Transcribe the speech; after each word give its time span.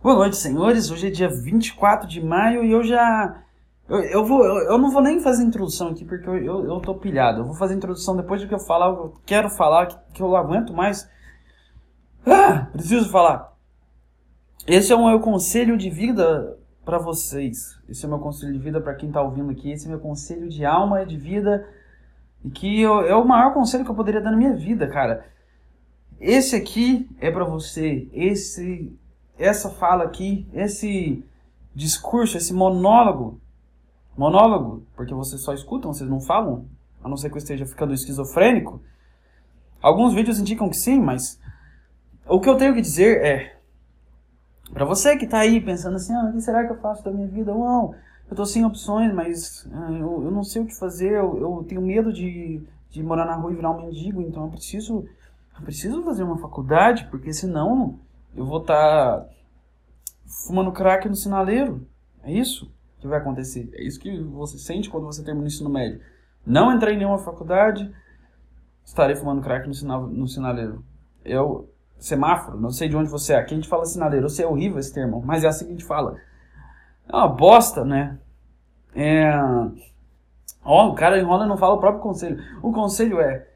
Boa 0.00 0.14
noite, 0.14 0.36
senhores. 0.36 0.92
Hoje 0.92 1.08
é 1.08 1.10
dia 1.10 1.28
24 1.28 2.08
de 2.08 2.24
maio 2.24 2.62
e 2.62 2.70
eu 2.70 2.84
já. 2.84 3.42
Eu, 3.88 3.98
eu, 3.98 4.24
vou, 4.24 4.44
eu, 4.44 4.70
eu 4.70 4.78
não 4.78 4.92
vou 4.92 5.02
nem 5.02 5.18
fazer 5.18 5.42
introdução 5.42 5.88
aqui 5.88 6.04
porque 6.04 6.28
eu, 6.28 6.36
eu, 6.36 6.64
eu 6.66 6.80
tô 6.80 6.94
pilhado. 6.94 7.40
Eu 7.40 7.44
vou 7.44 7.54
fazer 7.54 7.74
introdução 7.74 8.16
depois 8.16 8.40
do 8.40 8.46
que 8.46 8.54
eu 8.54 8.60
falar. 8.60 8.86
Eu 8.86 9.14
quero 9.26 9.50
falar 9.50 9.86
que, 9.86 9.98
que 10.14 10.22
eu 10.22 10.36
aguento 10.36 10.72
mais. 10.72 11.10
Ah, 12.24 12.68
preciso 12.72 13.10
falar. 13.10 13.52
Esse 14.68 14.92
é 14.92 14.94
o 14.94 15.04
meu 15.04 15.18
conselho 15.18 15.76
de 15.76 15.90
vida 15.90 16.56
para 16.84 16.98
vocês. 16.98 17.76
Esse 17.88 18.04
é 18.04 18.06
o 18.06 18.10
meu 18.10 18.20
conselho 18.20 18.52
de 18.52 18.58
vida 18.60 18.80
para 18.80 18.94
quem 18.94 19.10
tá 19.10 19.20
ouvindo 19.20 19.50
aqui. 19.50 19.72
Esse 19.72 19.86
é 19.86 19.88
o 19.88 19.90
meu 19.90 20.00
conselho 20.00 20.48
de 20.48 20.64
alma, 20.64 21.04
de 21.04 21.16
vida. 21.16 21.68
E 22.44 22.50
que 22.50 22.80
eu, 22.80 23.00
é 23.00 23.16
o 23.16 23.26
maior 23.26 23.52
conselho 23.52 23.84
que 23.84 23.90
eu 23.90 23.96
poderia 23.96 24.20
dar 24.20 24.30
na 24.30 24.36
minha 24.36 24.54
vida, 24.54 24.86
cara. 24.86 25.26
Esse 26.20 26.54
aqui 26.54 27.10
é 27.20 27.32
para 27.32 27.44
você. 27.44 28.08
Esse 28.12 28.96
essa 29.38 29.70
fala 29.70 30.04
aqui, 30.04 30.46
esse 30.52 31.24
discurso, 31.74 32.36
esse 32.36 32.52
monólogo, 32.52 33.40
monólogo, 34.16 34.82
porque 34.96 35.14
vocês 35.14 35.40
só 35.42 35.54
escutam, 35.54 35.92
vocês 35.92 36.10
não 36.10 36.20
falam, 36.20 36.66
a 37.02 37.08
não 37.08 37.16
ser 37.16 37.30
que 37.30 37.36
eu 37.36 37.38
esteja 37.38 37.64
ficando 37.64 37.94
esquizofrênico. 37.94 38.82
Alguns 39.80 40.12
vídeos 40.12 40.40
indicam 40.40 40.68
que 40.68 40.76
sim, 40.76 41.00
mas 41.00 41.40
o 42.26 42.40
que 42.40 42.48
eu 42.48 42.56
tenho 42.56 42.74
que 42.74 42.80
dizer 42.80 43.24
é 43.24 43.58
para 44.72 44.84
você 44.84 45.16
que 45.16 45.26
tá 45.26 45.38
aí 45.38 45.60
pensando 45.60 45.96
assim, 45.96 46.12
ah, 46.12 46.24
o 46.24 46.32
que 46.32 46.40
será 46.40 46.66
que 46.66 46.72
eu 46.72 46.80
faço 46.80 47.04
da 47.04 47.12
minha 47.12 47.28
vida? 47.28 47.54
Não, 47.54 47.94
eu 48.28 48.36
tô 48.36 48.44
sem 48.44 48.64
opções, 48.64 49.14
mas 49.14 49.68
ah, 49.72 49.92
eu, 49.92 50.24
eu 50.24 50.30
não 50.32 50.42
sei 50.42 50.62
o 50.62 50.66
que 50.66 50.74
fazer, 50.76 51.12
eu, 51.12 51.38
eu 51.38 51.64
tenho 51.66 51.80
medo 51.80 52.12
de, 52.12 52.60
de 52.90 53.02
morar 53.02 53.24
na 53.24 53.36
rua 53.36 53.52
e 53.52 53.54
virar 53.56 53.70
um 53.70 53.86
mendigo, 53.86 54.20
então 54.20 54.44
eu 54.44 54.50
preciso, 54.50 55.06
eu 55.56 55.64
preciso 55.64 56.02
fazer 56.02 56.24
uma 56.24 56.38
faculdade, 56.38 57.06
porque 57.08 57.32
senão 57.32 58.00
eu 58.34 58.44
vou 58.44 58.60
estar 58.60 59.20
tá 59.20 59.28
fumando 60.46 60.72
crack 60.72 61.08
no 61.08 61.14
sinaleiro. 61.14 61.86
É 62.22 62.32
isso 62.32 62.70
que 63.00 63.06
vai 63.06 63.18
acontecer. 63.18 63.70
É 63.74 63.82
isso 63.82 63.98
que 63.98 64.20
você 64.20 64.58
sente 64.58 64.90
quando 64.90 65.04
você 65.04 65.22
termina 65.22 65.44
o 65.44 65.48
ensino 65.48 65.70
médio. 65.70 66.00
Não 66.44 66.72
entrei 66.72 66.94
em 66.94 66.98
nenhuma 66.98 67.18
faculdade, 67.18 67.92
estarei 68.84 69.16
fumando 69.16 69.42
crack 69.42 69.66
no, 69.66 69.74
sinal, 69.74 70.06
no 70.06 70.26
sinaleiro. 70.26 70.84
Eu, 71.24 71.70
semáforo, 71.98 72.60
não 72.60 72.70
sei 72.70 72.88
de 72.88 72.96
onde 72.96 73.10
você 73.10 73.34
é. 73.34 73.36
Aqui 73.36 73.54
a 73.54 73.56
gente 73.56 73.68
fala 73.68 73.84
sinaleiro. 73.84 74.26
Eu 74.26 74.30
sei, 74.30 74.44
é 74.44 74.48
horrível 74.48 74.78
esse 74.78 74.92
termo, 74.92 75.22
mas 75.24 75.44
é 75.44 75.48
assim 75.48 75.66
que 75.66 75.72
a 75.72 75.74
gente 75.74 75.84
fala. 75.84 76.16
É 77.08 77.14
uma 77.14 77.28
bosta, 77.28 77.84
né? 77.84 78.18
É... 78.94 79.32
Ó, 80.64 80.88
o 80.90 80.94
cara 80.94 81.18
enrola 81.18 81.44
e 81.44 81.48
não 81.48 81.56
fala 81.56 81.74
o 81.74 81.80
próprio 81.80 82.02
conselho. 82.02 82.42
O 82.62 82.72
conselho 82.72 83.20
é 83.20 83.47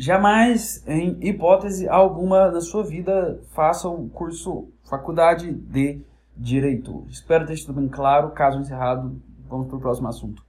Jamais, 0.00 0.84
em 0.86 1.18
hipótese 1.20 1.88
alguma 1.88 2.50
da 2.50 2.60
sua 2.60 2.84
vida, 2.84 3.40
faça 3.52 3.88
o 3.88 4.08
curso 4.08 4.68
faculdade 4.88 5.52
de 5.52 6.00
Direito. 6.36 7.04
Espero 7.08 7.44
ter 7.44 7.56
sido 7.56 7.72
bem 7.72 7.88
claro. 7.88 8.30
Caso 8.30 8.60
encerrado, 8.60 9.20
vamos 9.48 9.66
para 9.66 9.76
o 9.76 9.80
próximo 9.80 10.06
assunto. 10.06 10.40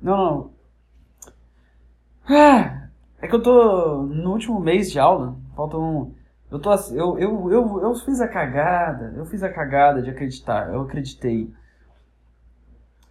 Não, 0.00 0.16
não. 0.16 0.50
Ah, 2.28 2.86
é 3.20 3.26
que 3.26 3.34
eu 3.34 3.42
tô 3.42 4.04
no 4.04 4.30
último 4.30 4.60
mês 4.60 4.92
de 4.92 5.00
aula. 5.00 5.36
Faltam. 5.56 6.14
Eu, 6.52 6.60
tô, 6.60 6.72
eu, 6.92 7.18
eu, 7.18 7.50
eu, 7.50 7.82
eu 7.82 7.94
fiz 7.96 8.20
a 8.20 8.28
cagada. 8.28 9.12
Eu 9.16 9.26
fiz 9.26 9.42
a 9.42 9.52
cagada 9.52 10.00
de 10.00 10.10
acreditar. 10.10 10.72
Eu 10.72 10.82
acreditei. 10.82 11.52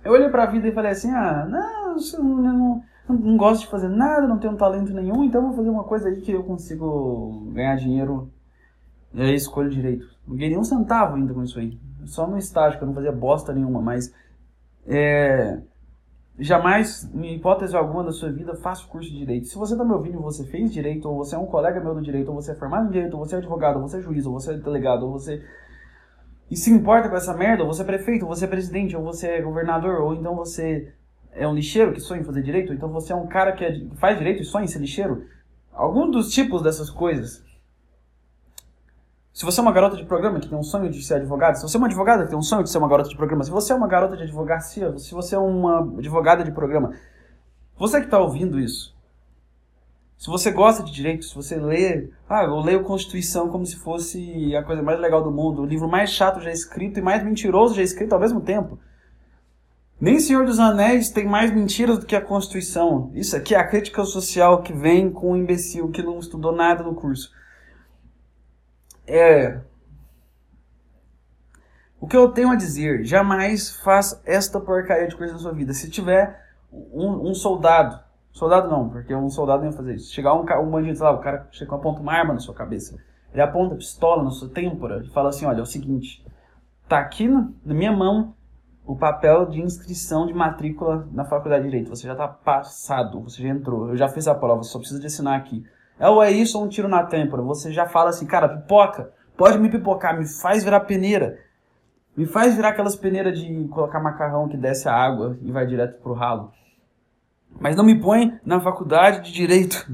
Eu 0.01 0.13
olhei 0.13 0.29
pra 0.29 0.45
vida 0.45 0.65
e 0.65 0.73
falei 0.73 0.91
assim: 0.91 1.11
ah, 1.11 1.45
não, 1.45 1.97
não, 2.23 2.53
não 2.53 2.92
não 3.07 3.37
gosto 3.37 3.61
de 3.61 3.67
fazer 3.67 3.89
nada, 3.89 4.27
não 4.27 4.39
tenho 4.39 4.55
talento 4.55 4.93
nenhum, 4.93 5.23
então 5.23 5.41
vou 5.41 5.53
fazer 5.53 5.69
uma 5.69 5.83
coisa 5.83 6.07
aí 6.07 6.21
que 6.21 6.31
eu 6.31 6.43
consigo 6.43 7.49
ganhar 7.53 7.75
dinheiro. 7.75 8.31
E 9.13 9.21
aí 9.21 9.35
escolho 9.35 9.69
direito. 9.69 10.07
Não 10.27 10.35
ganhei 10.35 10.57
um 10.57 10.63
centavo 10.63 11.15
ainda 11.15 11.33
com 11.33 11.43
isso 11.43 11.59
aí. 11.59 11.77
Só 12.05 12.25
no 12.25 12.37
estágio, 12.37 12.77
que 12.77 12.83
eu 12.83 12.87
não 12.87 12.95
fazia 12.95 13.11
bosta 13.11 13.53
nenhuma, 13.53 13.81
mas. 13.81 14.13
É, 14.85 15.61
jamais, 16.37 17.09
em 17.13 17.35
hipótese 17.35 17.75
alguma 17.75 18.03
da 18.03 18.11
sua 18.11 18.31
vida, 18.31 18.55
faça 18.55 18.85
o 18.85 18.87
curso 18.87 19.09
de 19.09 19.17
direito. 19.17 19.47
Se 19.47 19.55
você 19.55 19.73
está 19.73 19.85
me 19.85 19.93
ouvindo 19.93 20.19
e 20.19 20.21
você 20.21 20.43
fez 20.45 20.71
direito, 20.71 21.07
ou 21.07 21.17
você 21.17 21.35
é 21.35 21.37
um 21.37 21.45
colega 21.45 21.79
meu 21.79 21.93
do 21.93 22.01
direito, 22.01 22.29
ou 22.29 22.35
você 22.35 22.51
é 22.51 22.55
formado 22.55 22.87
em 22.87 22.91
direito, 22.91 23.13
ou 23.15 23.25
você 23.25 23.35
é 23.35 23.37
advogado, 23.37 23.77
ou 23.77 23.87
você 23.87 23.97
é 23.97 24.01
juiz, 24.01 24.25
ou 24.25 24.33
você 24.33 24.53
é 24.53 24.57
delegado, 24.57 25.05
ou 25.05 25.11
você. 25.11 25.43
E 26.49 26.55
se 26.55 26.71
importa 26.71 27.09
com 27.09 27.15
essa 27.15 27.33
merda, 27.33 27.63
ou 27.63 27.73
você 27.73 27.81
é 27.81 27.85
prefeito, 27.85 28.25
ou 28.25 28.35
você 28.35 28.45
é 28.45 28.47
presidente, 28.47 28.95
ou 28.95 29.03
você 29.03 29.27
é 29.27 29.41
governador, 29.41 30.01
ou 30.01 30.13
então 30.15 30.35
você 30.35 30.93
é 31.35 31.47
um 31.47 31.53
lixeiro 31.53 31.93
que 31.93 31.99
sonha 31.99 32.21
em 32.21 32.23
fazer 32.23 32.41
direito, 32.41 32.73
então 32.73 32.89
você 32.89 33.13
é 33.13 33.15
um 33.15 33.27
cara 33.27 33.51
que, 33.53 33.63
é, 33.63 33.85
faz 33.95 34.17
direito 34.17 34.41
e 34.41 34.45
sonha 34.45 34.65
em 34.65 34.67
ser 34.67 34.79
lixeiro. 34.79 35.25
Algum 35.71 36.09
dos 36.09 36.31
tipos 36.31 36.61
dessas 36.61 36.89
coisas. 36.89 37.43
Se 39.33 39.43
você 39.43 39.59
é 39.59 39.63
uma 39.63 39.71
garota 39.71 39.97
de 39.97 40.05
programa 40.05 40.39
que 40.39 40.47
tem 40.47 40.57
um 40.57 40.63
sonho 40.63 40.91
de 40.91 41.01
ser 41.01 41.15
advogada, 41.15 41.55
se 41.55 41.63
você 41.63 41.75
é 41.75 41.79
uma 41.79 41.87
advogada 41.87 42.23
que 42.23 42.29
tem 42.29 42.37
um 42.37 42.43
sonho 42.43 42.63
de 42.63 42.69
ser 42.69 42.77
uma 42.77 42.87
garota 42.87 43.09
de 43.09 43.17
programa, 43.17 43.43
se 43.43 43.49
você 43.49 43.73
é 43.73 43.75
uma 43.75 43.87
garota 43.87 44.15
de 44.15 44.23
advocacia, 44.23 44.95
se 44.99 45.11
você 45.11 45.33
é 45.33 45.39
uma 45.39 45.79
advogada 45.79 46.43
de 46.43 46.51
programa, 46.51 46.93
você 47.75 47.99
que 47.99 48.05
está 48.05 48.19
ouvindo 48.19 48.59
isso, 48.59 48.95
se 50.15 50.27
você 50.27 50.51
gosta 50.51 50.83
de 50.83 50.91
direito, 50.91 51.25
se 51.25 51.33
você 51.33 51.55
lê, 51.57 52.11
ah, 52.29 52.43
eu 52.43 52.59
leio 52.59 52.83
Constituição 52.83 53.49
como 53.49 53.65
se 53.65 53.75
fosse 53.75 54.55
a 54.55 54.63
coisa 54.63 54.83
mais 54.83 54.99
legal 54.99 55.23
do 55.23 55.31
mundo, 55.31 55.63
o 55.63 55.65
livro 55.65 55.87
mais 55.87 56.11
chato 56.11 56.39
já 56.39 56.51
escrito 56.51 56.99
e 56.99 57.01
mais 57.01 57.23
mentiroso 57.23 57.75
já 57.75 57.81
escrito 57.81 58.13
ao 58.13 58.19
mesmo 58.19 58.39
tempo. 58.39 58.77
Nem 59.99 60.19
Senhor 60.19 60.45
dos 60.45 60.59
Anéis 60.59 61.09
tem 61.09 61.25
mais 61.25 61.53
mentiras 61.53 61.99
do 61.99 62.05
que 62.05 62.15
a 62.15 62.21
Constituição. 62.21 63.11
Isso 63.13 63.35
aqui 63.35 63.55
é 63.55 63.59
a 63.59 63.67
crítica 63.67 64.03
social 64.03 64.61
que 64.61 64.73
vem 64.73 65.09
com 65.09 65.31
um 65.31 65.37
imbecil 65.37 65.89
que 65.89 66.03
não 66.03 66.19
estudou 66.19 66.51
nada 66.51 66.83
no 66.83 66.95
curso. 66.95 67.31
É. 69.07 69.61
O 71.99 72.07
que 72.07 72.17
eu 72.17 72.29
tenho 72.29 72.49
a 72.49 72.55
dizer, 72.55 73.05
jamais 73.05 73.77
faça 73.77 74.21
esta 74.25 74.59
porcaria 74.59 75.07
de 75.07 75.15
coisa 75.15 75.33
na 75.33 75.39
sua 75.39 75.53
vida. 75.53 75.73
Se 75.73 75.89
tiver 75.89 76.37
um, 76.71 77.29
um 77.29 77.33
soldado, 77.33 77.97
soldado 78.31 78.69
não, 78.69 78.89
porque 78.89 79.15
um 79.15 79.29
soldado 79.29 79.63
não 79.63 79.71
ia 79.71 79.77
fazer 79.77 79.95
isso. 79.95 80.13
Chegar 80.13 80.33
um, 80.33 80.41
um 80.41 80.69
bandido, 80.69 81.01
lá, 81.01 81.11
o 81.11 81.19
cara 81.19 81.47
chega 81.51 81.73
aponta 81.73 82.01
uma 82.01 82.11
arma 82.11 82.33
na 82.33 82.39
sua 82.39 82.53
cabeça. 82.53 82.97
Ele 83.31 83.41
aponta 83.41 83.75
a 83.75 83.77
pistola 83.77 84.23
na 84.23 84.31
sua 84.31 84.49
têmpora 84.49 85.01
e 85.03 85.09
fala 85.11 85.29
assim: 85.29 85.45
olha, 85.45 85.59
é 85.59 85.61
o 85.61 85.65
seguinte, 85.65 86.25
tá 86.89 86.99
aqui 86.99 87.27
na, 87.27 87.49
na 87.65 87.73
minha 87.73 87.91
mão 87.91 88.35
o 88.85 88.95
papel 88.95 89.45
de 89.45 89.61
inscrição 89.61 90.25
de 90.25 90.33
matrícula 90.33 91.07
na 91.11 91.25
faculdade 91.25 91.63
de 91.63 91.69
Direito. 91.69 91.89
Você 91.89 92.05
já 92.05 92.13
está 92.13 92.27
passado, 92.27 93.21
você 93.21 93.41
já 93.41 93.49
entrou, 93.49 93.89
eu 93.89 93.97
já 93.97 94.09
fiz 94.09 94.27
a 94.27 94.35
prova, 94.35 94.63
só 94.63 94.77
precisa 94.77 94.99
de 94.99 95.07
assinar 95.07 95.37
aqui. 95.37 95.63
É 95.99 96.09
ou 96.09 96.21
é 96.21 96.31
isso 96.31 96.57
ou 96.57 96.65
um 96.65 96.69
tiro 96.69 96.87
na 96.87 97.03
têmpora. 97.03 97.41
Você 97.43 97.71
já 97.71 97.87
fala 97.87 98.09
assim, 98.09 98.25
cara, 98.25 98.49
pipoca, 98.49 99.11
pode 99.37 99.57
me 99.57 99.69
pipocar, 99.69 100.17
me 100.17 100.27
faz 100.27 100.63
virar 100.63 100.81
peneira. 100.81 101.39
Me 102.15 102.25
faz 102.25 102.55
virar 102.55 102.69
aquelas 102.69 102.95
peneiras 102.95 103.39
de 103.39 103.67
colocar 103.69 103.99
macarrão 103.99 104.47
que 104.47 104.57
desce 104.57 104.87
a 104.87 104.93
água 104.93 105.37
e 105.41 105.51
vai 105.51 105.65
direto 105.65 106.01
pro 106.01 106.13
ralo. 106.13 106.51
Mas 107.59 107.75
não 107.75 107.83
me 107.83 107.99
põe 107.99 108.39
na 108.45 108.59
faculdade 108.59 109.21
de 109.21 109.31
Direito. 109.31 109.87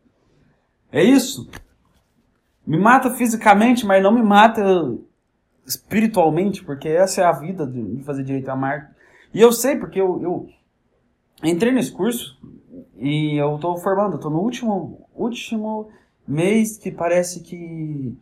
é 0.92 1.02
isso? 1.02 1.50
Me 2.66 2.78
mata 2.78 3.10
fisicamente, 3.10 3.86
mas 3.86 4.02
não 4.02 4.12
me 4.12 4.22
mata 4.22 4.62
espiritualmente, 5.68 6.64
porque 6.64 6.88
essa 6.88 7.20
é 7.20 7.24
a 7.24 7.32
vida 7.32 7.66
de 7.66 8.02
fazer 8.02 8.24
direito 8.24 8.48
a 8.48 8.56
marca. 8.56 8.90
E 9.34 9.40
eu 9.40 9.52
sei 9.52 9.76
porque 9.76 10.00
eu, 10.00 10.20
eu 10.22 10.48
entrei 11.44 11.70
nesse 11.70 11.92
curso 11.92 12.40
e 12.96 13.36
eu 13.36 13.56
estou 13.56 13.76
formando, 13.76 14.16
estou 14.16 14.30
no 14.30 14.40
último, 14.40 15.06
último 15.14 15.90
mês 16.26 16.78
que 16.78 16.90
parece 16.90 17.40
que 17.40 18.16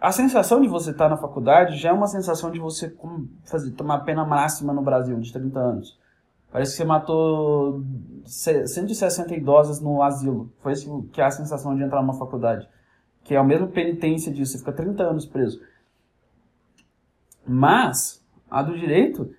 a 0.00 0.10
sensação 0.10 0.60
de 0.60 0.66
você 0.66 0.90
estar 0.90 1.04
tá 1.04 1.10
na 1.10 1.16
faculdade 1.16 1.76
já 1.76 1.90
é 1.90 1.92
uma 1.92 2.08
sensação 2.08 2.50
de 2.50 2.58
você 2.58 2.92
fazer, 3.44 3.70
tomar 3.70 4.00
pena 4.00 4.24
máxima 4.24 4.72
no 4.72 4.82
Brasil, 4.82 5.18
de 5.20 5.32
30 5.32 5.60
anos. 5.60 5.98
Parece 6.50 6.72
que 6.72 6.76
você 6.78 6.84
matou 6.84 7.82
160 8.26 9.34
idosas 9.34 9.80
no 9.80 10.02
asilo. 10.02 10.52
Foi 10.60 10.72
isso 10.72 11.08
que 11.12 11.20
é 11.20 11.24
a 11.24 11.30
sensação 11.30 11.74
de 11.74 11.82
entrar 11.82 12.02
numa 12.02 12.18
faculdade. 12.18 12.68
Que 13.22 13.34
é 13.34 13.38
a 13.38 13.44
mesma 13.44 13.68
penitência 13.68 14.30
disso, 14.30 14.52
você 14.52 14.58
fica 14.58 14.72
30 14.72 15.02
anos 15.02 15.24
preso. 15.24 15.60
Mas, 17.46 18.24
a 18.50 18.62
do 18.62 18.78
direito 18.78 19.34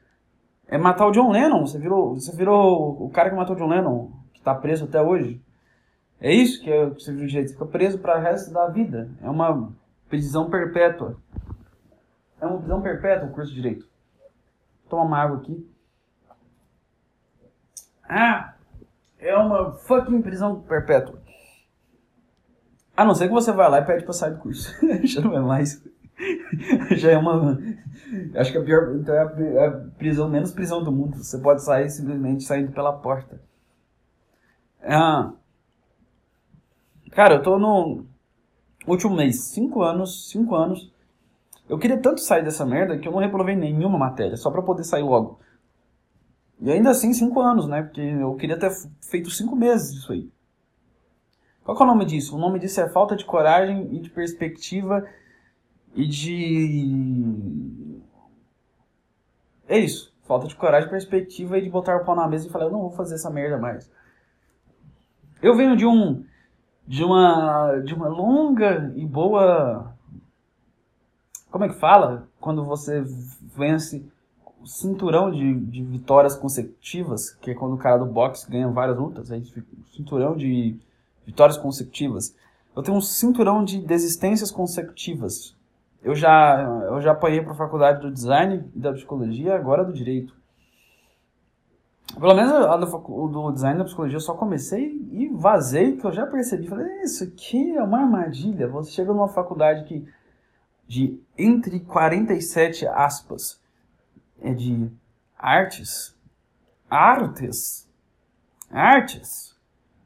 é 0.67 0.77
matar 0.77 1.07
o 1.07 1.11
John 1.11 1.31
Lennon. 1.31 1.65
Você 1.65 1.77
virou, 1.79 2.15
você 2.15 2.35
virou 2.35 3.03
o 3.05 3.09
cara 3.09 3.29
que 3.29 3.35
matou 3.35 3.55
o 3.55 3.59
John 3.59 3.67
Lennon, 3.67 4.11
que 4.33 4.39
está 4.39 4.53
preso 4.55 4.85
até 4.85 5.01
hoje. 5.01 5.41
É 6.19 6.33
isso 6.33 6.61
que 6.61 6.71
é, 6.71 6.85
você 6.85 7.11
virou 7.11 7.27
direito. 7.27 7.49
Você 7.49 7.53
fica 7.53 7.65
preso 7.65 7.99
para 7.99 8.17
o 8.17 8.21
resto 8.21 8.51
da 8.51 8.67
vida. 8.67 9.09
É 9.21 9.29
uma 9.29 9.71
prisão 10.09 10.49
perpétua. 10.49 11.17
É 12.39 12.45
uma 12.45 12.57
prisão 12.57 12.81
perpétua 12.81 13.29
o 13.29 13.31
curso 13.31 13.49
de 13.49 13.61
direito. 13.61 13.87
Toma 14.89 15.03
uma 15.03 15.17
água 15.17 15.37
aqui. 15.37 15.69
Ah, 18.07 18.53
é 19.19 19.35
uma 19.35 19.71
fucking 19.71 20.21
prisão 20.21 20.61
perpétua. 20.61 21.21
A 22.95 23.03
não 23.03 23.15
ser 23.15 23.27
que 23.27 23.33
você 23.33 23.51
vai 23.51 23.69
lá 23.69 23.79
e 23.79 23.85
pede 23.85 24.03
pra 24.03 24.13
sair 24.13 24.33
do 24.33 24.39
curso. 24.39 24.71
Já 25.03 25.21
não 25.21 25.35
é 25.35 25.39
mais. 25.39 25.81
Já 26.95 27.11
é 27.11 27.17
uma. 27.17 27.59
Acho 28.35 28.51
que 28.51 28.57
a 28.57 28.63
pior. 28.63 28.95
Então 28.95 29.13
é 29.13 29.19
a, 29.19 29.41
é 29.63 29.67
a 29.67 29.71
prisão, 29.97 30.29
menos 30.29 30.51
prisão 30.51 30.83
do 30.83 30.91
mundo. 30.91 31.17
Você 31.17 31.37
pode 31.39 31.63
sair 31.63 31.89
simplesmente 31.89 32.43
saindo 32.43 32.71
pela 32.71 32.93
porta. 32.93 33.41
Ah, 34.81 35.33
cara, 37.11 37.35
eu 37.35 37.43
tô 37.43 37.57
no 37.57 38.05
último 38.87 39.15
mês, 39.15 39.39
cinco 39.45 39.81
anos, 39.81 40.29
cinco 40.29 40.55
anos, 40.55 40.91
Eu 41.69 41.79
queria 41.79 41.97
tanto 41.97 42.19
sair 42.19 42.43
dessa 42.43 42.65
merda 42.65 42.97
que 42.97 43.07
eu 43.07 43.11
não 43.11 43.19
reprovei 43.19 43.55
nenhuma 43.55 43.97
matéria, 43.97 44.35
só 44.35 44.51
pra 44.51 44.61
poder 44.61 44.83
sair 44.83 45.03
logo. 45.03 45.39
E 46.59 46.69
ainda 46.69 46.89
assim, 46.89 47.13
cinco 47.13 47.39
anos, 47.39 47.67
né? 47.67 47.83
Porque 47.83 48.01
eu 48.01 48.35
queria 48.35 48.59
ter 48.59 48.71
feito 49.01 49.29
cinco 49.31 49.55
meses 49.55 49.93
disso 49.93 50.11
aí. 50.11 50.29
Qual 51.63 51.77
é 51.77 51.83
o 51.83 51.85
nome 51.85 52.05
disso? 52.05 52.35
O 52.35 52.39
nome 52.39 52.59
disso 52.59 52.81
é 52.81 52.89
falta 52.89 53.15
de 53.15 53.23
coragem 53.23 53.87
e 53.95 53.99
de 54.01 54.09
perspectiva 54.09 55.07
e 55.95 56.07
de. 56.07 58.01
É 59.67 59.77
isso. 59.79 60.13
Falta 60.23 60.47
de 60.47 60.55
coragem, 60.55 60.89
perspectiva 60.89 61.57
e 61.57 61.61
de 61.61 61.69
botar 61.69 61.97
o 61.97 62.05
pau 62.05 62.15
na 62.15 62.27
mesa 62.27 62.47
e 62.47 62.49
falar, 62.49 62.65
eu 62.65 62.71
não 62.71 62.81
vou 62.81 62.91
fazer 62.91 63.15
essa 63.15 63.29
merda 63.29 63.57
mais. 63.57 63.91
Eu 65.41 65.55
venho 65.55 65.75
de 65.75 65.85
um. 65.85 66.25
De 66.87 67.03
uma. 67.03 67.79
De 67.79 67.93
uma 67.93 68.07
longa 68.07 68.91
e 68.95 69.05
boa. 69.05 69.93
Como 71.51 71.65
é 71.65 71.69
que 71.69 71.75
fala? 71.75 72.27
Quando 72.39 72.63
você 72.63 73.03
vence 73.55 74.05
o 74.61 74.65
cinturão 74.65 75.29
de, 75.29 75.53
de 75.59 75.83
vitórias 75.83 76.35
consecutivas, 76.35 77.31
que 77.31 77.51
é 77.51 77.53
quando 77.53 77.73
o 77.73 77.77
cara 77.77 77.97
do 77.97 78.05
boxe 78.05 78.49
ganha 78.49 78.67
várias 78.69 78.97
lutas, 78.97 79.29
aí 79.29 79.43
fica 79.43 79.67
o 79.77 79.95
cinturão 79.95 80.35
de 80.35 80.79
vitórias 81.25 81.57
consecutivas. 81.57 82.33
Eu 82.75 82.81
tenho 82.81 82.97
um 82.97 83.01
cinturão 83.01 83.63
de 83.63 83.79
desistências 83.79 84.49
consecutivas. 84.49 85.55
Eu 86.03 86.13
já, 86.15 86.61
eu 86.87 87.01
já 87.01 87.13
apanhei 87.13 87.41
para 87.41 87.53
a 87.53 87.55
faculdade 87.55 88.01
do 88.01 88.11
design 88.11 88.69
e 88.75 88.79
da 88.79 88.91
psicologia, 88.91 89.55
agora 89.55 89.85
do 89.85 89.93
direito. 89.93 90.35
Pelo 92.19 92.35
menos 92.35 92.51
a 92.51 92.77
do, 92.77 93.27
do 93.27 93.51
design 93.51 93.77
da 93.77 93.85
psicologia 93.85 94.17
eu 94.17 94.21
só 94.21 94.33
comecei 94.35 95.01
e 95.11 95.29
vazei, 95.29 95.95
que 95.95 96.05
eu 96.05 96.11
já 96.11 96.27
percebi. 96.27 96.67
Falei, 96.67 97.01
isso 97.01 97.23
aqui 97.23 97.75
é 97.75 97.81
uma 97.81 98.01
armadilha. 98.01 98.67
Você 98.67 98.91
chega 98.91 99.13
numa 99.13 99.29
faculdade 99.29 99.85
que 99.85 100.05
de 100.87 101.19
entre 101.37 101.79
47 101.79 102.85
aspas 102.87 103.59
é 104.41 104.53
de 104.53 104.91
artes, 105.37 106.15
artes, 106.89 107.89
artes, 108.69 109.52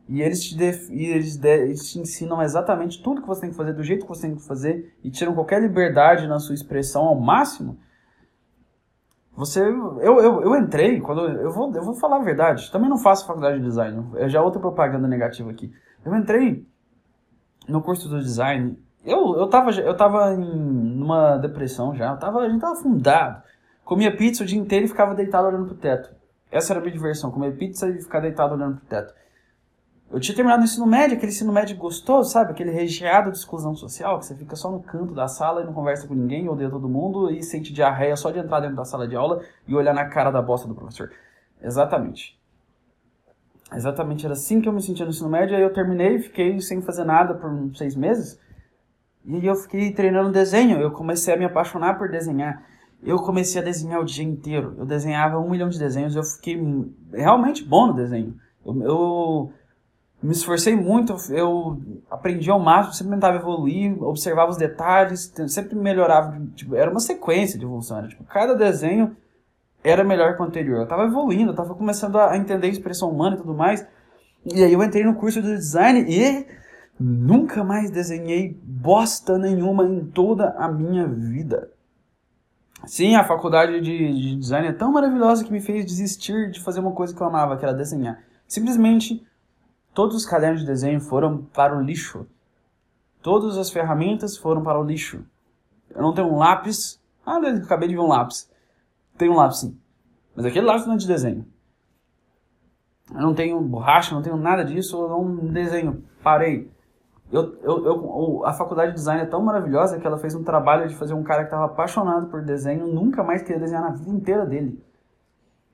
e 0.08 0.22
eles 0.22 0.44
te, 0.44 0.58
def... 0.58 0.90
e 0.90 1.06
eles, 1.06 1.38
de... 1.38 1.64
eles 1.64 1.92
te 1.92 2.00
ensinam 2.00 2.42
exatamente 2.42 3.02
tudo 3.02 3.22
que 3.22 3.28
você 3.28 3.42
tem 3.42 3.50
que 3.50 3.56
fazer, 3.56 3.74
do 3.74 3.84
jeito 3.84 4.04
que 4.04 4.10
você 4.10 4.28
tem 4.28 4.36
que 4.36 4.48
fazer, 4.48 4.96
e 5.04 5.10
tiram 5.10 5.34
qualquer 5.34 5.62
liberdade 5.62 6.28
na 6.28 6.40
sua 6.40 6.56
expressão 6.56 7.04
ao 7.04 7.16
máximo. 7.16 7.78
Você. 9.36 9.62
Eu, 9.62 10.02
eu, 10.02 10.42
eu 10.42 10.56
entrei, 10.56 11.00
quando. 11.00 11.22
Eu 11.22 11.52
vou, 11.52 11.72
eu 11.76 11.84
vou 11.84 11.94
falar 11.94 12.18
a 12.18 12.24
verdade. 12.24 12.72
Também 12.72 12.90
não 12.90 12.98
faço 12.98 13.28
faculdade 13.28 13.60
de 13.60 13.66
design. 13.66 14.04
É 14.16 14.28
já 14.28 14.42
outra 14.42 14.60
propaganda 14.60 15.08
negativa 15.08 15.52
aqui. 15.52 15.72
Eu 16.04 16.16
entrei 16.16 16.66
no 17.68 17.82
curso 17.82 18.10
do 18.10 18.20
design. 18.20 18.76
Eu, 19.06 19.36
eu 19.36 19.48
tava, 19.48 19.72
eu 19.72 19.96
tava 19.96 20.34
em 20.34 20.40
numa 20.40 21.38
depressão 21.38 21.94
já. 21.96 22.12
Eu 22.14 22.18
tava, 22.18 22.40
a 22.40 22.50
gente 22.50 22.60
tava 22.60 22.74
afundado. 22.74 23.44
Comia 23.86 24.16
pizza 24.16 24.44
o 24.44 24.46
dia 24.46 24.60
inteiro 24.60 24.86
e 24.86 24.90
ficava 24.90 25.14
deitado 25.14 25.48
olhando 25.48 25.68
pro 25.68 25.76
teto. 25.76 26.10
Essa 26.52 26.74
era 26.74 26.80
a 26.80 26.82
minha 26.82 26.94
diversão, 26.94 27.32
comer 27.32 27.56
pizza 27.58 27.88
e 27.90 28.02
ficar 28.02 28.20
deitado 28.22 28.56
olhando 28.56 28.78
pro 28.78 28.86
teto. 28.86 29.14
Eu 30.10 30.22
tinha 30.22 30.36
terminado 30.36 30.62
o 30.62 30.66
ensino 30.66 30.86
médio, 30.86 31.18
aquele 31.18 31.32
ensino 31.32 31.52
médio 31.52 31.76
gostoso, 31.76 32.32
sabe? 32.32 32.52
Aquele 32.52 32.72
recheado 32.72 33.30
de 33.30 33.38
exclusão 33.38 33.76
social, 33.76 34.20
que 34.20 34.26
você 34.26 34.36
fica 34.36 34.56
só 34.56 34.72
no 34.72 34.80
canto 34.80 35.14
da 35.14 35.28
sala 35.28 35.62
e 35.62 35.66
não 35.66 35.74
conversa 35.74 36.08
com 36.08 36.14
ninguém, 36.14 36.48
odeia 36.48 36.70
todo 36.70 36.88
mundo 36.88 37.30
e 37.30 37.44
sente 37.44 37.74
diarreia 37.74 38.16
só 38.16 38.32
de 38.32 38.40
entrar 38.40 38.62
dentro 38.62 38.78
da 38.78 38.86
sala 38.86 39.06
de 39.06 39.18
aula 39.18 39.42
e 39.68 39.76
olhar 39.76 39.94
na 39.94 40.06
cara 40.06 40.32
da 40.32 40.42
bosta 40.42 40.66
do 40.66 40.74
professor. 40.74 41.12
Exatamente. 41.62 42.38
Exatamente, 43.74 44.26
era 44.26 44.34
assim 44.34 44.62
que 44.62 44.70
eu 44.70 44.72
me 44.72 44.82
sentia 44.82 45.04
no 45.04 45.12
ensino 45.12 45.30
médio, 45.30 45.58
aí 45.58 45.62
eu 45.62 45.74
terminei, 45.74 46.20
fiquei 46.20 46.58
sem 46.62 46.82
fazer 46.82 47.04
nada 47.04 47.34
por 47.34 47.50
uns 47.50 47.78
seis 47.78 47.98
meses, 47.98 48.40
e 49.26 49.46
eu 49.46 49.56
fiquei 49.56 49.92
treinando 49.92 50.32
desenho, 50.32 50.80
eu 50.80 50.92
comecei 50.92 51.34
a 51.34 51.38
me 51.38 51.44
apaixonar 51.44 51.98
por 51.98 52.10
desenhar. 52.10 52.64
Eu 53.04 53.18
comecei 53.18 53.62
a 53.62 53.64
desenhar 53.64 54.00
o 54.00 54.06
dia 54.06 54.24
inteiro, 54.24 54.74
eu 54.78 54.86
desenhava 54.86 55.38
um 55.38 55.50
milhão 55.50 55.68
de 55.68 55.78
desenhos, 55.78 56.16
eu 56.16 56.24
fiquei 56.24 56.58
realmente 57.12 57.62
bom 57.64 57.88
no 57.88 57.94
desenho. 57.94 58.36
eu, 58.66 58.82
eu 58.82 59.54
me 60.22 60.32
esforcei 60.32 60.76
muito, 60.76 61.16
eu 61.30 61.80
aprendi 62.10 62.50
ao 62.50 62.60
máximo, 62.60 62.94
sempre 62.94 63.14
tentava 63.14 63.38
evoluir, 63.38 64.02
observava 64.04 64.50
os 64.50 64.58
detalhes, 64.58 65.32
sempre 65.48 65.76
melhorava. 65.76 66.40
Tipo, 66.56 66.76
era 66.76 66.90
uma 66.90 67.00
sequência 67.00 67.58
de 67.58 67.66
evolução. 67.66 68.00
Era, 68.00 68.08
tipo, 68.08 68.24
cada 68.24 68.56
desenho 68.56 69.16
era 69.84 70.04
melhor 70.04 70.36
que 70.36 70.42
o 70.42 70.46
anterior. 70.46 70.78
Eu 70.78 70.84
estava 70.84 71.06
evoluindo, 71.06 71.50
eu 71.50 71.52
estava 71.52 71.76
começando 71.76 72.18
a 72.18 72.36
entender 72.36 72.68
a 72.68 72.72
expressão 72.72 73.12
humana 73.12 73.36
e 73.36 73.40
tudo 73.40 73.54
mais. 73.54 73.86
E 74.46 74.64
aí 74.64 74.74
eu 74.74 74.84
entrei 74.84 75.04
no 75.04 75.16
curso 75.16 75.42
de 75.42 75.56
design 75.56 76.06
e 76.08 76.48
nunca 77.00 77.64
mais 77.64 77.92
desenhei 77.92 78.60
bosta 78.64 79.38
nenhuma 79.38 79.86
em 79.86 80.04
toda 80.06 80.50
a 80.58 80.68
minha 80.68 81.08
vida. 81.08 81.70
Sim, 82.86 83.16
a 83.16 83.24
faculdade 83.24 83.82
de, 83.82 84.14
de 84.14 84.36
design 84.36 84.68
é 84.68 84.74
tão 84.74 84.92
maravilhosa 84.92 85.44
que 85.44 85.52
me 85.52 85.62
fez 85.62 85.86
desistir 85.86 86.50
de 86.52 86.60
fazer 86.62 86.80
uma 86.80 86.92
coisa 86.92 87.14
que 87.14 87.22
eu 87.22 87.28
amava, 87.28 87.58
que 87.58 87.66
era 87.66 87.74
desenhar. 87.74 88.20
Simplesmente 88.48 89.26
Todos 89.98 90.16
os 90.16 90.28
cadernos 90.28 90.62
de 90.62 90.68
desenho 90.68 91.02
foram 91.02 91.40
para 91.56 91.76
o 91.76 91.82
lixo. 91.82 92.28
Todas 93.20 93.58
as 93.58 93.72
ferramentas 93.72 94.38
foram 94.38 94.62
para 94.62 94.80
o 94.80 94.84
lixo. 94.84 95.26
Eu 95.90 96.04
não 96.04 96.14
tenho 96.14 96.28
um 96.28 96.38
lápis. 96.38 97.02
Ah, 97.26 97.40
acabei 97.40 97.90
de 97.90 97.96
ver 97.96 98.02
um 98.02 98.08
lápis. 98.08 98.48
Tenho 99.18 99.32
um 99.32 99.36
lápis 99.36 99.58
sim. 99.58 99.76
Mas 100.36 100.46
aquele 100.46 100.68
lápis 100.68 100.86
não 100.86 100.94
é 100.94 100.98
de 100.98 101.08
desenho. 101.08 101.48
Eu 103.12 103.22
não 103.22 103.34
tenho 103.34 103.60
borracha, 103.60 104.14
não 104.14 104.22
tenho 104.22 104.38
nada 104.38 104.64
disso, 104.64 105.02
eu 105.02 105.10
não 105.10 105.36
desenho. 105.48 106.04
Parei. 106.22 106.72
Eu, 107.32 107.58
eu, 107.64 107.86
eu, 107.88 108.46
a 108.46 108.54
faculdade 108.54 108.92
de 108.92 108.98
design 108.98 109.24
é 109.24 109.26
tão 109.26 109.42
maravilhosa 109.42 110.00
que 110.00 110.06
ela 110.06 110.20
fez 110.20 110.36
um 110.36 110.44
trabalho 110.44 110.88
de 110.88 110.94
fazer 110.94 111.16
um 111.16 111.24
cara 111.24 111.42
que 111.42 111.48
estava 111.48 111.66
apaixonado 111.66 112.28
por 112.28 112.44
desenho 112.44 112.86
nunca 112.86 113.24
mais 113.24 113.42
queria 113.42 113.60
desenhar 113.60 113.82
na 113.82 113.96
vida 113.96 114.12
inteira 114.12 114.46
dele. 114.46 114.80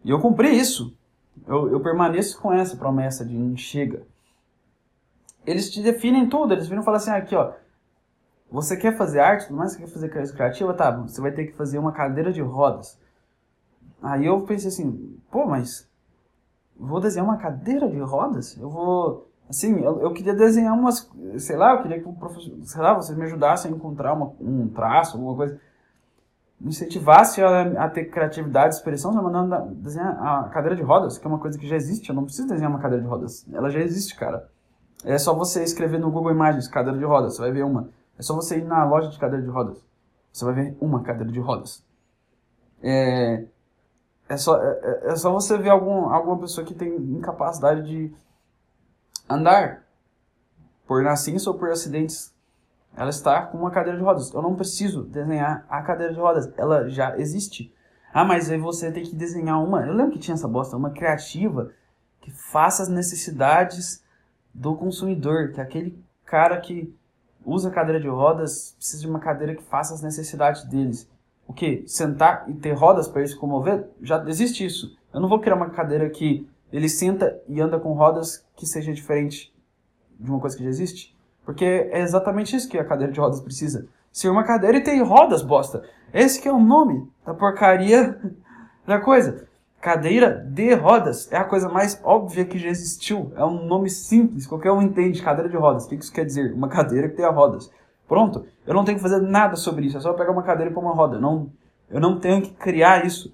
E 0.01 0.09
eu 0.11 0.21
cumpri 0.21 0.57
isso. 0.57 0.97
Eu, 1.45 1.69
eu 1.69 1.81
permaneço 1.81 2.39
com 2.39 2.53
essa 2.53 2.77
promessa 2.77 3.25
de 3.25 3.57
chega 3.57 4.12
eles 5.45 5.69
te 5.69 5.81
definem 5.81 6.27
tudo, 6.27 6.53
eles 6.53 6.67
viram 6.67 6.83
falam 6.83 6.97
assim, 6.97 7.11
aqui 7.11 7.35
ó, 7.35 7.53
você 8.51 8.77
quer 8.77 8.95
fazer 8.95 9.19
arte, 9.19 9.47
tudo 9.47 9.57
mais, 9.57 9.73
você 9.73 9.79
quer 9.79 9.87
fazer 9.87 10.09
criativa, 10.09 10.73
tá, 10.73 10.91
você 10.91 11.19
vai 11.19 11.31
ter 11.31 11.47
que 11.47 11.53
fazer 11.53 11.79
uma 11.79 11.91
cadeira 11.91 12.31
de 12.31 12.41
rodas. 12.41 12.99
Aí 14.01 14.25
eu 14.25 14.41
pensei 14.41 14.67
assim, 14.67 15.17
pô, 15.31 15.45
mas 15.47 15.89
vou 16.77 16.99
desenhar 16.99 17.25
uma 17.25 17.37
cadeira 17.37 17.89
de 17.89 17.97
rodas? 17.99 18.57
Eu 18.57 18.69
vou, 18.69 19.29
assim, 19.49 19.79
eu, 19.79 20.01
eu 20.01 20.13
queria 20.13 20.35
desenhar 20.35 20.77
umas, 20.77 21.09
sei 21.37 21.55
lá, 21.55 21.71
eu 21.73 21.81
queria 21.81 21.99
que 21.99 22.07
o 22.07 22.13
professor, 22.13 22.53
sei 22.63 22.81
lá, 22.81 22.93
você 22.93 23.15
me 23.15 23.23
ajudasse 23.23 23.67
a 23.67 23.71
encontrar 23.71 24.13
uma, 24.13 24.33
um 24.39 24.67
traço, 24.67 25.17
alguma 25.17 25.35
coisa, 25.35 25.59
me 26.59 26.69
incentivasse 26.69 27.41
a, 27.41 27.85
a 27.85 27.89
ter 27.89 28.05
criatividade, 28.05 28.75
expressão, 28.75 29.11
me 29.11 29.21
mandando 29.21 29.73
desenhar 29.75 30.15
a 30.21 30.49
cadeira 30.49 30.75
de 30.75 30.83
rodas, 30.83 31.17
que 31.17 31.25
é 31.25 31.29
uma 31.29 31.39
coisa 31.39 31.57
que 31.57 31.67
já 31.67 31.75
existe, 31.75 32.09
eu 32.09 32.15
não 32.15 32.23
preciso 32.23 32.47
desenhar 32.47 32.69
uma 32.69 32.79
cadeira 32.79 33.03
de 33.03 33.09
rodas, 33.09 33.47
ela 33.51 33.69
já 33.69 33.79
existe, 33.79 34.15
cara. 34.15 34.52
É 35.03 35.17
só 35.17 35.33
você 35.33 35.63
escrever 35.63 35.99
no 35.99 36.11
Google 36.11 36.31
Imagens 36.31 36.67
cadeira 36.67 36.97
de 36.97 37.03
rodas, 37.03 37.35
você 37.35 37.41
vai 37.41 37.51
ver 37.51 37.63
uma. 37.63 37.89
É 38.17 38.21
só 38.21 38.33
você 38.33 38.57
ir 38.57 38.63
na 38.63 38.85
loja 38.85 39.09
de 39.09 39.19
cadeira 39.19 39.43
de 39.43 39.49
rodas, 39.49 39.77
você 40.31 40.45
vai 40.45 40.53
ver 40.53 40.77
uma 40.79 41.03
cadeira 41.03 41.31
de 41.31 41.39
rodas. 41.39 41.83
É, 42.81 43.45
é, 44.29 44.37
só, 44.37 44.61
é, 44.61 44.79
é, 44.81 45.11
é 45.11 45.15
só 45.15 45.31
você 45.31 45.57
ver 45.57 45.69
algum, 45.69 46.09
alguma 46.09 46.37
pessoa 46.39 46.65
que 46.65 46.73
tem 46.73 46.95
incapacidade 46.95 47.83
de 47.83 48.13
andar 49.29 49.83
por 50.85 51.03
nascença 51.03 51.49
ou 51.49 51.57
por 51.57 51.69
acidentes. 51.69 52.33
Ela 52.95 53.09
está 53.09 53.41
com 53.41 53.57
uma 53.57 53.71
cadeira 53.71 53.97
de 53.97 54.03
rodas. 54.03 54.31
Eu 54.31 54.41
não 54.41 54.55
preciso 54.55 55.03
desenhar 55.03 55.65
a 55.67 55.81
cadeira 55.81 56.13
de 56.13 56.19
rodas, 56.19 56.51
ela 56.57 56.87
já 56.89 57.17
existe. 57.17 57.73
Ah, 58.13 58.23
mas 58.23 58.49
aí 58.51 58.59
você 58.59 58.91
tem 58.91 59.03
que 59.03 59.15
desenhar 59.15 59.61
uma. 59.61 59.85
Eu 59.85 59.93
lembro 59.93 60.11
que 60.11 60.19
tinha 60.19 60.35
essa 60.35 60.47
bosta, 60.47 60.77
uma 60.77 60.91
criativa 60.91 61.71
que 62.21 62.29
faça 62.29 62.83
as 62.83 62.89
necessidades 62.89 64.02
do 64.53 64.75
consumidor, 64.75 65.51
que 65.51 65.59
é 65.59 65.63
aquele 65.63 65.97
cara 66.25 66.59
que 66.59 66.93
usa 67.45 67.69
cadeira 67.69 67.99
de 67.99 68.07
rodas 68.07 68.75
precisa 68.77 69.01
de 69.01 69.07
uma 69.07 69.19
cadeira 69.19 69.55
que 69.55 69.63
faça 69.63 69.93
as 69.93 70.01
necessidades 70.01 70.63
deles. 70.65 71.09
O 71.47 71.53
que? 71.53 71.83
Sentar 71.87 72.45
e 72.47 72.53
ter 72.53 72.71
rodas 72.73 73.07
para 73.07 73.21
ele 73.21 73.29
se 73.29 73.35
comover? 73.37 73.87
Já 74.01 74.23
existe 74.27 74.65
isso. 74.65 74.97
Eu 75.13 75.19
não 75.19 75.27
vou 75.27 75.39
criar 75.39 75.55
uma 75.55 75.69
cadeira 75.69 76.09
que 76.09 76.47
ele 76.71 76.89
senta 76.89 77.39
e 77.47 77.59
anda 77.59 77.79
com 77.79 77.93
rodas 77.93 78.45
que 78.55 78.65
seja 78.65 78.93
diferente 78.93 79.53
de 80.19 80.29
uma 80.29 80.39
coisa 80.39 80.55
que 80.55 80.63
já 80.63 80.69
existe. 80.69 81.15
Porque 81.45 81.65
é 81.65 82.01
exatamente 82.01 82.55
isso 82.55 82.69
que 82.69 82.77
a 82.77 82.85
cadeira 82.85 83.11
de 83.11 83.19
rodas 83.19 83.41
precisa. 83.41 83.87
Ser 84.11 84.29
uma 84.29 84.43
cadeira 84.43 84.77
e 84.77 84.83
ter 84.83 84.97
rodas, 85.01 85.41
bosta. 85.41 85.83
Esse 86.13 86.41
que 86.41 86.47
é 86.47 86.53
o 86.53 86.59
nome 86.59 87.07
da 87.25 87.33
porcaria 87.33 88.17
da 88.87 88.99
coisa. 88.99 89.47
Cadeira 89.83 90.29
de 90.29 90.73
rodas 90.75 91.29
é 91.29 91.35
a 91.35 91.43
coisa 91.43 91.67
mais 91.67 91.99
óbvia 92.05 92.45
que 92.45 92.57
já 92.57 92.69
existiu. 92.69 93.33
É 93.35 93.43
um 93.43 93.65
nome 93.65 93.89
simples, 93.89 94.47
qualquer 94.47 94.71
um 94.71 94.81
entende. 94.81 95.21
Cadeira 95.21 95.49
de 95.49 95.57
rodas. 95.57 95.83
O 95.83 95.89
que 95.89 95.95
isso 95.95 96.09
quer 96.09 96.23
dizer? 96.23 96.53
Uma 96.53 96.69
cadeira 96.69 97.09
que 97.09 97.17
tenha 97.17 97.29
rodas. 97.29 97.69
Pronto. 98.07 98.45
Eu 98.65 98.73
não 98.73 98.85
tenho 98.85 98.97
que 98.97 99.01
fazer 99.01 99.19
nada 99.19 99.57
sobre 99.57 99.85
isso. 99.85 99.97
É 99.97 99.99
só 99.99 100.13
pegar 100.13 100.31
uma 100.31 100.41
cadeira 100.41 100.71
e 100.71 100.73
pôr 100.73 100.79
uma 100.79 100.93
roda. 100.93 101.19
Não, 101.19 101.51
eu 101.89 101.99
não 101.99 102.17
tenho 102.17 102.41
que 102.41 102.51
criar 102.51 103.05
isso. 103.05 103.29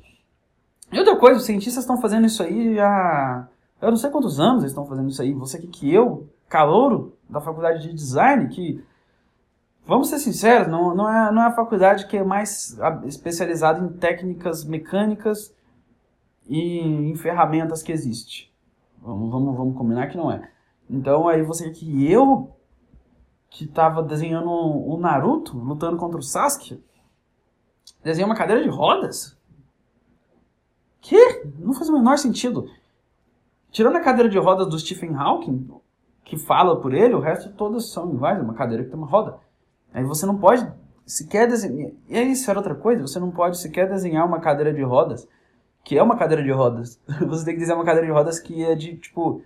E 0.92 0.98
outra 0.98 1.16
coisa, 1.18 1.38
os 1.38 1.46
cientistas 1.46 1.84
estão 1.84 2.02
fazendo 2.02 2.26
isso 2.26 2.42
aí 2.42 2.80
há. 2.80 3.48
Eu 3.80 3.92
não 3.92 3.98
sei 3.98 4.10
quantos 4.10 4.40
anos 4.40 4.64
eles 4.64 4.72
estão 4.72 4.88
fazendo 4.88 5.08
isso 5.08 5.22
aí. 5.22 5.32
Você 5.36 5.58
aqui 5.58 5.68
que 5.68 5.94
eu, 5.94 6.28
calouro 6.50 7.14
da 7.30 7.40
faculdade 7.40 7.84
de 7.84 7.94
design, 7.94 8.48
que 8.48 8.84
Vamos 9.86 10.10
ser 10.10 10.20
sinceros, 10.20 10.68
não, 10.68 10.94
não, 10.94 11.10
é, 11.10 11.32
não 11.32 11.42
é 11.42 11.46
a 11.48 11.52
faculdade 11.52 12.06
que 12.06 12.16
é 12.16 12.24
mais 12.24 12.78
especializada 13.06 13.84
em 13.84 13.90
técnicas 13.90 14.64
mecânicas 14.64 15.52
e 16.50 16.80
em 16.80 17.16
ferramentas 17.16 17.84
que 17.84 17.92
existe. 17.92 18.52
Vamos, 19.02 19.32
vamos, 19.32 19.56
vamos 19.56 19.78
combinar 19.78 20.08
que 20.08 20.18
não 20.18 20.32
é. 20.32 20.52
Então 20.90 21.28
aí 21.28 21.44
você 21.44 21.70
que 21.70 22.12
eu 22.12 22.52
que 23.50 23.66
tava 23.68 24.04
desenhando 24.04 24.50
o 24.50 24.98
Naruto 24.98 25.58
lutando 25.58 25.98
contra 25.98 26.20
o 26.20 26.24
Sasuke, 26.24 26.84
desenhei 28.04 28.26
uma 28.26 28.36
cadeira 28.36 28.62
de 28.64 28.70
rodas? 28.70 29.38
Que? 31.00 31.46
Não 31.58 31.74
faz 31.74 31.90
o 31.90 31.94
menor 31.94 32.18
sentido. 32.18 32.70
Tirando 33.72 33.96
a 33.96 34.02
cadeira 34.02 34.30
de 34.30 34.38
rodas 34.38 34.68
do 34.68 34.78
Stephen 34.78 35.16
Hawking, 35.16 35.70
que 36.24 36.38
fala 36.38 36.80
por 36.80 36.94
ele, 36.94 37.14
o 37.14 37.20
resto 37.20 37.52
todas 37.54 37.90
são 37.90 38.14
iguais, 38.14 38.40
é 38.40 38.42
uma 38.42 38.54
cadeira 38.54 38.84
que 38.84 38.90
tem 38.90 38.98
uma 38.98 39.08
roda. 39.08 39.40
Aí 39.94 40.04
você 40.04 40.26
não 40.26 40.38
pode 40.38 40.68
sequer 41.06 41.48
desenhar. 41.48 41.92
E 42.08 42.22
isso 42.32 42.50
era 42.50 42.60
outra 42.60 42.76
coisa, 42.76 43.02
você 43.02 43.20
não 43.20 43.32
pode 43.32 43.58
sequer 43.58 43.90
desenhar 43.90 44.26
uma 44.26 44.40
cadeira 44.40 44.74
de 44.74 44.82
rodas, 44.82 45.28
que 45.90 45.98
é 45.98 46.04
uma 46.04 46.16
cadeira 46.16 46.44
de 46.44 46.52
rodas. 46.52 47.02
Você 47.28 47.44
tem 47.44 47.56
que 47.56 47.62
desenhar 47.62 47.80
uma 47.80 47.84
cadeira 47.84 48.06
de 48.06 48.14
rodas 48.14 48.40
que 48.40 48.64
é 48.64 48.76
de, 48.76 48.96
tipo. 48.98 49.42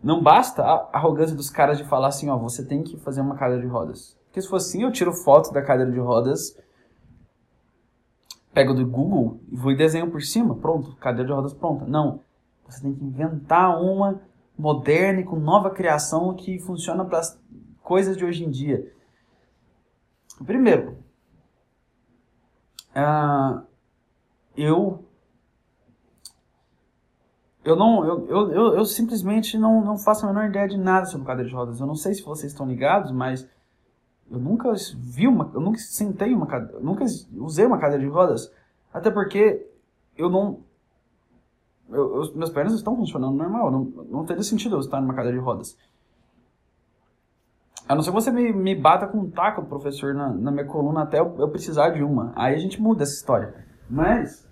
Não 0.00 0.22
basta 0.22 0.62
a 0.62 0.90
arrogância 0.92 1.34
dos 1.34 1.50
caras 1.50 1.78
de 1.78 1.84
falar 1.84 2.08
assim, 2.08 2.28
ó, 2.28 2.36
você 2.36 2.64
tem 2.64 2.82
que 2.82 2.96
fazer 2.98 3.20
uma 3.20 3.36
cadeira 3.36 3.62
de 3.62 3.68
rodas. 3.68 4.18
Porque 4.26 4.40
se 4.40 4.48
for 4.48 4.56
assim, 4.56 4.82
eu 4.82 4.90
tiro 4.90 5.12
foto 5.12 5.52
da 5.52 5.62
cadeira 5.62 5.92
de 5.92 5.98
rodas, 6.00 6.58
pego 8.52 8.74
do 8.74 8.84
Google 8.84 9.40
e 9.48 9.56
vou 9.56 9.70
e 9.70 9.76
desenho 9.76 10.10
por 10.10 10.20
cima, 10.22 10.56
pronto, 10.56 10.96
cadeira 10.96 11.28
de 11.28 11.32
rodas 11.32 11.54
pronta. 11.54 11.86
Não. 11.86 12.20
Você 12.68 12.82
tem 12.82 12.94
que 12.94 13.04
inventar 13.04 13.80
uma 13.80 14.20
moderna 14.58 15.20
e 15.20 15.24
com 15.24 15.36
nova 15.36 15.70
criação 15.70 16.34
que 16.34 16.58
funciona 16.58 17.04
para 17.04 17.18
as 17.18 17.40
coisas 17.80 18.16
de 18.16 18.24
hoje 18.24 18.44
em 18.44 18.50
dia. 18.50 18.92
Primeiro, 20.44 20.98
uh, 22.96 23.62
eu 24.56 25.04
eu 27.64 27.76
não 27.76 28.04
eu, 28.04 28.26
eu, 28.28 28.52
eu, 28.52 28.74
eu, 28.78 28.84
simplesmente 28.84 29.56
não, 29.56 29.84
não 29.84 29.96
faço 29.96 30.24
a 30.24 30.28
menor 30.28 30.48
ideia 30.48 30.68
de 30.68 30.76
nada 30.76 31.06
sobre 31.06 31.26
cadeira 31.26 31.48
de 31.48 31.54
rodas. 31.54 31.80
Eu 31.80 31.86
não 31.86 31.94
sei 31.94 32.14
se 32.14 32.22
vocês 32.22 32.52
estão 32.52 32.66
ligados, 32.66 33.12
mas 33.12 33.48
eu 34.30 34.38
nunca 34.38 34.72
vi 34.96 35.28
uma, 35.28 35.50
eu 35.54 35.60
nunca 35.60 35.78
sentei 35.78 36.34
uma 36.34 36.46
cadeira, 36.46 36.80
nunca 36.80 37.04
usei 37.36 37.66
uma 37.66 37.78
cadeira 37.78 38.02
de 38.02 38.08
rodas, 38.08 38.52
até 38.92 39.10
porque 39.10 39.66
eu 40.16 40.28
não 40.28 40.60
eu, 41.88 42.22
eu, 42.22 42.34
meus 42.34 42.50
pernas 42.50 42.72
estão 42.72 42.96
funcionando 42.96 43.36
normal, 43.36 43.70
não, 43.70 43.84
não 44.08 44.24
teria 44.24 44.42
sentido 44.42 44.76
eu 44.76 44.80
estar 44.80 45.00
numa 45.00 45.14
cadeira 45.14 45.36
de 45.36 45.44
rodas. 45.44 45.76
A 47.88 47.94
não 47.94 48.02
ser 48.02 48.10
que 48.10 48.14
você 48.14 48.30
me, 48.30 48.52
me 48.52 48.74
bata 48.74 49.06
com 49.06 49.18
um 49.18 49.30
taco, 49.30 49.64
professor, 49.64 50.14
na, 50.14 50.30
na 50.30 50.50
minha 50.50 50.64
coluna 50.64 51.02
até 51.02 51.20
eu, 51.20 51.34
eu, 51.38 51.48
precisar 51.48 51.90
de 51.90 52.02
uma. 52.02 52.32
Aí 52.34 52.54
a 52.54 52.58
gente 52.58 52.80
muda 52.80 53.02
essa 53.02 53.12
história. 53.12 53.66
Mas, 53.90 54.48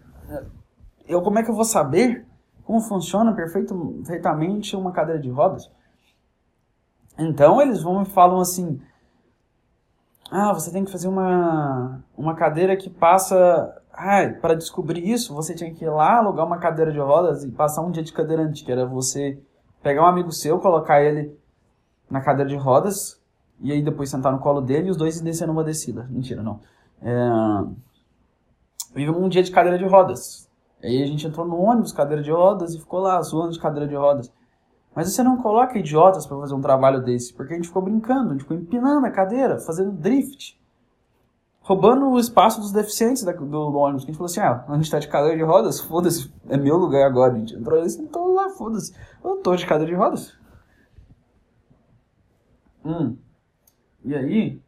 eu 1.08 1.22
como 1.22 1.38
é 1.38 1.42
que 1.42 1.50
eu 1.50 1.54
vou 1.54 1.64
saber 1.64 2.26
como 2.70 2.80
funciona 2.80 3.32
perfeito, 3.32 3.74
perfeitamente 3.96 4.76
uma 4.76 4.92
cadeira 4.92 5.20
de 5.20 5.28
rodas? 5.28 5.68
Então 7.18 7.60
eles 7.60 7.82
vão 7.82 8.02
e 8.02 8.06
falam 8.06 8.38
assim: 8.38 8.80
Ah, 10.30 10.52
você 10.52 10.70
tem 10.70 10.84
que 10.84 10.92
fazer 10.92 11.08
uma, 11.08 12.00
uma 12.16 12.36
cadeira 12.36 12.76
que 12.76 12.88
passa. 12.88 13.76
Ah, 13.92 14.20
para 14.40 14.54
descobrir 14.54 15.04
isso, 15.04 15.34
você 15.34 15.52
tinha 15.52 15.74
que 15.74 15.84
ir 15.84 15.90
lá 15.90 16.18
alugar 16.18 16.46
uma 16.46 16.58
cadeira 16.58 16.92
de 16.92 17.00
rodas 17.00 17.42
e 17.42 17.50
passar 17.50 17.82
um 17.82 17.90
dia 17.90 18.04
de 18.04 18.12
cadeirante, 18.12 18.64
que 18.64 18.70
era 18.70 18.86
você 18.86 19.42
pegar 19.82 20.04
um 20.04 20.06
amigo 20.06 20.30
seu, 20.30 20.60
colocar 20.60 21.02
ele 21.02 21.36
na 22.08 22.20
cadeira 22.20 22.48
de 22.48 22.56
rodas, 22.56 23.20
e 23.58 23.72
aí 23.72 23.82
depois 23.82 24.08
sentar 24.08 24.32
no 24.32 24.38
colo 24.38 24.60
dele 24.60 24.86
e 24.86 24.90
os 24.92 24.96
dois 24.96 25.20
descer 25.20 25.48
numa 25.48 25.64
descida. 25.64 26.06
Mentira, 26.08 26.40
não. 26.40 26.60
É... 27.02 27.30
Vivemos 28.94 29.20
um 29.20 29.28
dia 29.28 29.42
de 29.42 29.50
cadeira 29.50 29.76
de 29.76 29.84
rodas. 29.84 30.49
Aí 30.82 31.02
a 31.02 31.06
gente 31.06 31.26
entrou 31.26 31.46
no 31.46 31.60
ônibus, 31.60 31.92
cadeira 31.92 32.22
de 32.22 32.30
rodas, 32.30 32.74
e 32.74 32.78
ficou 32.78 33.00
lá 33.00 33.20
zoando 33.22 33.52
de 33.52 33.60
cadeira 33.60 33.86
de 33.86 33.94
rodas. 33.94 34.32
Mas 34.94 35.12
você 35.12 35.22
não 35.22 35.36
coloca 35.36 35.78
idiotas 35.78 36.26
para 36.26 36.38
fazer 36.38 36.54
um 36.54 36.60
trabalho 36.60 37.02
desse, 37.02 37.32
porque 37.32 37.52
a 37.52 37.56
gente 37.56 37.68
ficou 37.68 37.82
brincando, 37.82 38.30
a 38.30 38.32
gente 38.32 38.42
ficou 38.42 38.56
empinando 38.56 39.06
a 39.06 39.10
cadeira, 39.10 39.58
fazendo 39.60 39.92
drift. 39.92 40.58
Roubando 41.60 42.08
o 42.08 42.18
espaço 42.18 42.60
dos 42.60 42.72
deficientes 42.72 43.22
do, 43.22 43.32
do 43.32 43.76
ônibus. 43.76 44.02
A 44.02 44.06
gente 44.06 44.16
falou 44.16 44.26
assim, 44.26 44.40
ah, 44.40 44.64
a 44.66 44.76
gente 44.76 44.90
tá 44.90 44.98
de 44.98 45.06
cadeira 45.06 45.36
de 45.36 45.42
rodas, 45.42 45.80
foda-se, 45.80 46.32
é 46.48 46.56
meu 46.56 46.76
lugar 46.76 47.06
agora. 47.06 47.34
A 47.34 47.38
gente 47.38 47.54
entrou 47.54 47.84
e 47.84 47.88
sentou 47.88 48.32
lá, 48.32 48.48
foda-se. 48.48 48.92
Eu 49.22 49.36
tô 49.36 49.54
de 49.54 49.66
cadeira 49.66 49.92
de 49.92 49.96
rodas. 49.96 50.36
Hum. 52.84 53.16
E 54.02 54.14
aí, 54.14 54.62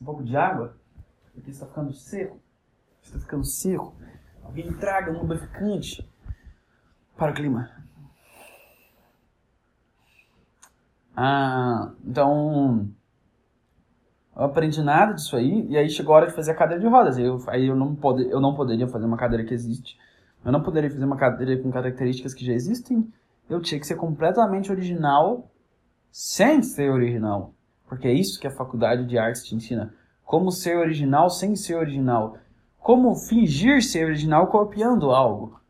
um 0.00 0.04
pouco 0.04 0.24
de 0.24 0.34
água, 0.36 0.74
porque 1.34 1.50
está 1.50 1.66
ficando 1.66 1.92
seco. 1.92 2.40
Está 3.10 3.18
ficando 3.18 3.44
seco. 3.44 3.92
Alguém 4.44 4.72
traga 4.72 5.10
um 5.10 5.18
lubrificante 5.18 6.08
para 7.16 7.32
o 7.32 7.34
clima. 7.34 7.68
Ah, 11.16 11.92
então, 12.04 12.88
eu 14.36 14.44
aprendi 14.44 14.80
nada 14.80 15.12
disso 15.12 15.36
aí, 15.36 15.66
e 15.68 15.76
aí 15.76 15.90
chegou 15.90 16.14
a 16.14 16.18
hora 16.18 16.26
de 16.28 16.34
fazer 16.34 16.52
a 16.52 16.54
cadeira 16.54 16.80
de 16.80 16.88
rodas. 16.88 17.18
Eu, 17.18 17.42
aí 17.48 17.66
eu 17.66 17.74
não, 17.74 17.96
pode, 17.96 18.30
eu 18.30 18.40
não 18.40 18.54
poderia 18.54 18.86
fazer 18.86 19.06
uma 19.06 19.16
cadeira 19.16 19.44
que 19.44 19.52
existe. 19.52 19.98
Eu 20.44 20.52
não 20.52 20.62
poderia 20.62 20.88
fazer 20.88 21.04
uma 21.04 21.16
cadeira 21.16 21.60
com 21.60 21.70
características 21.70 22.32
que 22.32 22.46
já 22.46 22.52
existem. 22.52 23.12
Eu 23.48 23.60
tinha 23.60 23.80
que 23.80 23.86
ser 23.86 23.96
completamente 23.96 24.70
original 24.70 25.50
sem 26.12 26.62
ser 26.62 26.90
original. 26.92 27.54
Porque 27.88 28.06
é 28.06 28.12
isso 28.12 28.38
que 28.38 28.46
a 28.46 28.52
faculdade 28.52 29.04
de 29.04 29.18
artes 29.18 29.44
te 29.44 29.54
ensina. 29.54 29.92
Como 30.24 30.52
ser 30.52 30.76
original 30.76 31.28
sem 31.28 31.56
ser 31.56 31.74
original. 31.74 32.38
Como 32.80 33.14
fingir 33.14 33.82
ser 33.82 34.06
original 34.06 34.46
copiando 34.48 35.10
algo. 35.10 35.60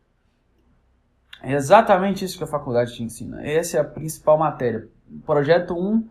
É 1.42 1.52
exatamente 1.52 2.24
isso 2.24 2.38
que 2.38 2.44
a 2.44 2.46
faculdade 2.46 2.94
te 2.94 3.02
ensina. 3.02 3.42
Essa 3.46 3.78
é 3.78 3.80
a 3.80 3.84
principal 3.84 4.38
matéria. 4.38 4.88
Projeto 5.26 5.74
1 5.74 6.08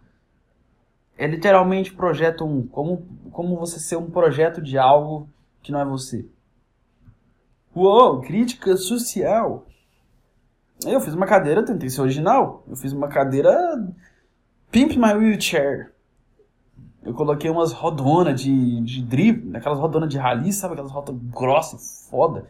é 1.18 1.28
literalmente 1.28 1.94
projeto 1.94 2.46
1. 2.46 2.68
Como, 2.68 3.08
como 3.32 3.58
você 3.58 3.80
ser 3.80 3.98
um 3.98 4.10
projeto 4.10 4.62
de 4.62 4.78
algo 4.78 5.30
que 5.62 5.72
não 5.72 5.80
é 5.80 5.86
você. 5.86 6.26
Uou, 7.76 8.22
crítica 8.22 8.76
social. 8.76 9.68
Eu 10.86 11.00
fiz 11.02 11.14
uma 11.14 11.28
cadeira, 11.28 11.64
tentei 11.64 11.90
ser 11.90 12.02
original. 12.02 12.64
Eu 12.68 12.76
fiz 12.76 12.92
uma 12.92 13.08
cadeira 13.08 13.54
Pimp 14.72 14.92
My 14.94 15.14
Wheelchair. 15.14 15.94
Eu 17.04 17.14
coloquei 17.14 17.50
umas 17.50 17.72
rodonas 17.72 18.40
de, 18.42 18.82
de 18.82 19.02
drible, 19.02 19.56
aquelas 19.56 19.80
rodonas 19.80 20.10
de 20.10 20.18
rally, 20.18 20.52
sabe? 20.52 20.74
Aquelas 20.74 20.92
rodas 20.92 21.16
grossas, 21.16 22.08
foda. 22.10 22.46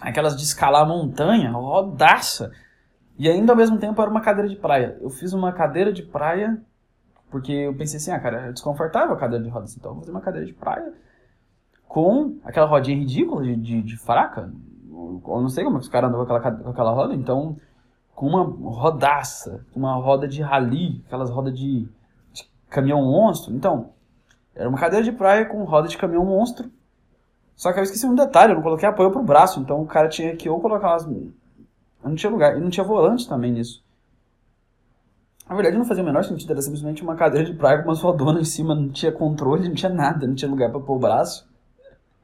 Aquelas 0.00 0.36
de 0.36 0.42
escalar 0.42 0.86
montanha, 0.86 1.50
rodaça. 1.52 2.52
E 3.18 3.28
ainda 3.28 3.52
ao 3.52 3.56
mesmo 3.56 3.78
tempo 3.78 4.00
era 4.00 4.10
uma 4.10 4.20
cadeira 4.20 4.48
de 4.48 4.56
praia. 4.56 4.98
Eu 5.00 5.10
fiz 5.10 5.32
uma 5.32 5.52
cadeira 5.52 5.92
de 5.92 6.02
praia 6.02 6.60
porque 7.32 7.50
eu 7.50 7.74
pensei 7.74 7.96
assim, 7.96 8.10
ah, 8.10 8.20
cara, 8.20 8.48
é 8.48 8.52
desconfortável 8.52 9.14
a 9.14 9.18
cadeira 9.18 9.42
de 9.42 9.48
rodas, 9.48 9.74
então 9.74 9.92
eu 9.92 9.94
vou 9.94 10.02
fazer 10.02 10.12
uma 10.12 10.20
cadeira 10.20 10.46
de 10.46 10.52
praia 10.52 10.92
com 11.88 12.36
aquela 12.44 12.66
rodinha 12.66 12.98
ridícula 12.98 13.42
de, 13.42 13.56
de, 13.56 13.82
de 13.82 13.96
fraca. 13.96 14.52
Eu 14.90 15.40
não 15.40 15.48
sei 15.48 15.64
como 15.64 15.78
é 15.78 15.80
os 15.80 15.88
caras 15.88 16.10
andam 16.10 16.26
com 16.26 16.34
aquela, 16.34 16.56
com 16.56 16.70
aquela 16.70 16.90
roda, 16.92 17.14
então 17.14 17.56
com 18.14 18.26
uma 18.26 18.42
rodaça, 18.70 19.64
uma 19.74 19.94
roda 19.94 20.28
de 20.28 20.42
rally, 20.42 21.02
aquelas 21.06 21.30
rodas 21.30 21.58
de 21.58 21.88
caminhão 22.72 23.02
monstro. 23.02 23.54
Então, 23.54 23.90
era 24.54 24.68
uma 24.68 24.78
cadeira 24.78 25.04
de 25.04 25.12
praia 25.12 25.44
com 25.44 25.62
roda 25.64 25.88
de 25.88 25.96
caminhão 25.96 26.24
monstro. 26.24 26.70
Só 27.54 27.72
que 27.72 27.78
eu 27.78 27.84
esqueci 27.84 28.06
um 28.06 28.14
detalhe, 28.14 28.52
eu 28.52 28.56
não 28.56 28.62
coloquei 28.62 28.88
apoio 28.88 29.10
pro 29.10 29.22
braço, 29.22 29.60
então 29.60 29.80
o 29.80 29.86
cara 29.86 30.08
tinha 30.08 30.34
que 30.34 30.48
ou 30.48 30.60
colocar. 30.60 30.98
Eu 31.06 31.32
não 32.02 32.16
tinha 32.16 32.30
lugar, 32.30 32.56
e 32.56 32.60
não 32.60 32.70
tinha 32.70 32.84
volante 32.84 33.28
também 33.28 33.52
nisso. 33.52 33.84
Na 35.48 35.54
verdade 35.54 35.76
não 35.76 35.84
fazia 35.84 36.02
o 36.02 36.06
menor 36.06 36.24
sentido, 36.24 36.52
era 36.52 36.62
simplesmente 36.62 37.02
uma 37.02 37.14
cadeira 37.14 37.44
de 37.44 37.52
praia 37.52 37.82
com 37.82 37.88
umas 37.88 38.00
rodonas 38.00 38.42
em 38.42 38.50
cima, 38.50 38.74
não 38.74 38.88
tinha 38.88 39.12
controle, 39.12 39.68
não 39.68 39.74
tinha 39.74 39.92
nada, 39.92 40.26
não 40.26 40.34
tinha 40.34 40.50
lugar 40.50 40.70
para 40.70 40.80
pôr 40.80 40.96
o 40.96 40.98
braço. 40.98 41.46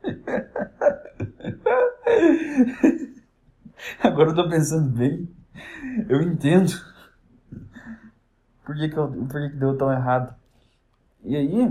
Agora 4.02 4.30
eu 4.30 4.34
tô 4.34 4.48
pensando 4.48 4.90
bem. 4.90 5.28
Eu 6.08 6.22
entendo. 6.22 6.72
Por 8.64 8.76
que, 8.76 8.88
que, 8.88 8.96
eu, 8.96 9.08
por 9.08 9.40
que, 9.40 9.48
que 9.48 9.56
deu 9.56 9.76
tão 9.78 9.90
errado? 9.90 10.37
E 11.24 11.36
aí, 11.36 11.66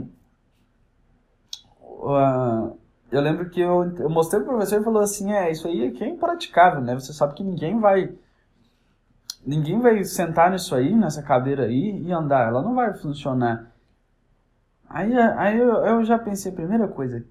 uh, 1.81 2.77
eu 3.11 3.21
lembro 3.21 3.49
que 3.49 3.61
eu, 3.61 3.83
eu 3.97 4.09
mostrei 4.09 4.41
pro 4.41 4.51
professor 4.53 4.81
e 4.81 4.83
falou 4.83 5.01
assim, 5.01 5.31
é, 5.31 5.51
isso 5.51 5.67
aí 5.67 5.87
aqui 5.87 6.03
é 6.03 6.09
impraticável, 6.09 6.81
né? 6.81 6.93
Você 6.95 7.13
sabe 7.13 7.33
que 7.33 7.43
ninguém 7.43 7.79
vai 7.79 8.13
ninguém 9.45 9.79
vai 9.79 10.03
sentar 10.03 10.51
nisso 10.51 10.75
aí, 10.75 10.93
nessa 10.93 11.23
cadeira 11.23 11.63
aí 11.65 12.03
e 12.03 12.11
andar, 12.11 12.49
ela 12.49 12.61
não 12.61 12.75
vai 12.75 12.93
funcionar. 12.93 13.71
Aí, 14.89 15.13
aí 15.17 15.57
eu, 15.57 15.73
eu 15.85 16.03
já 16.03 16.19
pensei, 16.19 16.51
primeira 16.51 16.87
coisa, 16.87 17.23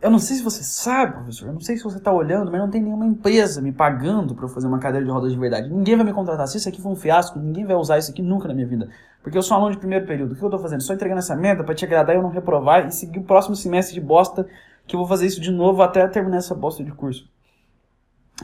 Eu 0.00 0.10
não 0.10 0.20
sei 0.20 0.36
se 0.36 0.42
você 0.42 0.62
sabe, 0.62 1.14
professor, 1.14 1.48
eu 1.48 1.52
não 1.52 1.60
sei 1.60 1.76
se 1.76 1.82
você 1.82 1.98
está 1.98 2.12
olhando, 2.12 2.52
mas 2.52 2.60
não 2.60 2.70
tem 2.70 2.80
nenhuma 2.80 3.04
empresa 3.04 3.60
me 3.60 3.72
pagando 3.72 4.32
para 4.32 4.44
eu 4.44 4.48
fazer 4.48 4.68
uma 4.68 4.78
cadeira 4.78 5.04
de 5.04 5.10
rodas 5.10 5.32
de 5.32 5.38
verdade. 5.38 5.68
Ninguém 5.68 5.96
vai 5.96 6.04
me 6.04 6.12
contratar. 6.12 6.46
Se 6.46 6.56
isso 6.56 6.68
aqui 6.68 6.80
for 6.80 6.90
um 6.90 6.96
fiasco, 6.96 7.36
ninguém 7.38 7.64
vai 7.64 7.74
usar 7.74 7.98
isso 7.98 8.12
aqui 8.12 8.22
nunca 8.22 8.46
na 8.46 8.54
minha 8.54 8.66
vida. 8.66 8.88
Porque 9.22 9.36
eu 9.36 9.42
sou 9.42 9.56
aluno 9.56 9.72
de 9.72 9.78
primeiro 9.78 10.06
período. 10.06 10.32
O 10.32 10.36
que 10.36 10.42
eu 10.42 10.46
estou 10.46 10.60
fazendo? 10.60 10.82
Só 10.82 10.94
entregando 10.94 11.18
essa 11.18 11.34
merda 11.34 11.64
para 11.64 11.74
te 11.74 11.84
agradar 11.84 12.14
e 12.14 12.18
eu 12.18 12.22
não 12.22 12.30
reprovar 12.30 12.86
e 12.86 12.92
seguir 12.92 13.18
o 13.18 13.24
próximo 13.24 13.56
semestre 13.56 13.94
de 13.94 14.00
bosta 14.00 14.46
que 14.86 14.94
eu 14.94 15.00
vou 15.00 15.08
fazer 15.08 15.26
isso 15.26 15.40
de 15.40 15.50
novo 15.50 15.82
até 15.82 16.06
terminar 16.06 16.38
essa 16.38 16.54
bosta 16.54 16.84
de 16.84 16.92
curso. 16.92 17.28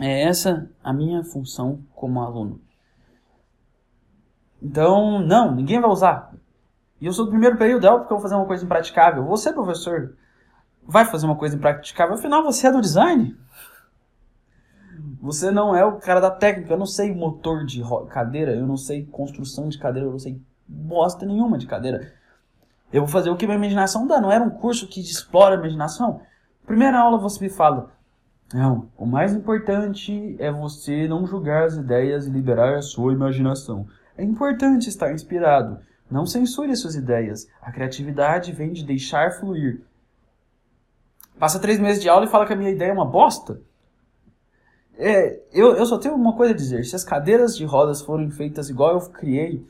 É 0.00 0.24
essa 0.24 0.68
a 0.82 0.92
minha 0.92 1.22
função 1.22 1.78
como 1.94 2.20
aluno. 2.20 2.60
Então, 4.60 5.20
não, 5.20 5.54
ninguém 5.54 5.80
vai 5.80 5.88
usar. 5.88 6.34
E 7.00 7.06
eu 7.06 7.12
sou 7.12 7.26
do 7.26 7.30
primeiro 7.30 7.56
período, 7.56 7.86
é 7.86 7.90
óbvio 7.90 8.08
que 8.08 8.12
eu 8.12 8.16
vou 8.16 8.22
fazer 8.22 8.34
uma 8.34 8.46
coisa 8.46 8.64
impraticável. 8.64 9.24
Você, 9.24 9.52
professor, 9.52 10.16
vai 10.86 11.04
fazer 11.04 11.26
uma 11.26 11.36
coisa 11.36 11.56
impraticável. 11.56 12.14
Afinal, 12.14 12.42
você 12.42 12.66
é 12.66 12.72
do 12.72 12.80
design. 12.80 13.36
Você 15.20 15.50
não 15.50 15.74
é 15.74 15.84
o 15.84 15.98
cara 15.98 16.20
da 16.20 16.30
técnica. 16.30 16.72
Eu 16.72 16.78
não 16.78 16.86
sei 16.86 17.14
motor 17.14 17.64
de 17.64 17.82
cadeira, 18.10 18.52
eu 18.54 18.66
não 18.66 18.76
sei 18.76 19.04
construção 19.04 19.68
de 19.68 19.78
cadeira, 19.78 20.06
eu 20.06 20.12
não 20.12 20.18
sei 20.18 20.40
bosta 20.66 21.24
nenhuma 21.26 21.58
de 21.58 21.66
cadeira. 21.66 22.12
Eu 22.92 23.02
vou 23.02 23.08
fazer 23.08 23.30
o 23.30 23.36
que 23.36 23.46
minha 23.46 23.58
imaginação 23.58 24.06
dá. 24.06 24.20
Não 24.20 24.30
era 24.30 24.44
um 24.44 24.50
curso 24.50 24.86
que 24.86 25.00
explora 25.00 25.56
a 25.56 25.58
imaginação. 25.58 26.20
Primeira 26.66 26.98
aula 26.98 27.18
você 27.18 27.42
me 27.42 27.50
fala. 27.50 27.92
Não, 28.52 28.88
o 28.96 29.04
mais 29.04 29.32
importante 29.32 30.36
é 30.38 30.52
você 30.52 31.08
não 31.08 31.26
julgar 31.26 31.64
as 31.64 31.74
ideias 31.74 32.26
e 32.26 32.30
liberar 32.30 32.76
a 32.76 32.82
sua 32.82 33.12
imaginação. 33.12 33.86
É 34.16 34.22
importante 34.22 34.88
estar 34.88 35.12
inspirado. 35.12 35.78
Não 36.10 36.24
censure 36.24 36.76
suas 36.76 36.94
ideias. 36.94 37.48
A 37.60 37.72
criatividade 37.72 38.52
vem 38.52 38.72
de 38.72 38.84
deixar 38.84 39.32
fluir. 39.32 39.82
Passa 41.38 41.58
três 41.58 41.78
meses 41.78 42.02
de 42.02 42.08
aula 42.08 42.24
e 42.24 42.28
fala 42.28 42.46
que 42.46 42.52
a 42.52 42.56
minha 42.56 42.70
ideia 42.70 42.90
é 42.90 42.92
uma 42.92 43.04
bosta? 43.04 43.60
É, 44.96 45.40
eu, 45.52 45.74
eu 45.76 45.84
só 45.86 45.98
tenho 45.98 46.14
uma 46.14 46.36
coisa 46.36 46.52
a 46.52 46.56
dizer. 46.56 46.84
Se 46.84 46.94
as 46.94 47.04
cadeiras 47.04 47.56
de 47.56 47.64
rodas 47.64 48.00
forem 48.00 48.30
feitas 48.30 48.70
igual 48.70 48.94
eu 48.94 49.00
criei, 49.10 49.66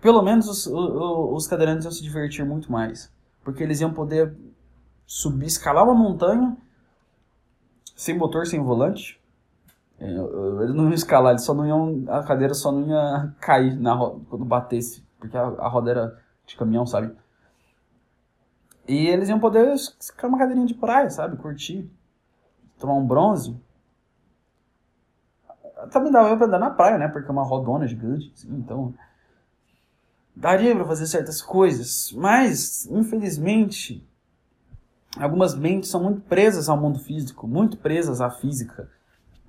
pelo 0.00 0.22
menos 0.22 0.48
os, 0.48 0.66
os, 0.66 1.36
os 1.36 1.46
cadeirantes 1.48 1.84
iam 1.84 1.92
se 1.92 2.02
divertir 2.02 2.44
muito 2.44 2.70
mais. 2.70 3.10
Porque 3.42 3.62
eles 3.62 3.80
iam 3.80 3.92
poder 3.92 4.34
subir, 5.06 5.46
escalar 5.46 5.84
uma 5.84 5.94
montanha 5.94 6.56
sem 7.96 8.16
motor, 8.16 8.46
sem 8.46 8.60
volante. 8.62 9.20
É, 9.98 10.06
eles 10.06 10.74
não 10.74 10.84
iam 10.84 10.94
escalar, 10.94 11.32
eles 11.32 11.44
só 11.44 11.54
não 11.54 11.66
iam. 11.66 12.04
A 12.08 12.22
cadeira 12.22 12.54
só 12.54 12.70
não 12.70 12.86
ia 12.86 13.32
cair 13.40 13.76
na 13.76 13.94
roda, 13.94 14.20
quando 14.28 14.44
batesse. 14.44 15.04
Porque 15.18 15.36
a, 15.36 15.42
a 15.42 15.68
roda 15.68 15.90
era 15.90 16.18
de 16.46 16.56
caminhão, 16.56 16.86
sabe? 16.86 17.14
E 18.86 19.06
eles 19.06 19.28
iam 19.28 19.40
poder 19.40 19.74
ficar 20.00 20.28
uma 20.28 20.38
cadeirinha 20.38 20.66
de 20.66 20.74
praia, 20.74 21.08
sabe? 21.10 21.36
Curtir. 21.36 21.90
Tomar 22.78 22.94
um 22.94 23.06
bronze. 23.06 23.56
Também 25.90 26.12
dava 26.12 26.36
pra 26.36 26.46
andar 26.46 26.58
na 26.58 26.70
praia, 26.70 26.98
né? 26.98 27.08
Porque 27.08 27.28
é 27.28 27.32
uma 27.32 27.44
rodona 27.44 27.86
gigante, 27.86 28.30
assim, 28.34 28.54
então. 28.54 28.94
Daria 30.36 30.74
pra 30.74 30.84
fazer 30.84 31.06
certas 31.06 31.40
coisas. 31.40 32.12
Mas, 32.12 32.86
infelizmente, 32.90 34.06
algumas 35.18 35.54
mentes 35.54 35.90
são 35.90 36.02
muito 36.02 36.20
presas 36.22 36.68
ao 36.68 36.76
mundo 36.76 36.98
físico, 36.98 37.46
muito 37.46 37.76
presas 37.76 38.20
à 38.20 38.30
física. 38.30 38.90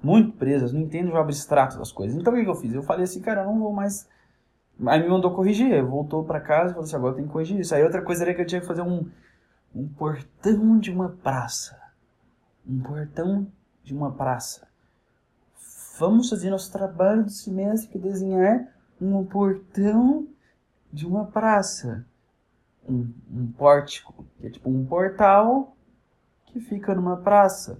Muito 0.01 0.33
presas, 0.33 0.71
não 0.71 0.81
entendem 0.81 1.11
o 1.11 1.17
abstrato 1.17 1.79
das 1.79 1.91
coisas. 1.91 2.15
Então 2.15 2.31
o 2.31 2.35
que 2.35 2.47
eu 2.47 2.55
fiz? 2.55 2.73
Eu 2.73 2.83
falei 2.83 3.05
assim, 3.05 3.21
cara, 3.21 3.41
eu 3.41 3.45
não 3.47 3.59
vou 3.59 3.73
mais. 3.73 4.07
Aí 4.85 5.01
me 5.01 5.09
mandou 5.09 5.33
corrigir, 5.33 5.83
voltou 5.83 6.23
para 6.23 6.39
casa 6.39 6.69
e 6.69 6.73
falou 6.73 6.83
assim: 6.83 6.95
agora 6.95 7.15
tem 7.15 7.25
que 7.25 7.31
corrigir 7.31 7.59
isso. 7.59 7.73
Aí 7.73 7.83
outra 7.83 8.03
coisa 8.03 8.23
era 8.23 8.33
que 8.33 8.41
eu 8.41 8.45
tinha 8.45 8.61
que 8.61 8.67
fazer 8.67 8.83
um, 8.83 9.09
um 9.75 9.87
portão 9.89 10.79
de 10.79 10.89
uma 10.89 11.09
praça. 11.09 11.77
Um 12.65 12.79
portão 12.79 13.47
de 13.83 13.93
uma 13.93 14.11
praça. 14.11 14.67
Vamos 15.99 16.29
fazer 16.29 16.49
nosso 16.49 16.71
trabalho 16.71 17.25
do 17.25 17.29
semestre 17.29 17.89
que 17.89 17.99
desenhar 17.99 18.67
um 18.99 19.23
portão 19.25 20.27
de 20.91 21.05
uma 21.05 21.25
praça. 21.25 22.05
Um, 22.87 23.11
um 23.31 23.51
pórtico, 23.51 24.25
que 24.37 24.47
é 24.47 24.49
tipo 24.49 24.69
um 24.69 24.85
portal 24.85 25.75
que 26.45 26.59
fica 26.59 26.95
numa 26.95 27.17
praça. 27.17 27.77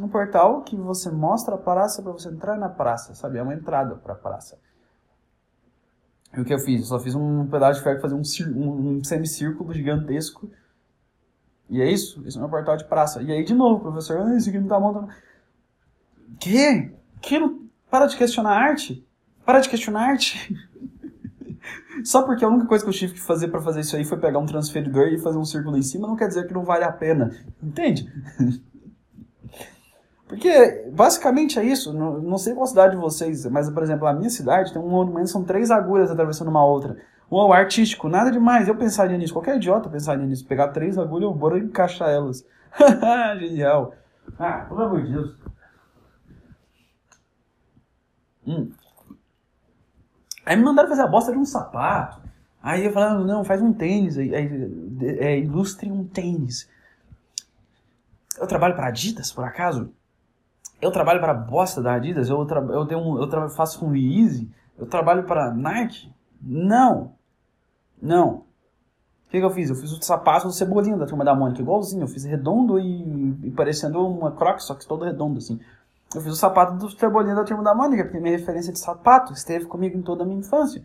Um 0.00 0.08
portal 0.08 0.62
que 0.62 0.74
você 0.74 1.10
mostra 1.10 1.54
a 1.54 1.58
praça 1.58 2.02
para 2.02 2.12
você 2.12 2.28
entrar 2.28 2.58
na 2.58 2.68
praça, 2.68 3.14
sabe? 3.14 3.38
É 3.38 3.42
uma 3.42 3.54
entrada 3.54 3.94
para 3.94 4.14
a 4.14 4.16
praça. 4.16 4.58
E 6.34 6.40
o 6.40 6.44
que 6.44 6.54
eu 6.54 6.58
fiz? 6.58 6.80
Eu 6.80 6.86
só 6.86 6.98
fiz 6.98 7.14
um 7.14 7.46
pedaço 7.46 7.78
de 7.78 7.84
ferro 7.84 8.00
fazia 8.00 8.16
um, 8.16 8.58
um, 8.58 8.96
um 8.96 9.04
semicírculo 9.04 9.72
gigantesco 9.72 10.50
e 11.68 11.80
é 11.80 11.90
isso, 11.90 12.22
esse 12.26 12.36
é 12.36 12.40
o 12.40 12.42
meu 12.42 12.50
portal 12.50 12.76
de 12.76 12.84
praça. 12.84 13.22
E 13.22 13.32
aí, 13.32 13.44
de 13.44 13.54
novo, 13.54 13.80
professor, 13.80 14.18
ah, 14.20 14.36
isso 14.36 14.48
aqui 14.48 14.58
não 14.58 14.68
tá 14.68 14.78
montando. 14.78 15.08
Que? 16.38 16.92
Que 17.20 17.38
não... 17.38 17.62
Para 17.90 18.06
de 18.06 18.16
questionar 18.16 18.56
arte? 18.56 19.06
Para 19.44 19.60
de 19.60 19.68
questionar 19.68 20.08
arte? 20.10 20.54
Só 22.04 22.22
porque 22.22 22.44
a 22.44 22.48
única 22.48 22.66
coisa 22.66 22.84
que 22.84 22.90
eu 22.90 22.94
tive 22.94 23.14
que 23.14 23.20
fazer 23.20 23.48
para 23.48 23.60
fazer 23.60 23.80
isso 23.80 23.94
aí 23.96 24.04
foi 24.04 24.18
pegar 24.18 24.38
um 24.38 24.46
transferidor 24.46 25.08
e 25.08 25.18
fazer 25.18 25.38
um 25.38 25.44
círculo 25.44 25.76
em 25.76 25.82
cima, 25.82 26.08
não 26.08 26.16
quer 26.16 26.28
dizer 26.28 26.46
que 26.46 26.54
não 26.54 26.64
vale 26.64 26.84
a 26.84 26.92
pena. 26.92 27.36
Entende? 27.62 28.10
Porque 30.26 30.90
basicamente 30.90 31.58
é 31.58 31.64
isso. 31.64 31.92
Não, 31.92 32.18
não 32.18 32.38
sei 32.38 32.54
qual 32.54 32.66
cidade 32.66 32.96
de 32.96 33.00
vocês, 33.00 33.44
mas 33.46 33.68
por 33.68 33.82
exemplo, 33.82 34.06
a 34.06 34.14
minha 34.14 34.30
cidade 34.30 34.72
tem 34.72 34.80
um 34.80 34.88
monumento, 34.88 35.28
são 35.28 35.44
três 35.44 35.70
agulhas 35.70 36.10
atravessando 36.10 36.48
uma 36.48 36.64
outra. 36.64 36.96
Uau, 37.32 37.50
artístico, 37.50 38.10
nada 38.10 38.30
demais. 38.30 38.68
Eu 38.68 38.76
pensaria 38.76 39.16
nisso. 39.16 39.32
Qualquer 39.32 39.56
idiota 39.56 39.88
pensaria 39.88 40.26
nisso. 40.26 40.46
Pegar 40.46 40.68
três 40.68 40.98
agulhas 40.98 41.34
e 41.34 41.38
bora 41.38 41.58
encaixar 41.58 42.10
elas. 42.10 42.46
Genial. 43.40 43.94
Ah, 44.38 44.66
pelo 44.68 44.82
amor 44.82 45.02
de 45.02 45.12
Deus. 45.12 45.36
Hum. 48.46 48.70
Aí 50.44 50.56
me 50.56 50.62
mandaram 50.62 50.90
fazer 50.90 51.00
a 51.00 51.06
bosta 51.06 51.32
de 51.32 51.38
um 51.38 51.44
sapato. 51.46 52.20
Aí 52.62 52.84
eu 52.84 52.92
falei, 52.92 53.24
não, 53.24 53.42
faz 53.42 53.62
um 53.62 53.72
tênis. 53.72 54.18
Aí, 54.18 54.30
é, 55.18 55.38
ilustre 55.38 55.90
um 55.90 56.04
tênis. 56.04 56.68
Eu 58.38 58.46
trabalho 58.46 58.74
para 58.74 58.88
Adidas, 58.88 59.32
por 59.32 59.44
acaso? 59.44 59.90
Eu 60.82 60.90
trabalho 60.90 61.20
para 61.20 61.32
a 61.32 61.36
bosta 61.36 61.80
da 61.80 61.94
Adidas? 61.94 62.28
Eu, 62.28 62.46
eu, 62.46 62.86
tenho 62.86 63.00
um, 63.00 63.22
eu 63.22 63.48
faço 63.48 63.80
com 63.80 63.88
o 63.88 63.96
Easy? 63.96 64.50
Eu 64.76 64.84
trabalho 64.84 65.24
para 65.24 65.50
Nike? 65.50 66.12
Não. 66.42 67.21
Não. 68.02 68.28
O 68.28 69.30
que, 69.30 69.38
que 69.38 69.44
eu 69.44 69.50
fiz? 69.50 69.70
Eu 69.70 69.76
fiz 69.76 69.92
o 69.92 70.02
sapato 70.02 70.48
do 70.48 70.52
Cebolinha 70.52 70.96
da 70.96 71.06
Turma 71.06 71.24
da 71.24 71.34
Mônica, 71.34 71.62
igualzinho. 71.62 72.02
Eu 72.02 72.08
fiz 72.08 72.24
redondo 72.24 72.78
e, 72.78 73.38
e 73.44 73.50
parecendo 73.52 74.04
uma 74.06 74.32
croc, 74.32 74.58
só 74.60 74.74
que 74.74 74.86
todo 74.86 75.04
redondo, 75.04 75.38
assim. 75.38 75.58
Eu 76.14 76.20
fiz 76.20 76.32
o 76.32 76.36
sapato 76.36 76.74
do 76.76 76.90
Cebolinha 76.90 77.34
da 77.34 77.44
Turma 77.44 77.62
da 77.62 77.74
Mônica, 77.74 78.02
porque 78.02 78.18
minha 78.18 78.36
referência 78.36 78.72
de 78.72 78.78
sapato 78.78 79.32
esteve 79.32 79.64
comigo 79.66 79.96
em 79.96 80.02
toda 80.02 80.24
a 80.24 80.26
minha 80.26 80.40
infância. 80.40 80.82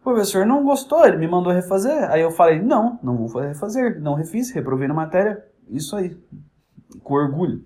O 0.00 0.04
professor 0.04 0.44
não 0.44 0.64
gostou, 0.64 1.06
ele 1.06 1.16
me 1.16 1.26
mandou 1.26 1.52
refazer. 1.52 2.10
Aí 2.10 2.20
eu 2.20 2.30
falei, 2.30 2.60
não, 2.60 2.98
não 3.02 3.26
vou 3.26 3.40
refazer. 3.40 4.00
Não 4.00 4.14
refiz, 4.14 4.50
reprovei 4.50 4.86
na 4.86 4.94
matéria. 4.94 5.42
Isso 5.68 5.96
aí. 5.96 6.16
Com 7.02 7.14
orgulho. 7.14 7.64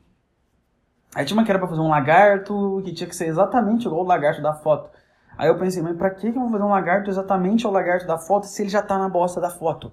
Aí 1.14 1.24
tinha 1.24 1.36
uma 1.36 1.44
que 1.44 1.50
era 1.50 1.58
pra 1.58 1.66
fazer 1.66 1.80
um 1.80 1.88
lagarto, 1.88 2.80
que 2.84 2.94
tinha 2.94 3.08
que 3.08 3.16
ser 3.16 3.26
exatamente 3.26 3.86
igual 3.86 4.02
o 4.02 4.06
lagarto 4.06 4.40
da 4.40 4.54
foto. 4.54 4.90
Aí 5.36 5.48
eu 5.48 5.58
pensei, 5.58 5.82
mas 5.82 5.96
pra 5.96 6.10
que 6.10 6.28
eu 6.28 6.32
vou 6.32 6.50
fazer 6.50 6.64
um 6.64 6.68
lagarto 6.68 7.10
exatamente 7.10 7.64
ao 7.64 7.72
lagarto 7.72 8.06
da 8.06 8.18
foto 8.18 8.46
se 8.46 8.62
ele 8.62 8.68
já 8.68 8.82
tá 8.82 8.98
na 8.98 9.08
bosta 9.08 9.40
da 9.40 9.50
foto? 9.50 9.92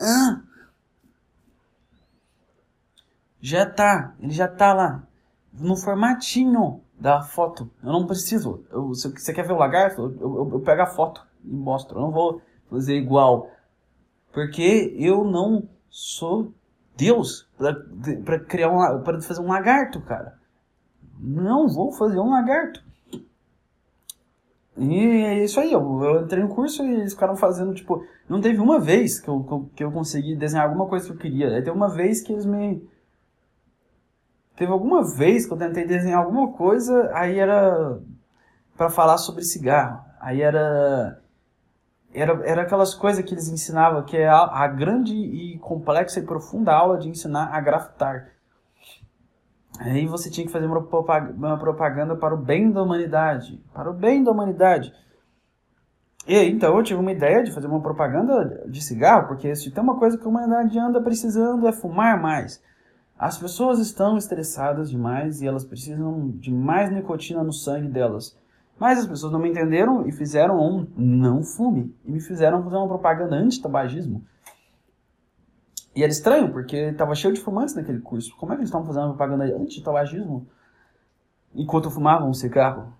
Ah! 0.00 0.40
Já 3.40 3.68
tá, 3.68 4.14
ele 4.20 4.32
já 4.32 4.48
tá 4.48 4.72
lá. 4.72 5.02
No 5.52 5.76
formatinho 5.76 6.80
da 6.98 7.22
foto. 7.22 7.70
Eu 7.82 7.92
não 7.92 8.06
preciso. 8.06 8.64
Eu, 8.70 8.94
se 8.94 9.08
você 9.10 9.32
quer 9.32 9.46
ver 9.46 9.52
o 9.52 9.58
lagarto, 9.58 10.00
eu, 10.00 10.20
eu, 10.20 10.50
eu 10.54 10.60
pego 10.60 10.82
a 10.82 10.86
foto 10.86 11.24
e 11.44 11.52
mostro. 11.52 11.98
Eu 11.98 12.02
não 12.02 12.10
vou 12.10 12.40
fazer 12.70 12.96
igual. 12.96 13.50
Porque 14.32 14.94
eu 14.98 15.24
não 15.24 15.68
sou 15.90 16.52
Deus 16.96 17.46
para 18.24 18.40
criar 18.40 18.70
um, 18.70 19.02
para 19.02 19.20
fazer 19.20 19.40
um 19.40 19.48
lagarto, 19.48 20.00
cara. 20.00 20.38
Não 21.18 21.68
vou 21.68 21.92
fazer 21.92 22.18
um 22.18 22.30
lagarto. 22.30 22.82
E 24.76 24.98
é 24.98 25.44
isso 25.44 25.60
aí, 25.60 25.72
eu, 25.72 26.02
eu 26.02 26.22
entrei 26.22 26.42
no 26.42 26.48
curso 26.48 26.84
e 26.84 26.94
eles 26.94 27.12
ficaram 27.12 27.36
fazendo, 27.36 27.72
tipo, 27.74 28.04
não 28.28 28.40
teve 28.40 28.58
uma 28.58 28.80
vez 28.80 29.20
que 29.20 29.28
eu, 29.28 29.70
que 29.74 29.84
eu, 29.84 29.92
consegui 29.92 30.34
desenhar 30.34 30.66
alguma 30.66 30.86
coisa 30.86 31.06
que 31.06 31.12
eu 31.12 31.16
queria. 31.16 31.48
Aí 31.48 31.62
teve 31.62 31.76
uma 31.76 31.88
vez 31.88 32.20
que 32.20 32.32
eles 32.32 32.44
me. 32.44 32.88
Teve 34.56 34.72
alguma 34.72 35.02
vez 35.02 35.46
que 35.46 35.52
eu 35.52 35.56
tentei 35.56 35.86
desenhar 35.86 36.20
alguma 36.20 36.52
coisa, 36.52 37.10
aí 37.14 37.38
era 37.38 38.00
para 38.76 38.90
falar 38.90 39.18
sobre 39.18 39.44
cigarro. 39.44 40.04
Aí 40.20 40.42
era. 40.42 41.20
Era, 42.12 42.32
era 42.46 42.62
aquelas 42.62 42.94
coisas 42.94 43.24
que 43.24 43.34
eles 43.34 43.48
ensinavam, 43.48 44.04
que 44.04 44.16
é 44.16 44.28
a, 44.28 44.44
a 44.44 44.68
grande 44.68 45.14
e 45.14 45.58
complexa 45.58 46.20
e 46.20 46.22
profunda 46.22 46.72
aula 46.72 46.96
de 46.96 47.08
ensinar 47.08 47.52
a 47.52 47.60
grafitar. 47.60 48.33
Aí 49.78 50.06
você 50.06 50.30
tinha 50.30 50.46
que 50.46 50.52
fazer 50.52 50.66
uma 50.66 51.58
propaganda 51.58 52.14
para 52.14 52.34
o 52.34 52.38
bem 52.38 52.70
da 52.70 52.82
humanidade. 52.82 53.60
Para 53.72 53.90
o 53.90 53.94
bem 53.94 54.22
da 54.22 54.30
humanidade. 54.30 54.92
E 56.26 56.34
aí, 56.36 56.50
então, 56.50 56.76
eu 56.76 56.82
tive 56.82 57.00
uma 57.00 57.12
ideia 57.12 57.42
de 57.42 57.52
fazer 57.52 57.66
uma 57.66 57.82
propaganda 57.82 58.64
de 58.66 58.82
cigarro, 58.82 59.28
porque 59.28 59.54
se 59.54 59.70
tem 59.70 59.82
uma 59.82 59.98
coisa 59.98 60.16
que 60.16 60.24
a 60.24 60.28
humanidade 60.28 60.78
anda 60.78 61.02
precisando 61.02 61.68
é 61.68 61.72
fumar 61.72 62.20
mais. 62.20 62.62
As 63.18 63.36
pessoas 63.36 63.78
estão 63.78 64.16
estressadas 64.16 64.90
demais 64.90 65.42
e 65.42 65.46
elas 65.46 65.64
precisam 65.64 66.30
de 66.30 66.50
mais 66.50 66.90
nicotina 66.90 67.42
no 67.42 67.52
sangue 67.52 67.88
delas. 67.88 68.36
Mas 68.78 68.98
as 68.98 69.06
pessoas 69.06 69.32
não 69.32 69.38
me 69.38 69.50
entenderam 69.50 70.06
e 70.06 70.12
fizeram 70.12 70.58
um 70.58 70.86
não 70.96 71.42
fume. 71.42 71.94
E 72.04 72.10
me 72.10 72.20
fizeram 72.20 72.62
fazer 72.62 72.76
uma 72.76 72.88
propaganda 72.88 73.36
anti-tabagismo. 73.36 74.24
E 75.94 76.02
era 76.02 76.10
estranho, 76.10 76.50
porque 76.52 76.76
estava 76.76 77.14
cheio 77.14 77.32
de 77.32 77.40
fumantes 77.40 77.74
naquele 77.74 78.00
curso. 78.00 78.36
Como 78.36 78.52
é 78.52 78.56
que 78.56 78.62
eles 78.62 78.68
estavam 78.68 78.86
fazendo 78.86 79.08
propaganda 79.08 79.44
anti-tabagismo 79.44 80.46
enquanto 81.54 81.90
fumavam 81.90 82.28
um 82.28 82.34
cigarro? 82.34 82.92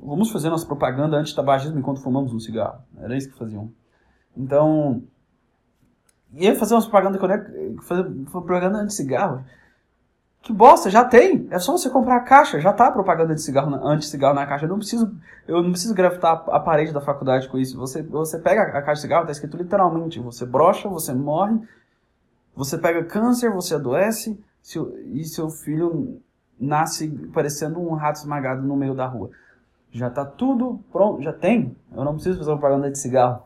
Vamos 0.00 0.30
fazer 0.30 0.48
nossa 0.48 0.66
propaganda 0.66 1.16
anti-tabagismo 1.16 1.78
enquanto 1.78 2.00
fumamos 2.00 2.32
um 2.32 2.40
cigarro. 2.40 2.80
Era 2.98 3.16
isso 3.16 3.30
que 3.30 3.38
faziam. 3.38 3.70
Então, 4.36 5.02
ia 6.32 6.54
fazer 6.54 6.74
uma 6.74 6.82
propaganda, 6.82 7.18
fazer 7.82 8.04
propaganda 8.30 8.78
anti-cigarro. 8.78 9.44
Que 10.40 10.52
bosta, 10.52 10.88
já 10.88 11.04
tem. 11.04 11.48
É 11.50 11.58
só 11.58 11.72
você 11.72 11.90
comprar 11.90 12.16
a 12.16 12.20
caixa, 12.20 12.60
já 12.60 12.72
tá 12.72 12.86
a 12.86 12.92
propaganda 12.92 13.34
de 13.34 13.42
cigarro, 13.42 13.74
anti-cigarro 13.86 14.34
na 14.34 14.46
caixa. 14.46 14.64
Eu 14.64 14.70
não 14.70 14.78
preciso, 14.78 15.14
eu 15.46 15.62
não 15.62 15.72
preciso 15.72 15.94
grafitar 15.94 16.44
a 16.48 16.60
parede 16.60 16.92
da 16.92 17.00
faculdade 17.00 17.48
com 17.48 17.58
isso. 17.58 17.76
Você, 17.76 18.02
você 18.02 18.38
pega 18.38 18.62
a 18.62 18.80
caixa 18.80 18.94
de 18.94 19.00
cigarro, 19.00 19.26
tá 19.26 19.32
escrito 19.32 19.56
literalmente, 19.56 20.20
você 20.20 20.46
brocha, 20.46 20.88
você 20.88 21.12
morre, 21.12 21.60
você 22.58 22.76
pega 22.76 23.04
câncer, 23.04 23.52
você 23.52 23.76
adoece, 23.76 24.36
e 25.12 25.24
seu 25.24 25.48
filho 25.48 26.20
nasce 26.58 27.08
parecendo 27.32 27.78
um 27.78 27.94
rato 27.94 28.16
esmagado 28.16 28.66
no 28.66 28.76
meio 28.76 28.96
da 28.96 29.06
rua. 29.06 29.30
Já 29.92 30.10
tá 30.10 30.24
tudo 30.24 30.80
pronto, 30.90 31.22
já 31.22 31.32
tem. 31.32 31.76
Eu 31.94 32.04
não 32.04 32.14
preciso 32.14 32.36
fazer 32.36 32.50
propaganda 32.50 32.90
de 32.90 32.98
cigarro. 32.98 33.44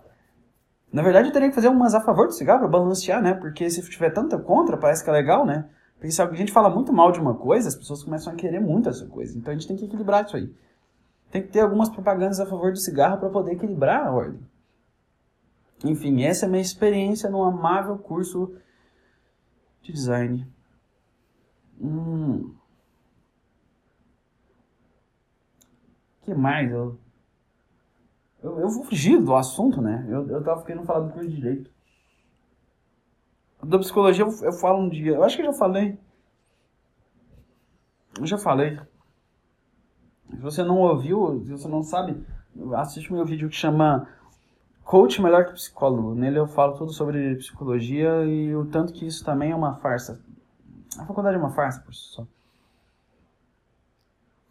Na 0.90 1.02
verdade, 1.02 1.28
eu 1.28 1.32
teria 1.32 1.50
que 1.50 1.54
fazer 1.54 1.68
umas 1.68 1.94
a 1.94 2.00
favor 2.00 2.26
do 2.26 2.32
cigarro 2.32 2.60
para 2.60 2.68
balancear, 2.68 3.22
né? 3.22 3.34
Porque 3.34 3.68
se 3.68 3.82
tiver 3.82 4.08
tanta 4.08 4.38
contra, 4.38 4.78
parece 4.78 5.04
que 5.04 5.10
é 5.10 5.12
legal, 5.12 5.44
né? 5.44 5.68
Porque 5.96 6.10
se 6.10 6.22
a 6.22 6.32
gente 6.32 6.50
fala 6.50 6.70
muito 6.70 6.90
mal 6.90 7.12
de 7.12 7.20
uma 7.20 7.34
coisa, 7.34 7.68
as 7.68 7.76
pessoas 7.76 8.02
começam 8.02 8.32
a 8.32 8.36
querer 8.36 8.60
muito 8.60 8.88
essa 8.88 9.04
coisa. 9.04 9.36
Então 9.36 9.52
a 9.52 9.54
gente 9.54 9.68
tem 9.68 9.76
que 9.76 9.84
equilibrar 9.84 10.24
isso 10.24 10.36
aí. 10.36 10.50
Tem 11.30 11.42
que 11.42 11.48
ter 11.48 11.60
algumas 11.60 11.90
propagandas 11.90 12.40
a 12.40 12.46
favor 12.46 12.72
do 12.72 12.78
cigarro 12.78 13.18
para 13.18 13.28
poder 13.28 13.52
equilibrar 13.52 14.06
a 14.06 14.10
ordem. 14.10 14.40
Enfim, 15.84 16.24
essa 16.24 16.46
é 16.46 16.48
a 16.48 16.50
minha 16.50 16.62
experiência 16.62 17.28
num 17.28 17.44
amável 17.44 17.98
curso 17.98 18.54
de 19.82 19.92
design. 19.92 20.46
Hum. 21.80 22.54
que 26.22 26.34
mais? 26.34 26.70
Eu, 26.70 26.98
eu, 28.42 28.60
eu 28.60 28.68
vou 28.68 28.84
fugir 28.84 29.20
do 29.20 29.34
assunto, 29.34 29.80
né? 29.80 30.06
Eu, 30.08 30.28
eu 30.28 30.42
tava 30.42 30.64
querendo 30.64 30.84
falar 30.84 31.00
do 31.00 31.12
curso 31.12 31.28
de 31.28 31.36
direito. 31.36 31.70
Da 33.62 33.78
psicologia 33.78 34.24
eu, 34.24 34.30
eu 34.42 34.52
falo 34.52 34.78
um 34.78 34.88
dia. 34.88 35.12
Eu 35.12 35.22
acho 35.22 35.36
que 35.36 35.42
eu 35.42 35.46
já 35.46 35.52
falei. 35.52 35.98
Eu 38.18 38.26
já 38.26 38.38
falei. 38.38 38.78
Se 40.30 40.40
você 40.40 40.62
não 40.62 40.78
ouviu, 40.78 41.42
se 41.44 41.50
você 41.50 41.68
não 41.68 41.82
sabe, 41.82 42.24
assiste 42.76 43.10
o 43.10 43.14
meu 43.14 43.24
vídeo 43.24 43.48
que 43.48 43.54
chama 43.54 44.08
Coach 44.84 45.20
Melhor 45.22 45.46
que 45.46 45.52
Psicólogo. 45.52 46.14
Nele 46.14 46.38
eu 46.38 46.46
falo 46.46 46.76
tudo 46.76 46.92
sobre 46.92 47.36
psicologia 47.36 48.24
e 48.24 48.54
o 48.54 48.66
tanto 48.66 48.92
que 48.92 49.06
isso 49.06 49.24
também 49.24 49.52
é 49.52 49.56
uma 49.56 49.76
farsa. 49.76 50.20
A 50.98 51.06
faculdade 51.06 51.36
é 51.36 51.38
uma 51.38 51.50
farsa 51.50 51.80
por 51.80 51.94
si 51.94 52.08
só. 52.08 52.26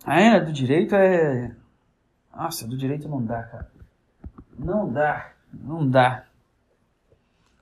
A 0.04 0.14
área 0.14 0.44
do 0.44 0.52
direito 0.52 0.96
é. 0.96 1.56
Nossa, 2.36 2.68
do 2.68 2.78
direito 2.78 3.08
não 3.08 3.24
dá, 3.24 3.44
cara. 3.44 3.72
Não 4.58 4.92
dá. 4.92 5.32
Não 5.54 5.88
dá. 5.88 6.26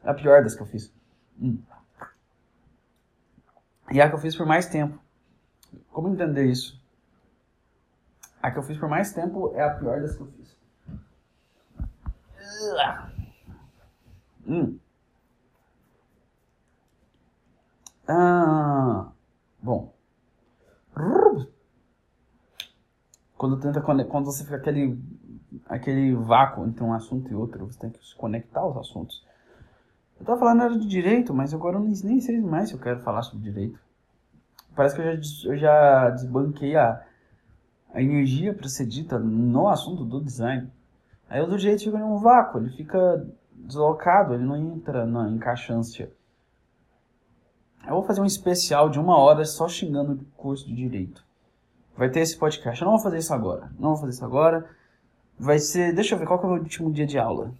É 0.04 0.10
a 0.10 0.14
pior 0.14 0.44
das 0.44 0.56
que 0.56 0.62
eu 0.62 0.68
fiz. 0.68 0.94
Hum. 1.42 1.60
E 3.92 4.00
a 4.00 4.08
que 4.08 4.16
eu 4.16 4.20
fiz 4.20 4.36
por 4.36 4.46
mais 4.46 4.68
tempo. 4.68 4.98
Como 5.92 6.08
entender 6.08 6.46
isso? 6.46 6.80
A 8.42 8.52
que 8.52 8.58
eu 8.58 8.64
fiz 8.64 8.78
por 8.78 8.88
mais 8.88 9.12
tempo 9.12 9.52
é 9.56 9.64
a 9.64 9.74
pior 9.74 10.00
das 10.00 10.16
que 10.16 10.22
eu 10.22 10.28
fiz. 10.28 10.59
Hum. 14.48 14.80
Ah, 18.08 19.12
bom. 19.62 19.94
Quando 23.38 23.58
tenta 23.60 23.80
quando 23.82 24.26
você 24.26 24.44
fica 24.44 24.58
aquele 24.58 25.00
aquele 25.68 26.14
vácuo 26.16 26.66
entre 26.66 26.84
um 26.84 26.94
assunto 26.94 27.32
e 27.32 27.36
outro, 27.36 27.68
você 27.68 27.80
tem 27.80 27.90
que 27.90 28.00
conectar 28.16 28.66
os 28.66 28.76
assuntos. 28.78 29.24
Eu 30.20 30.26
tava 30.26 30.40
falando 30.40 30.64
era 30.64 30.78
de 30.78 30.88
direito, 30.88 31.34
mas 31.34 31.54
agora 31.54 31.78
eu 31.78 31.80
nem, 31.80 31.94
nem 32.04 32.20
sei 32.20 32.42
mais 32.42 32.70
se 32.70 32.76
eu 32.76 32.80
quero 32.80 33.00
falar 33.00 33.22
sobre 33.24 33.44
direito. 33.44 33.80
Parece 34.76 34.96
que 34.96 35.02
eu 35.02 35.06
já, 35.06 35.50
eu 35.50 35.58
já 35.58 36.10
desbanquei 36.10 36.76
a, 36.76 37.06
a 37.94 38.02
energia 38.02 38.54
para 38.54 38.68
ser 38.68 38.86
dita 38.86 39.18
no 39.18 39.68
assunto 39.70 40.04
do 40.04 40.22
design. 40.22 40.70
Aí 41.30 41.42
o 41.42 41.58
direito 41.58 41.84
fica 41.84 41.98
em 41.98 42.04
um 42.04 42.18
vácuo, 42.18 42.60
ele 42.60 42.72
fica 42.72 43.26
deslocado, 43.54 44.34
ele 44.34 44.44
não 44.44 44.56
entra 44.56 45.06
na 45.06 45.30
encaixância. 45.30 46.12
Eu 47.86 47.94
vou 47.94 48.04
fazer 48.04 48.22
um 48.22 48.26
especial 48.26 48.90
de 48.90 49.00
uma 49.00 49.18
hora 49.18 49.46
só 49.46 49.68
xingando 49.68 50.14
o 50.14 50.26
curso 50.36 50.68
de 50.68 50.76
direito. 50.76 51.24
Vai 51.96 52.10
ter 52.10 52.22
esse 52.22 52.38
podcast. 52.38 52.82
Eu 52.82 52.86
não 52.86 52.94
vou 52.94 53.04
fazer 53.04 53.18
isso 53.18 53.34
agora. 53.34 53.72
Não 53.80 53.90
vou 53.90 53.98
fazer 53.98 54.14
isso 54.14 54.26
agora. 54.26 54.70
Vai 55.38 55.60
ser. 55.60 55.94
Deixa 55.94 56.16
eu 56.16 56.20
ver 56.20 56.26
qual 56.26 56.40
que 56.40 56.46
é 56.46 56.50
o 56.50 56.54
meu 56.54 56.62
último 56.62 56.92
dia 56.92 57.06
de 57.06 57.18
aula. 57.18 57.54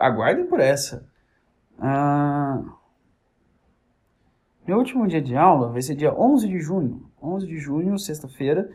Aguardem 0.00 0.46
por 0.46 0.60
essa. 0.60 1.08
Ah, 1.78 2.62
meu 4.66 4.78
último 4.78 5.06
dia 5.06 5.22
de 5.22 5.36
aula 5.36 5.70
vai 5.70 5.80
ser 5.80 5.94
dia 5.94 6.12
11 6.12 6.46
de 6.46 6.60
junho. 6.60 7.10
11 7.22 7.46
de 7.46 7.58
junho, 7.58 7.98
sexta-feira. 7.98 8.70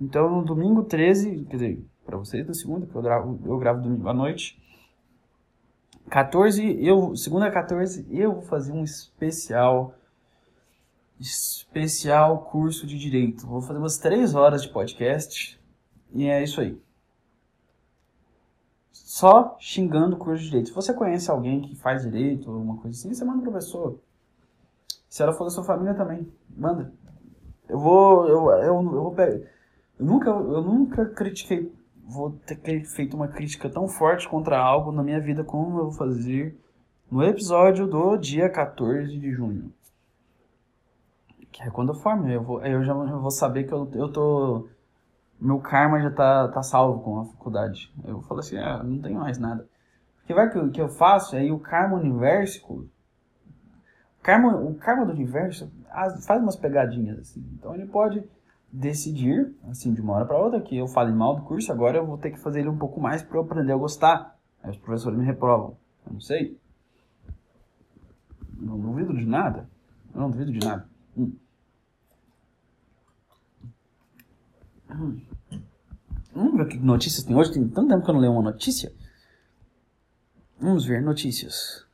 Então, 0.00 0.28
no 0.28 0.44
domingo 0.44 0.82
13, 0.82 1.46
quer 1.48 1.56
dizer, 1.56 1.84
para 2.10 2.18
vocês 2.18 2.46
na 2.46 2.52
segunda, 2.52 2.86
que 2.86 2.94
eu 2.94 3.00
gravo, 3.00 3.40
eu 3.44 3.58
gravo 3.58 3.82
domingo 3.82 4.08
à 4.08 4.12
noite. 4.12 4.60
14, 6.10 6.84
eu, 6.84 7.16
segunda 7.16 7.50
14, 7.50 8.06
eu 8.10 8.34
vou 8.34 8.42
fazer 8.42 8.72
um 8.72 8.84
especial 8.84 9.94
especial 11.18 12.46
curso 12.50 12.86
de 12.86 12.98
direito. 12.98 13.46
Vou 13.46 13.60
fazer 13.60 13.78
umas 13.78 13.98
3 13.98 14.34
horas 14.34 14.62
de 14.62 14.70
podcast 14.70 15.60
e 16.12 16.26
é 16.26 16.42
isso 16.42 16.60
aí 16.60 16.80
só 19.10 19.56
xingando 19.58 20.14
o 20.14 20.18
curso 20.18 20.40
de 20.40 20.48
direito. 20.50 20.68
Se 20.68 20.74
você 20.74 20.94
conhece 20.94 21.28
alguém 21.28 21.60
que 21.60 21.74
faz 21.74 22.02
direito 22.02 22.48
alguma 22.48 22.76
coisa 22.76 22.96
assim, 22.96 23.12
você 23.12 23.24
manda 23.24 23.42
pro 23.42 23.52
pessoa. 23.52 23.98
Se 25.08 25.20
ela 25.20 25.32
for 25.32 25.44
da 25.44 25.50
sua 25.50 25.64
família 25.64 25.94
também, 25.94 26.32
manda. 26.56 26.92
Eu 27.68 27.80
vou. 27.80 28.28
Eu, 28.28 28.50
eu, 28.50 28.74
eu 28.76 29.02
vou 29.02 29.12
pegar. 29.12 29.34
Eu 29.98 30.06
nunca, 30.06 30.30
eu 30.30 30.62
nunca 30.62 31.06
critiquei. 31.06 31.74
Vou 32.10 32.32
ter 32.32 32.84
feito 32.84 33.16
uma 33.16 33.28
crítica 33.28 33.70
tão 33.70 33.86
forte 33.86 34.28
contra 34.28 34.58
algo 34.58 34.90
na 34.90 35.02
minha 35.02 35.20
vida 35.20 35.44
como 35.44 35.78
eu 35.78 35.84
vou 35.84 35.92
fazer 35.92 36.58
no 37.10 37.22
episódio 37.22 37.86
do 37.86 38.16
dia 38.16 38.50
14 38.50 39.16
de 39.18 39.30
junho. 39.30 39.72
Que 41.52 41.62
é 41.62 41.70
quando 41.70 41.90
eu 41.90 41.94
formo. 41.94 42.28
Eu, 42.28 42.42
vou, 42.42 42.64
eu 42.64 42.82
já 42.84 42.92
vou 42.92 43.30
saber 43.30 43.64
que 43.64 43.72
eu, 43.72 43.88
eu 43.94 44.12
tô 44.12 44.68
meu 45.40 45.58
karma 45.58 46.00
já 46.00 46.10
tá, 46.10 46.48
tá 46.48 46.62
salvo 46.62 47.02
com 47.02 47.20
a 47.20 47.24
faculdade. 47.24 47.92
Eu 48.04 48.20
falo 48.22 48.40
assim, 48.40 48.58
ah, 48.58 48.82
não 48.82 49.00
tenho 49.00 49.18
mais 49.18 49.38
nada. 49.38 49.66
Porque 50.18 50.34
vai 50.34 50.50
que 50.50 50.58
o 50.58 50.70
que 50.70 50.80
eu 50.80 50.88
faço, 50.88 51.34
aí 51.34 51.50
o 51.50 51.58
karma 51.58 51.96
universo, 51.96 52.86
karma, 54.22 54.54
o 54.56 54.74
karma 54.74 55.06
do 55.06 55.12
universo 55.12 55.72
faz 56.26 56.42
umas 56.42 56.56
pegadinhas 56.56 57.18
assim. 57.20 57.40
Então 57.54 57.74
ele 57.74 57.86
pode 57.86 58.22
decidir, 58.72 59.54
assim, 59.68 59.92
de 59.92 60.00
uma 60.00 60.14
hora 60.14 60.24
para 60.24 60.38
outra, 60.38 60.60
que 60.60 60.76
eu 60.76 60.86
fale 60.86 61.12
mal 61.12 61.36
do 61.36 61.42
curso, 61.42 61.72
agora 61.72 61.98
eu 61.98 62.06
vou 62.06 62.18
ter 62.18 62.30
que 62.30 62.38
fazer 62.38 62.60
ele 62.60 62.68
um 62.68 62.78
pouco 62.78 63.00
mais 63.00 63.22
para 63.22 63.36
eu 63.36 63.42
aprender 63.42 63.72
a 63.72 63.76
gostar. 63.76 64.38
Aí 64.62 64.70
os 64.70 64.76
professores 64.76 65.18
me 65.18 65.24
reprovam. 65.24 65.76
Eu 66.06 66.12
não 66.14 66.20
sei. 66.20 66.58
Não 68.56 68.78
duvido 68.78 69.16
de 69.16 69.26
nada. 69.26 69.68
Eu 70.14 70.20
não 70.20 70.30
duvido 70.30 70.52
de 70.52 70.64
nada. 70.64 70.86
Hum. 71.16 71.32
Hum. 74.90 75.20
Vamos 76.34 76.56
ver 76.56 76.68
que 76.68 76.78
notícias 76.78 77.24
tem 77.24 77.34
hoje. 77.34 77.52
Tem 77.52 77.66
tanto 77.68 77.88
tempo 77.88 78.04
que 78.04 78.10
eu 78.10 78.14
não 78.14 78.20
leio 78.20 78.32
uma 78.32 78.42
notícia. 78.42 78.92
Vamos 80.60 80.84
ver 80.84 81.02
notícias. 81.02 81.86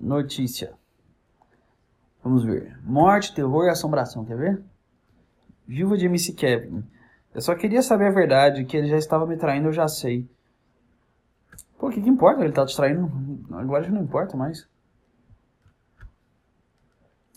Notícia. 0.00 0.72
Vamos 2.22 2.44
ver. 2.44 2.78
Morte, 2.84 3.34
terror 3.34 3.66
e 3.66 3.70
assombração. 3.70 4.24
Quer 4.24 4.36
ver? 4.36 4.69
Viúva 5.70 5.96
de 5.96 6.06
MC 6.06 6.32
Kevin. 6.32 6.82
Eu 7.32 7.40
só 7.40 7.54
queria 7.54 7.80
saber 7.80 8.08
a 8.08 8.10
verdade, 8.10 8.64
que 8.64 8.76
ele 8.76 8.88
já 8.88 8.96
estava 8.96 9.24
me 9.24 9.36
traindo, 9.36 9.68
eu 9.68 9.72
já 9.72 9.86
sei. 9.86 10.28
Pô, 11.78 11.86
o 11.86 11.90
que, 11.92 12.02
que 12.02 12.08
importa? 12.08 12.42
Ele 12.42 12.52
tá 12.52 12.66
te 12.66 12.74
traindo. 12.74 13.08
Agora 13.52 13.84
já 13.84 13.90
não 13.92 14.02
importa 14.02 14.36
mais. 14.36 14.68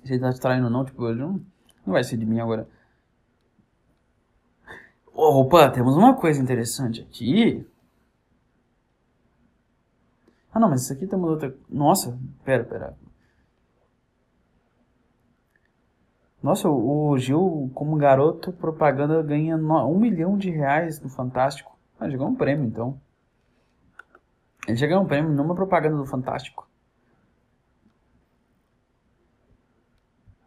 Se 0.04 0.14
ele 0.14 0.20
tá 0.20 0.34
te 0.34 0.40
traindo 0.40 0.66
ou 0.66 0.72
não, 0.72 0.84
tipo, 0.84 1.08
não, 1.14 1.34
não 1.86 1.94
vai 1.94 2.04
ser 2.04 2.18
de 2.18 2.26
mim 2.26 2.40
agora. 2.40 2.68
Opa, 5.14 5.70
temos 5.70 5.96
uma 5.96 6.16
coisa 6.16 6.42
interessante 6.42 7.02
aqui. 7.02 7.64
Ah, 10.52 10.60
não, 10.60 10.72
mas 10.72 10.82
isso 10.82 10.94
aqui 10.94 11.06
temos 11.06 11.30
outra. 11.30 11.56
Nossa, 11.70 12.18
pera, 12.44 12.64
pera. 12.64 12.98
Nossa, 16.44 16.68
o 16.68 17.18
Gil, 17.18 17.72
como 17.74 17.96
garoto 17.96 18.52
propaganda, 18.52 19.24
ganha 19.24 19.56
um 19.56 19.98
milhão 19.98 20.38
de 20.38 20.50
reais 20.50 21.00
no 21.00 21.08
Fantástico. 21.08 21.80
Ah, 21.98 22.10
já 22.10 22.18
ganhou 22.18 22.32
um 22.32 22.36
prêmio, 22.36 22.66
então. 22.66 23.00
Ele 24.68 24.76
já 24.76 24.86
ganhou 24.86 25.04
um 25.04 25.08
prêmio 25.08 25.32
numa 25.32 25.56
propaganda 25.56 25.96
do 25.96 26.06
Fantástico. 26.06 26.68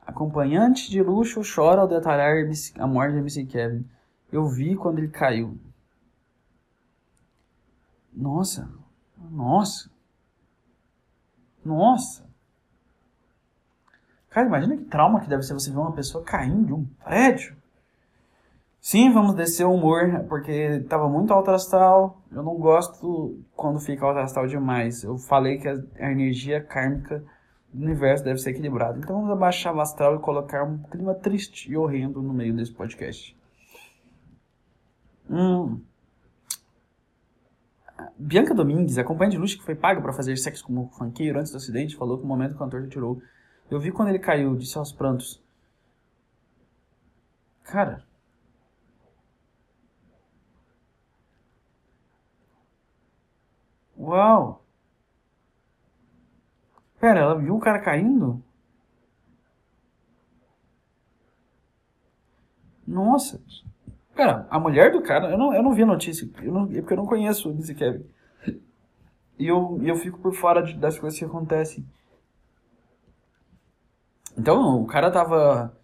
Acompanhante 0.03 0.91
de 0.91 1.03
luxo 1.03 1.41
chora 1.43 1.81
ao 1.81 1.89
detalhar 1.89 2.37
a 2.79 2.87
morte 2.87 3.13
de 3.13 3.19
MC 3.19 3.47
Kevin. 3.47 3.89
Eu 4.31 4.47
vi 4.49 4.77
quando 4.77 4.99
ele 4.99 5.09
caiu. 5.09 5.59
Nossa. 8.13 8.71
Nossa. 9.31 9.91
Nossa. 11.65 12.26
Cara, 14.37 14.49
imagina 14.49 14.77
que 14.77 14.85
trauma 14.85 15.19
que 15.19 15.31
deve 15.31 15.43
ser 15.45 15.55
você 15.55 15.71
ver 15.71 15.79
uma 15.79 15.93
pessoa 15.93 16.23
caindo 16.23 16.67
de 16.67 16.75
um 16.75 16.85
prédio. 17.03 17.57
Sim, 18.79 19.11
vamos 19.11 19.35
descer 19.35 19.65
o 19.65 19.73
humor, 19.73 20.27
porque 20.29 20.85
tava 20.91 21.09
muito 21.09 21.33
alto 21.33 21.51
astral. 21.53 22.21
Eu 22.31 22.43
não 22.43 22.55
gosto 22.57 23.43
quando 23.57 23.81
fica 23.81 24.05
alto 24.05 24.19
astral 24.19 24.47
demais. 24.47 25.03
Eu 25.03 25.17
falei 25.17 25.57
que 25.57 25.67
a, 25.67 25.83
a 26.01 26.13
energia 26.13 26.63
kármica 26.63 27.25
do 27.73 27.83
universo 27.83 28.25
deve 28.25 28.39
ser 28.39 28.51
equilibrada. 28.51 28.99
Então 28.99 29.17
vamos 29.17 29.31
abaixar 29.31 29.75
o 29.75 29.81
astral 29.81 30.17
e 30.17 30.19
colocar 30.19 30.65
um 30.65 30.83
clima 30.83 31.15
triste 31.15 31.73
e 31.73 31.75
horrendo 31.75 32.21
no 32.21 32.35
meio 32.35 32.55
desse 32.55 32.75
podcast. 32.75 33.35
Hum. 35.31 35.81
Bianca 38.19 38.53
Domingues, 38.53 38.99
acompanhante 38.99 39.37
de 39.37 39.41
luxo 39.41 39.57
que 39.57 39.65
foi 39.65 39.75
paga 39.75 40.03
para 40.03 40.13
fazer 40.13 40.37
sexo 40.37 40.63
como 40.63 40.91
funkeiro 40.99 41.39
antes 41.39 41.53
do 41.53 41.57
acidente, 41.57 41.97
falou 41.97 42.19
que 42.19 42.25
o 42.25 42.27
momento 42.27 42.51
que 42.51 42.57
o 42.57 42.59
cantor 42.59 42.83
retirou. 42.83 43.19
Eu 43.71 43.81
vi 43.81 43.91
quando 43.91 44.09
ele 44.09 44.19
caiu, 44.19 44.57
disse 44.57 44.79
aos 44.79 44.93
prantos. 44.93 45.43
Cara. 47.65 48.05
Uau! 53.99 54.63
Pera, 57.01 57.21
ela 57.21 57.39
viu 57.39 57.57
o 57.57 57.61
cara 57.61 57.81
caindo? 57.81 58.43
Nossa. 62.87 63.43
Cara, 64.15 64.47
a 64.49 64.59
mulher 64.59 64.93
do 64.93 65.03
cara, 65.03 65.31
eu 65.31 65.37
não, 65.37 65.53
eu 65.53 65.63
não 65.63 65.75
vi 65.75 65.83
a 65.83 65.87
notícia, 65.87 66.29
eu 66.43 66.53
não, 66.53 66.65
é 66.73 66.81
porque 66.81 66.95
eu 66.95 66.97
não 66.97 67.07
conheço 67.07 67.51
o 67.51 67.75
Kevin. 67.75 68.07
E 69.39 69.47
eu, 69.47 69.79
eu 69.83 69.97
fico 69.97 70.19
por 70.19 70.35
fora 70.35 70.63
de, 70.63 70.75
das 70.75 70.99
coisas 70.99 71.19
que 71.19 71.25
acontecem. 71.25 71.85
Então, 74.39 74.83
o 74.83 74.87
cara 74.87 75.11
tava 75.11 75.77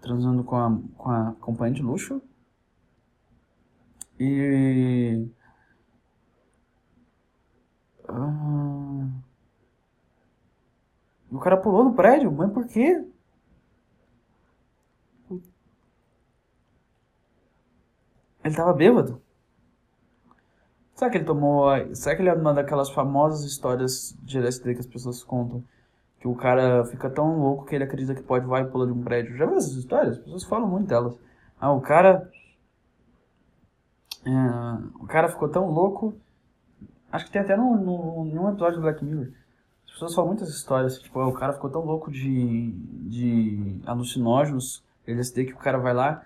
transando 0.00 0.42
com 0.44 0.56
a, 0.56 0.70
com 0.96 1.10
a 1.10 1.34
companhia 1.40 1.74
de 1.74 1.82
luxo. 1.82 2.22
E. 4.18 5.28
Ah, 8.08 9.08
o 11.30 11.38
cara 11.38 11.56
pulou 11.56 11.84
do 11.84 11.94
prédio, 11.94 12.30
mas 12.32 12.52
por 12.52 12.66
quê? 12.66 13.04
Ele 18.44 18.54
tava 18.56 18.72
bêbado. 18.72 19.22
Será 20.94 21.10
que 21.10 21.18
ele 21.18 21.24
tomou. 21.24 21.64
Será 21.94 22.16
que 22.16 22.22
ele 22.22 22.28
é 22.28 22.34
uma 22.34 22.52
daquelas 22.54 22.90
famosas 22.90 23.44
histórias 23.44 24.14
de 24.22 24.38
LSD 24.38 24.74
que 24.74 24.80
as 24.80 24.86
pessoas 24.86 25.22
contam? 25.22 25.64
Que 26.20 26.28
o 26.28 26.34
cara 26.34 26.84
fica 26.84 27.10
tão 27.10 27.40
louco 27.40 27.64
que 27.64 27.74
ele 27.74 27.84
acredita 27.84 28.14
que 28.14 28.22
pode 28.22 28.46
voar 28.46 28.62
e 28.62 28.70
pular 28.70 28.86
de 28.86 28.92
um 28.92 29.02
prédio. 29.02 29.36
Já 29.36 29.46
viu 29.46 29.56
essas 29.56 29.72
histórias? 29.72 30.18
As 30.18 30.24
pessoas 30.24 30.44
falam 30.44 30.68
muito 30.68 30.86
delas. 30.86 31.18
Ah, 31.58 31.72
o 31.72 31.80
cara. 31.80 32.30
É, 34.24 34.30
o 35.02 35.06
cara 35.06 35.28
ficou 35.28 35.48
tão 35.48 35.70
louco. 35.70 36.14
Acho 37.10 37.24
que 37.24 37.32
tem 37.32 37.40
até 37.40 37.56
no, 37.56 37.76
no, 37.76 38.24
num 38.24 38.48
episódio 38.50 38.76
do 38.76 38.82
Black 38.82 39.04
Mirror. 39.04 39.32
As 39.86 39.92
pessoas 39.92 40.14
falam 40.14 40.28
muitas 40.28 40.50
histórias. 40.50 40.98
Tipo, 40.98 41.20
o 41.20 41.32
cara 41.32 41.54
ficou 41.54 41.70
tão 41.70 41.84
louco 41.84 42.10
de, 42.10 42.70
de 43.08 43.80
alucinógenos, 43.86 44.84
LSD, 45.06 45.46
que 45.46 45.54
o 45.54 45.58
cara 45.58 45.78
vai 45.78 45.94
lá 45.94 46.24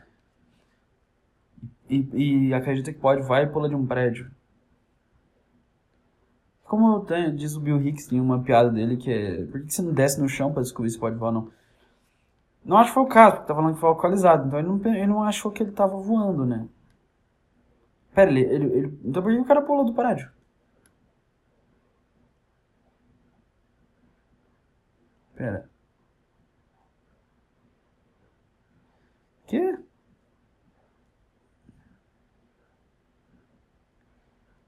e, 1.89 2.49
e 2.49 2.55
acredita 2.55 2.93
que 2.93 2.99
pode, 2.99 3.23
vai 3.23 3.45
e 3.45 3.47
pula 3.47 3.69
de 3.69 3.75
um 3.75 3.87
prédio. 3.87 4.31
Como 6.65 7.01
tem, 7.05 7.35
diz 7.35 7.55
o 7.57 7.61
Bill 7.61 7.81
Hicks, 7.81 8.07
tem 8.07 8.21
uma 8.21 8.43
piada 8.43 8.71
dele 8.71 8.97
que 8.97 9.11
é: 9.11 9.45
por 9.47 9.63
que 9.63 9.73
você 9.73 9.83
não 9.83 9.93
desce 9.93 10.21
no 10.21 10.29
chão 10.29 10.53
para 10.53 10.63
descobrir 10.63 10.91
se 10.91 10.99
pode 10.99 11.17
voar 11.17 11.29
ou 11.29 11.35
não? 11.35 11.53
Não 12.65 12.79
acho 12.79 12.91
que 12.91 12.95
foi 12.95 13.03
o 13.05 13.07
caso, 13.07 13.37
porque 13.37 13.49
tá 13.49 13.55
falando 13.55 13.75
que 13.75 13.81
foi 13.81 13.91
localizado, 13.91 14.47
então 14.47 14.59
ele 14.59 14.69
não, 14.69 14.95
ele 14.95 15.07
não 15.07 15.23
achou 15.23 15.53
que 15.53 15.63
ele 15.63 15.73
tava 15.73 15.97
voando, 15.97 16.47
né? 16.47 16.67
Pera, 18.15 18.31
ele, 18.31 18.41
ele, 18.41 18.65
ele, 18.79 18.99
então 19.05 19.23
por 19.23 19.33
que 19.33 19.39
o 19.41 19.45
cara 19.45 19.63
pulou 19.63 19.85
do 19.85 19.93
prédio? 19.95 20.31
Pera. 25.37 25.69
Que? 29.47 29.84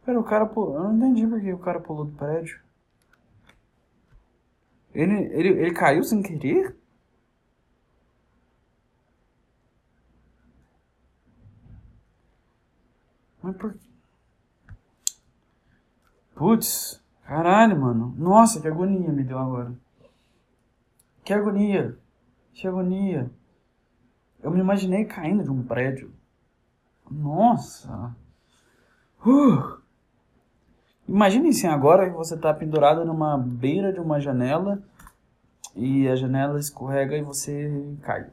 Pera, 0.07 0.21
o 0.21 0.25
cara 0.25 0.47
pulou. 0.47 0.77
Eu 0.77 0.85
não 0.85 0.97
entendi 0.97 1.27
porque 1.27 1.53
o 1.53 1.59
cara 1.59 1.81
pulou 1.81 2.05
do 2.05 2.13
prédio. 2.13 2.61
Ele, 4.95 5.15
ele, 5.35 5.49
ele 5.49 5.73
caiu 5.73 6.05
sem 6.05 6.23
querer? 6.23 6.77
Mas 13.43 13.57
por 13.57 13.77
Putz, 16.37 17.03
caralho, 17.25 17.81
mano. 17.81 18.15
Nossa, 18.17 18.61
que 18.61 18.69
agonia 18.69 19.11
me 19.11 19.25
deu 19.25 19.39
agora. 19.39 19.75
Que 21.25 21.33
agonia. 21.33 21.99
Que 22.53 22.69
agonia. 22.69 23.29
Eu 24.41 24.53
me 24.53 24.61
imaginei 24.61 25.05
caindo 25.05 25.43
de 25.43 25.51
um 25.51 25.67
prédio. 25.67 26.13
Nossa. 27.11 28.15
Uh. 29.25 29.76
Imagine 31.09 31.51
assim, 31.51 31.69
agora 31.69 32.11
que 32.11 32.17
você 32.17 32.35
está 32.35 32.53
pendurado 32.53 33.05
numa 33.05 33.39
beira 33.39 33.93
de 33.93 34.01
uma 34.01 34.19
janela 34.19 34.83
e 35.75 36.09
a 36.09 36.17
janela 36.17 36.59
escorrega 36.59 37.17
e 37.17 37.23
você 37.23 37.97
cai. 38.03 38.29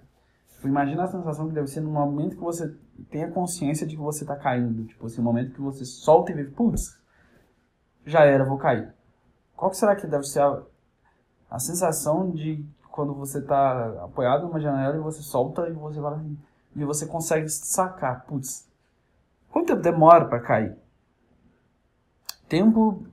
Tipo, 0.54 0.68
imagina 0.68 1.04
a 1.04 1.08
sensação 1.08 1.48
que 1.48 1.54
deve 1.54 1.68
ser 1.68 1.82
no 1.82 1.92
momento 1.92 2.36
que 2.36 2.42
você 2.42 2.74
tem 3.12 3.26
a 3.26 3.32
consciência 3.32 3.86
de 3.86 3.96
que 3.96 4.02
você 4.02 4.24
está 4.24 4.36
caindo. 4.36 4.86
Tipo 4.86 5.06
assim, 5.06 5.18
no 5.18 5.24
momento 5.24 5.54
que 5.54 5.62
você 5.62 5.86
solta 5.86 6.32
e 6.32 6.36
vê, 6.36 6.46
putz, 6.46 7.00
já 8.06 8.26
era, 8.26 8.44
vou 8.44 8.58
cair. 8.58 8.92
Qual 9.56 9.70
que 9.70 9.78
será 9.78 9.96
que 9.96 10.08
deve 10.08 10.24
ser 10.24 10.42
a, 10.42 10.64
a 11.52 11.60
sensação 11.60 12.32
de 12.32 12.66
quando 12.92 13.14
você 13.14 13.38
está 13.38 14.04
apoiado 14.04 14.48
numa 14.48 14.60
janela 14.60 14.96
e 14.96 15.00
você 15.00 15.22
solta 15.22 15.68
e 15.68 15.74
você 15.74 16.00
vai 16.00 16.20
e 16.76 16.84
você 16.84 17.06
consegue 17.06 17.48
sacar, 17.50 18.26
putz, 18.26 18.68
quanto 19.52 19.68
tempo 19.68 19.82
demora 19.82 20.26
para 20.26 20.40
cair? 20.40 20.83
Tempo, 22.54 23.04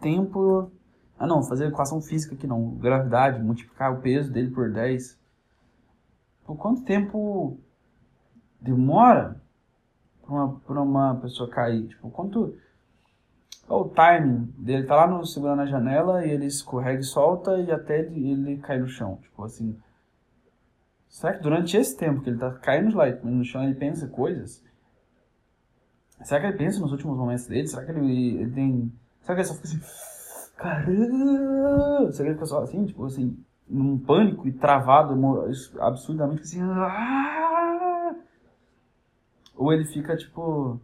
tempo... 0.00 0.72
Ah 1.16 1.26
não, 1.26 1.40
fazer 1.44 1.68
equação 1.68 2.00
física 2.00 2.34
aqui 2.34 2.48
não. 2.48 2.70
Gravidade, 2.74 3.40
multiplicar 3.40 3.92
o 3.92 4.00
peso 4.00 4.32
dele 4.32 4.50
por 4.50 4.72
10. 4.72 5.16
Por 6.44 6.56
quanto 6.56 6.82
tempo 6.82 7.56
demora 8.60 9.40
para 10.20 10.34
uma, 10.34 10.82
uma 10.82 11.14
pessoa 11.16 11.48
cair? 11.48 11.86
Tipo, 11.86 12.10
quanto... 12.10 12.56
O 13.68 13.84
timing 13.84 14.52
dele? 14.58 14.86
Tá 14.86 14.96
lá 14.96 15.06
no, 15.06 15.24
segurando 15.24 15.62
a 15.62 15.66
janela 15.66 16.26
e 16.26 16.30
ele 16.30 16.46
escorrega 16.46 17.00
e 17.00 17.04
solta 17.04 17.56
e 17.58 17.70
até 17.70 18.00
ele, 18.00 18.30
ele 18.30 18.56
cai 18.58 18.80
no 18.80 18.88
chão. 18.88 19.18
Tipo 19.22 19.44
assim... 19.44 19.78
Será 21.08 21.34
que 21.34 21.42
durante 21.42 21.76
esse 21.76 21.96
tempo 21.96 22.20
que 22.20 22.30
ele 22.30 22.38
tá 22.38 22.50
caindo 22.54 22.96
no 23.24 23.44
chão 23.44 23.62
ele 23.62 23.74
pensa 23.74 24.08
coisas? 24.08 24.62
Será 26.22 26.40
que 26.40 26.46
ele 26.46 26.58
pensa 26.58 26.80
nos 26.80 26.92
últimos 26.92 27.16
momentos 27.16 27.46
dele? 27.46 27.68
Será 27.68 27.84
que 27.84 27.90
ele, 27.92 28.38
ele 28.38 28.50
tem. 28.50 28.92
Será 29.22 29.34
que 29.34 29.40
ele 29.40 29.48
só 29.48 29.54
fica 29.54 29.68
assim. 29.68 29.80
Caramba! 30.56 32.12
Será 32.12 32.24
que 32.24 32.30
ele 32.30 32.34
fica 32.34 32.46
só 32.46 32.62
assim, 32.62 32.86
tipo 32.86 33.04
assim, 33.04 33.44
num 33.68 33.98
pânico 33.98 34.48
e 34.48 34.52
travado 34.52 35.14
absurdamente 35.80 36.42
assim. 36.42 36.60
Ah! 36.62 38.16
Ou 39.54 39.72
ele 39.72 39.84
fica 39.84 40.16
tipo. 40.16 40.80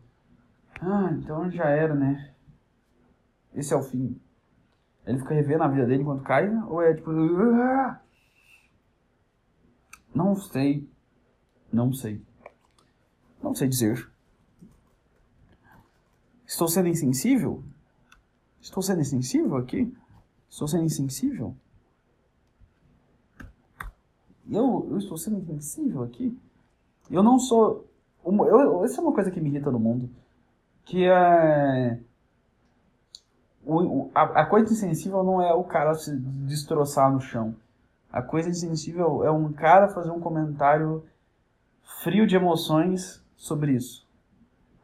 Ah, 0.80 1.10
então 1.12 1.50
já 1.50 1.68
era, 1.68 1.94
né? 1.94 2.32
Esse 3.54 3.72
é 3.72 3.76
o 3.76 3.82
fim. 3.82 4.20
Ele 5.06 5.18
fica 5.18 5.34
revendo 5.34 5.64
a 5.64 5.68
vida 5.68 5.86
dele 5.86 6.02
enquanto 6.02 6.22
cai? 6.22 6.48
Ou 6.66 6.82
é 6.82 6.94
tipo. 6.94 7.10
Ah! 7.10 8.00
Não 10.14 10.36
sei. 10.36 10.88
Não 11.72 11.92
sei. 11.92 12.22
Não 13.42 13.54
sei 13.54 13.68
dizer. 13.68 14.13
Estou 16.54 16.68
sendo 16.68 16.86
insensível? 16.86 17.64
Estou 18.60 18.80
sendo 18.80 19.00
insensível 19.00 19.56
aqui? 19.56 19.92
Estou 20.48 20.68
sendo 20.68 20.84
insensível? 20.84 21.56
Eu, 24.48 24.86
eu 24.88 24.98
estou 24.98 25.18
sendo 25.18 25.38
insensível 25.38 26.04
aqui? 26.04 26.38
Eu 27.10 27.24
não 27.24 27.40
sou. 27.40 27.84
Eu, 28.24 28.60
eu, 28.60 28.84
essa 28.84 29.00
é 29.00 29.02
uma 29.02 29.12
coisa 29.12 29.32
que 29.32 29.40
me 29.40 29.48
irrita 29.48 29.68
no 29.72 29.80
mundo. 29.80 30.08
Que 30.84 31.08
é. 31.08 31.98
O, 33.66 34.12
a, 34.14 34.42
a 34.42 34.46
coisa 34.46 34.72
insensível 34.72 35.24
não 35.24 35.42
é 35.42 35.52
o 35.52 35.64
cara 35.64 35.92
se 35.94 36.16
destroçar 36.16 37.12
no 37.12 37.20
chão. 37.20 37.56
A 38.12 38.22
coisa 38.22 38.48
insensível 38.48 39.24
é 39.24 39.30
um 39.30 39.52
cara 39.52 39.88
fazer 39.88 40.12
um 40.12 40.20
comentário 40.20 41.04
frio 42.04 42.28
de 42.28 42.36
emoções 42.36 43.20
sobre 43.34 43.72
isso. 43.72 44.03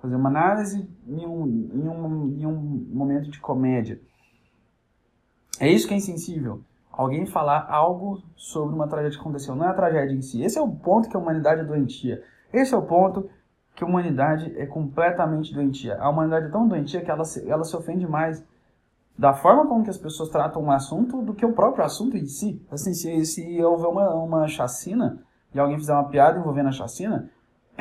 Fazer 0.00 0.16
uma 0.16 0.28
análise 0.28 0.88
em 1.06 1.26
um, 1.26 1.46
em 1.46 1.88
um, 1.88 2.36
em 2.38 2.46
um 2.46 2.86
momento 2.92 3.30
de 3.30 3.38
comédia. 3.38 4.00
É 5.58 5.68
isso 5.68 5.86
que 5.86 5.94
é 5.94 5.96
insensível. 5.96 6.62
Alguém 6.90 7.26
falar 7.26 7.66
algo 7.68 8.22
sobre 8.34 8.74
uma 8.74 8.88
tragédia 8.88 9.16
que 9.16 9.20
aconteceu, 9.20 9.54
não 9.54 9.66
é 9.66 9.68
a 9.68 9.74
tragédia 9.74 10.14
em 10.14 10.22
si. 10.22 10.42
Esse 10.42 10.58
é 10.58 10.62
o 10.62 10.70
ponto 10.70 11.08
que 11.08 11.16
a 11.16 11.20
humanidade 11.20 11.60
é 11.60 11.64
doentia. 11.64 12.22
Esse 12.52 12.74
é 12.74 12.76
o 12.76 12.82
ponto 12.82 13.28
que 13.74 13.84
a 13.84 13.86
humanidade 13.86 14.52
é 14.58 14.66
completamente 14.66 15.54
doentia. 15.54 15.96
A 15.98 16.08
humanidade 16.08 16.46
é 16.46 16.50
tão 16.50 16.66
doentia 16.66 17.02
que 17.02 17.10
ela 17.10 17.24
se, 17.24 17.48
ela 17.48 17.64
se 17.64 17.76
ofende 17.76 18.06
mais 18.06 18.44
da 19.16 19.34
forma 19.34 19.66
como 19.66 19.84
que 19.84 19.90
as 19.90 19.98
pessoas 19.98 20.30
tratam 20.30 20.62
um 20.62 20.70
assunto 20.70 21.22
do 21.22 21.34
que 21.34 21.44
o 21.44 21.52
próprio 21.52 21.84
assunto 21.84 22.16
em 22.16 22.26
si. 22.26 22.64
Assim, 22.70 22.94
se, 22.94 23.24
se 23.26 23.62
houver 23.62 23.88
uma, 23.88 24.14
uma 24.14 24.48
chacina 24.48 25.22
e 25.54 25.60
alguém 25.60 25.78
fizer 25.78 25.92
uma 25.92 26.08
piada 26.08 26.38
envolvendo 26.38 26.68
a 26.68 26.72
chacina, 26.72 27.30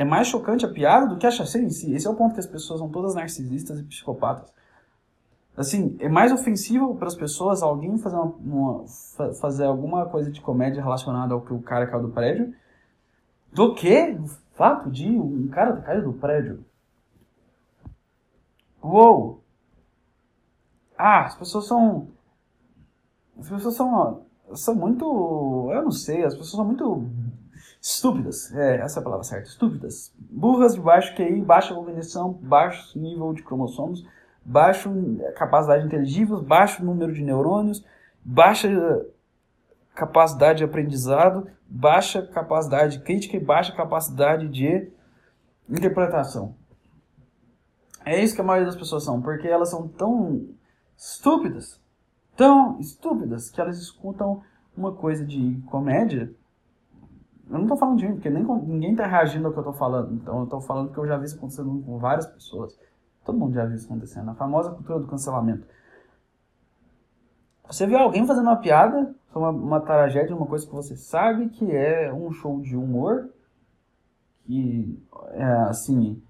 é 0.00 0.04
mais 0.04 0.28
chocante 0.28 0.64
a 0.64 0.68
piada 0.72 1.06
do 1.06 1.18
que 1.18 1.26
a 1.26 1.30
chacina 1.30 1.64
em 1.64 1.68
si. 1.68 1.92
Esse 1.92 2.06
é 2.06 2.10
o 2.10 2.14
ponto 2.14 2.32
que 2.32 2.40
as 2.40 2.46
pessoas 2.46 2.80
são 2.80 2.88
todas 2.88 3.14
narcisistas 3.14 3.78
e 3.78 3.82
psicopatas. 3.82 4.50
Assim, 5.54 5.94
é 6.00 6.08
mais 6.08 6.32
ofensivo 6.32 6.96
para 6.96 7.06
as 7.06 7.14
pessoas 7.14 7.62
alguém 7.62 7.98
fazer, 7.98 8.16
uma, 8.16 8.24
uma, 8.24 8.84
fazer 9.42 9.66
alguma 9.66 10.06
coisa 10.06 10.30
de 10.30 10.40
comédia 10.40 10.82
relacionada 10.82 11.34
ao 11.34 11.42
que 11.42 11.52
o 11.52 11.60
cara 11.60 11.86
caiu 11.86 12.00
do 12.00 12.08
prédio 12.08 12.54
do 13.52 13.74
que 13.74 14.16
o 14.18 14.26
fato 14.54 14.90
de 14.90 15.06
um 15.06 15.48
cara 15.48 15.74
ter 15.74 15.82
caído 15.82 16.10
do 16.10 16.18
prédio. 16.18 16.64
Uou! 18.82 19.44
Ah, 20.96 21.26
as 21.26 21.34
pessoas 21.34 21.66
são. 21.66 22.08
As 23.38 23.50
pessoas 23.50 23.74
são. 23.74 24.22
São 24.54 24.74
muito. 24.74 25.68
Eu 25.70 25.82
não 25.82 25.90
sei, 25.90 26.24
as 26.24 26.32
pessoas 26.32 26.52
são 26.52 26.64
muito 26.64 27.06
estúpidas. 27.80 28.54
É, 28.54 28.76
essa 28.76 28.98
é 28.98 29.00
a 29.00 29.04
palavra 29.04 29.24
certa. 29.24 29.48
Estúpidas. 29.48 30.12
Burras 30.18 30.74
de 30.74 30.80
baixo 30.80 31.14
QI, 31.14 31.40
baixa 31.40 31.74
cognição, 31.74 32.32
baixo 32.32 32.98
nível 32.98 33.32
de 33.32 33.42
cromossomos, 33.42 34.06
baixo 34.44 34.90
capacidade 35.36 35.86
inteligível, 35.86 36.42
baixo 36.42 36.84
número 36.84 37.12
de 37.12 37.22
neurônios, 37.22 37.84
baixa 38.24 38.68
capacidade 39.94 40.58
de 40.58 40.64
aprendizado, 40.64 41.46
baixa 41.68 42.22
capacidade 42.26 43.00
crítica 43.00 43.36
e 43.36 43.40
baixa 43.40 43.72
capacidade 43.72 44.48
de 44.48 44.90
interpretação. 45.68 46.54
É 48.04 48.22
isso 48.22 48.34
que 48.34 48.40
a 48.40 48.44
maioria 48.44 48.66
das 48.66 48.78
pessoas 48.78 49.04
são, 49.04 49.20
porque 49.20 49.46
elas 49.46 49.68
são 49.68 49.86
tão 49.86 50.48
estúpidas, 50.96 51.80
tão 52.36 52.78
estúpidas, 52.80 53.50
que 53.50 53.60
elas 53.60 53.78
escutam 53.78 54.42
uma 54.76 54.92
coisa 54.92 55.24
de 55.24 55.60
comédia. 55.66 56.32
Eu 57.50 57.58
não 57.58 57.66
tô 57.66 57.76
falando 57.76 57.98
de 57.98 58.06
mim, 58.06 58.14
porque 58.14 58.30
nem, 58.30 58.44
ninguém 58.44 58.94
tá 58.94 59.06
reagindo 59.06 59.48
ao 59.48 59.52
que 59.52 59.58
eu 59.58 59.64
tô 59.64 59.72
falando. 59.72 60.14
Então 60.14 60.40
eu 60.40 60.46
tô 60.46 60.60
falando 60.60 60.92
que 60.92 60.98
eu 60.98 61.06
já 61.06 61.16
vi 61.16 61.24
isso 61.24 61.36
acontecendo 61.36 61.82
com 61.84 61.98
várias 61.98 62.26
pessoas. 62.26 62.78
Todo 63.24 63.38
mundo 63.38 63.54
já 63.54 63.66
viu 63.66 63.76
isso 63.76 63.86
acontecendo. 63.86 64.30
A 64.30 64.34
famosa 64.34 64.70
cultura 64.70 65.00
do 65.00 65.08
cancelamento. 65.08 65.66
Você 67.66 67.86
vê 67.86 67.96
alguém 67.96 68.26
fazendo 68.26 68.46
uma 68.46 68.56
piada, 68.56 69.14
uma, 69.34 69.50
uma 69.50 69.80
tragédia, 69.80 70.34
uma 70.34 70.46
coisa 70.46 70.66
que 70.66 70.72
você 70.72 70.96
sabe 70.96 71.48
que 71.48 71.70
é 71.70 72.12
um 72.12 72.32
show 72.32 72.60
de 72.60 72.76
humor, 72.76 73.28
que 74.44 75.00
é 75.32 75.44
assim, 75.68 76.20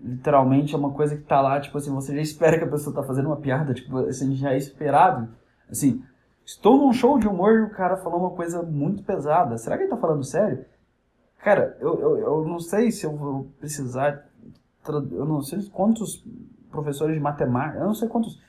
literalmente 0.00 0.74
é 0.74 0.78
uma 0.78 0.92
coisa 0.92 1.16
que 1.16 1.22
tá 1.22 1.40
lá, 1.40 1.60
tipo 1.60 1.76
assim, 1.76 1.94
você 1.94 2.14
já 2.14 2.20
espera 2.20 2.58
que 2.58 2.64
a 2.64 2.70
pessoa 2.70 2.94
tá 2.94 3.02
fazendo 3.02 3.26
uma 3.26 3.36
piada, 3.36 3.74
tipo, 3.74 3.98
assim, 3.98 4.34
já 4.34 4.52
é 4.52 4.56
esperado. 4.56 5.28
Assim, 5.70 6.02
estou 6.46 6.78
num 6.78 6.92
show 6.92 7.18
de 7.18 7.26
humor 7.26 7.58
e 7.58 7.62
o 7.62 7.70
cara 7.70 7.96
falou 7.96 8.20
uma 8.20 8.30
coisa 8.30 8.62
muito 8.62 9.02
pesada. 9.02 9.58
Será 9.58 9.76
que 9.76 9.82
ele 9.82 9.90
tá 9.90 9.96
falando 9.96 10.24
sério? 10.24 10.64
Cara, 11.40 11.76
eu, 11.80 12.00
eu, 12.00 12.18
eu 12.18 12.44
não 12.44 12.60
sei 12.60 12.90
se 12.90 13.04
eu 13.04 13.14
vou 13.14 13.50
precisar. 13.58 14.24
Eu 14.88 15.26
não 15.26 15.42
sei 15.42 15.62
quantos 15.68 16.24
professores 16.70 17.16
de 17.16 17.20
matemática, 17.20 17.80
eu 17.80 17.86
não 17.86 17.94
sei 17.94 18.08
quantos 18.08 18.40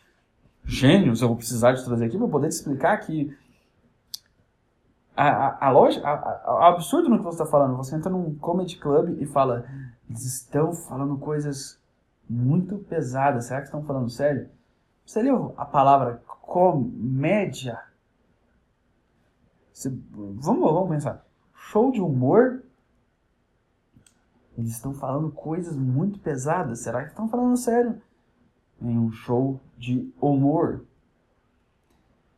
gênios 0.63 1.21
eu 1.21 1.29
vou 1.29 1.37
precisar 1.37 1.71
de 1.71 1.83
trazer 1.83 2.05
aqui 2.05 2.17
para 2.17 2.27
poder 2.27 2.49
te 2.49 2.51
explicar 2.51 2.97
que 2.97 3.35
a, 5.15 5.29
a, 5.29 5.67
a 5.67 5.69
lógica, 5.71 6.07
a, 6.07 6.13
a, 6.13 6.67
absurdo 6.67 7.09
no 7.09 7.17
que 7.17 7.23
você 7.23 7.41
está 7.41 7.45
falando. 7.45 7.75
Você 7.77 7.95
entra 7.95 8.11
num 8.11 8.35
comedy 8.35 8.77
club 8.77 9.19
e 9.19 9.25
fala, 9.25 9.65
eles 10.07 10.23
estão 10.25 10.73
falando 10.73 11.17
coisas 11.17 11.79
muito 12.29 12.77
pesadas. 12.77 13.45
Será 13.45 13.61
que 13.61 13.67
estão 13.67 13.83
falando 13.83 14.09
sério? 14.09 14.47
Você 15.03 15.23
leu 15.23 15.55
a 15.57 15.65
palavra 15.65 16.21
comédia? 16.47 17.83
Vamos, 20.09 20.71
vamos 20.73 20.89
pensar. 20.89 21.25
Show 21.53 21.91
de 21.91 22.01
humor? 22.01 22.63
Eles 24.57 24.71
estão 24.71 24.93
falando 24.93 25.29
coisas 25.29 25.77
muito 25.77 26.17
pesadas. 26.19 26.79
Será 26.79 27.03
que 27.03 27.09
estão 27.09 27.27
falando 27.27 27.55
sério? 27.57 28.01
Em 28.81 28.97
um 28.97 29.11
show 29.11 29.59
de 29.77 30.11
humor. 30.19 30.83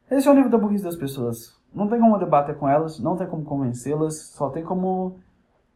Esse 0.10 0.28
é 0.28 0.32
o 0.32 0.34
nível 0.34 0.50
da 0.50 0.58
burrice 0.58 0.84
das 0.84 0.98
pessoas. 0.98 1.56
Não 1.74 1.88
tem 1.88 2.00
como 2.00 2.18
debater 2.18 2.58
com 2.58 2.68
elas, 2.68 3.00
não 3.00 3.16
tem 3.16 3.28
como 3.28 3.46
convencê-las, 3.46 4.32
só 4.32 4.50
tem 4.50 4.66
como 4.66 5.20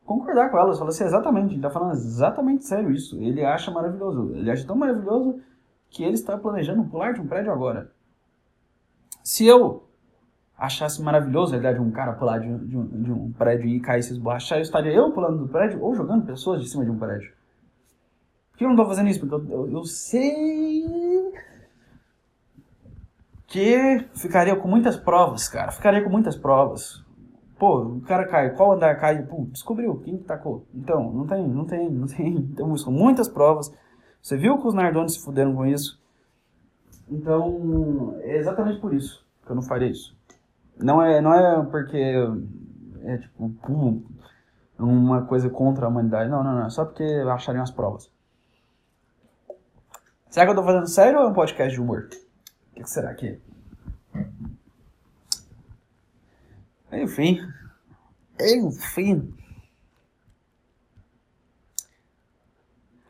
concordar 0.03 0.49
com 0.49 0.57
elas. 0.57 0.79
Falar 0.79 0.89
assim, 0.89 1.03
exatamente, 1.03 1.49
ele 1.49 1.57
está 1.57 1.69
falando 1.69 1.91
exatamente 1.91 2.65
sério 2.65 2.91
isso. 2.91 3.21
Ele 3.21 3.45
acha 3.45 3.69
maravilhoso. 3.69 4.33
Ele 4.33 4.49
acha 4.49 4.65
tão 4.65 4.75
maravilhoso 4.75 5.39
que 5.89 6.03
ele 6.03 6.15
está 6.15 6.35
planejando 6.35 6.83
pular 6.85 7.13
de 7.13 7.21
um 7.21 7.27
prédio 7.27 7.53
agora. 7.53 7.91
Se 9.23 9.45
eu 9.45 9.83
achasse 10.57 11.01
maravilhoso 11.01 11.55
a 11.55 11.57
ideia 11.57 11.73
de 11.73 11.81
um 11.81 11.91
cara 11.91 12.13
pular 12.13 12.39
de, 12.39 12.57
de, 12.67 12.77
um, 12.77 12.85
de 12.85 13.11
um 13.11 13.31
prédio 13.31 13.67
e 13.67 13.79
cair 13.79 14.03
se 14.03 14.11
esborrachar, 14.11 14.59
eu 14.59 14.61
estaria 14.61 14.91
eu 14.93 15.11
pulando 15.11 15.39
do 15.39 15.47
prédio 15.47 15.81
ou 15.81 15.95
jogando 15.95 16.25
pessoas 16.25 16.61
de 16.61 16.69
cima 16.69 16.83
de 16.83 16.91
um 16.91 16.99
prédio. 16.99 17.31
Por 18.51 18.57
que 18.57 18.63
eu 18.65 18.67
não 18.67 18.75
estou 18.75 18.87
fazendo 18.87 19.09
isso? 19.09 19.19
Porque 19.19 19.33
eu, 19.33 19.51
eu, 19.51 19.71
eu 19.71 19.83
sei 19.85 21.33
que 23.47 24.05
ficaria 24.15 24.55
com 24.55 24.67
muitas 24.67 24.97
provas, 24.97 25.47
cara. 25.47 25.71
Ficaria 25.71 26.03
com 26.03 26.09
muitas 26.09 26.35
provas. 26.35 27.03
Pô, 27.57 27.81
o 27.81 28.01
cara 28.01 28.27
cai, 28.27 28.49
qual 28.55 28.73
andar 28.73 28.95
cai? 28.99 29.23
Pô, 29.23 29.45
descobriu 29.51 29.95
quem 29.99 30.17
que 30.17 30.23
tacou. 30.23 30.65
Então, 30.73 31.11
não 31.13 31.25
tem, 31.25 31.47
não 31.47 31.65
tem, 31.65 31.89
não 31.89 32.07
tem. 32.07 32.47
Temos 32.47 32.85
muitas 32.85 33.29
provas. 33.29 33.73
Você 34.21 34.37
viu 34.37 34.57
que 34.57 34.67
os 34.67 34.73
Nardones 34.73 35.13
se 35.13 35.23
fuderam 35.23 35.55
com 35.55 35.65
isso? 35.65 36.02
Então, 37.09 38.17
é 38.21 38.37
exatamente 38.37 38.79
por 38.79 38.93
isso 38.93 39.25
que 39.45 39.51
eu 39.51 39.55
não 39.55 39.63
faria 39.63 39.89
isso. 39.89 40.15
Não 40.77 41.01
é, 41.01 41.21
não 41.21 41.33
é 41.33 41.65
porque 41.65 41.97
é 43.03 43.17
tipo 43.17 43.49
pum, 43.61 44.03
uma 44.79 45.25
coisa 45.25 45.49
contra 45.49 45.85
a 45.85 45.89
humanidade. 45.89 46.29
Não, 46.29 46.43
não, 46.43 46.53
não. 46.55 46.65
É 46.65 46.69
só 46.69 46.85
porque 46.85 47.03
acharem 47.03 47.61
as 47.61 47.71
provas. 47.71 48.11
Será 50.29 50.45
que 50.45 50.51
eu 50.51 50.55
tô 50.55 50.63
fazendo 50.63 50.87
sério 50.87 51.19
ou 51.19 51.25
é 51.25 51.29
um 51.29 51.33
podcast 51.33 51.73
de 51.73 51.81
humor? 51.81 52.09
O 52.71 52.75
que 52.75 52.89
será 52.89 53.13
que 53.13 53.39
é? 56.91 57.03
Enfim. 57.03 57.39
Enfim. 58.39 59.33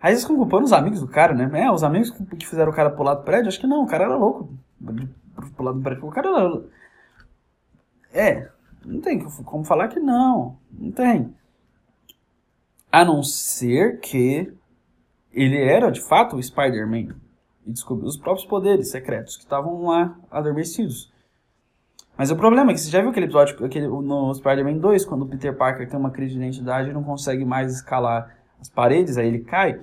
Aí 0.04 0.12
eles 0.12 0.24
ficam 0.24 0.36
culpando 0.36 0.66
os 0.66 0.74
amigos 0.74 1.00
do 1.00 1.08
cara, 1.08 1.34
né? 1.34 1.50
É, 1.62 1.72
os 1.72 1.82
amigos 1.82 2.12
que 2.12 2.46
fizeram 2.46 2.74
o 2.74 2.76
cara 2.76 2.90
pular 2.90 3.14
do 3.14 3.24
prédio, 3.24 3.48
acho 3.48 3.58
que 3.58 3.66
não, 3.66 3.84
o 3.84 3.88
cara 3.88 4.04
era 4.04 4.18
louco. 4.18 4.50
Pular 5.56 5.72
do 5.72 5.80
prédio, 5.80 6.06
o 6.06 6.12
cara 6.12 6.28
era. 6.28 6.64
É, 8.12 8.52
não 8.86 9.00
tem 9.00 9.24
como 9.24 9.64
falar 9.64 9.88
que 9.88 10.02
não. 10.02 10.58
Não 10.70 10.92
tem. 10.92 11.34
A 12.92 13.06
não 13.06 13.24
ser 13.24 14.02
que 14.02 14.54
ele 15.32 15.58
era 15.58 15.90
de 15.90 16.02
fato 16.02 16.36
o 16.36 16.44
Spider-Man 16.44 17.16
e 17.66 17.72
descobriu 17.72 18.06
os 18.10 18.18
próprios 18.18 18.46
poderes 18.46 18.92
secretos 18.92 19.38
que 19.38 19.44
estavam 19.44 19.86
lá 19.86 20.18
adormecidos. 20.30 21.14
Mas 22.18 22.30
o 22.30 22.36
problema 22.36 22.72
é 22.72 22.74
que 22.74 22.82
você 22.82 22.90
já 22.90 23.00
viu 23.00 23.10
aquele 23.10 23.28
episódio 23.28 23.66
aquele, 23.66 23.88
no 23.88 24.34
Spider-Man 24.34 24.80
2, 24.80 25.06
quando 25.06 25.22
o 25.22 25.28
Peter 25.30 25.56
Parker 25.56 25.90
tem 25.90 25.98
uma 25.98 26.12
crise 26.12 26.34
de 26.34 26.40
identidade 26.40 26.90
e 26.90 26.94
não 26.94 27.06
consegue 27.06 27.46
mais 27.46 27.74
escalar 27.74 28.36
as 28.60 28.68
paredes, 28.68 29.18
aí 29.18 29.28
ele 29.28 29.40
cai. 29.40 29.82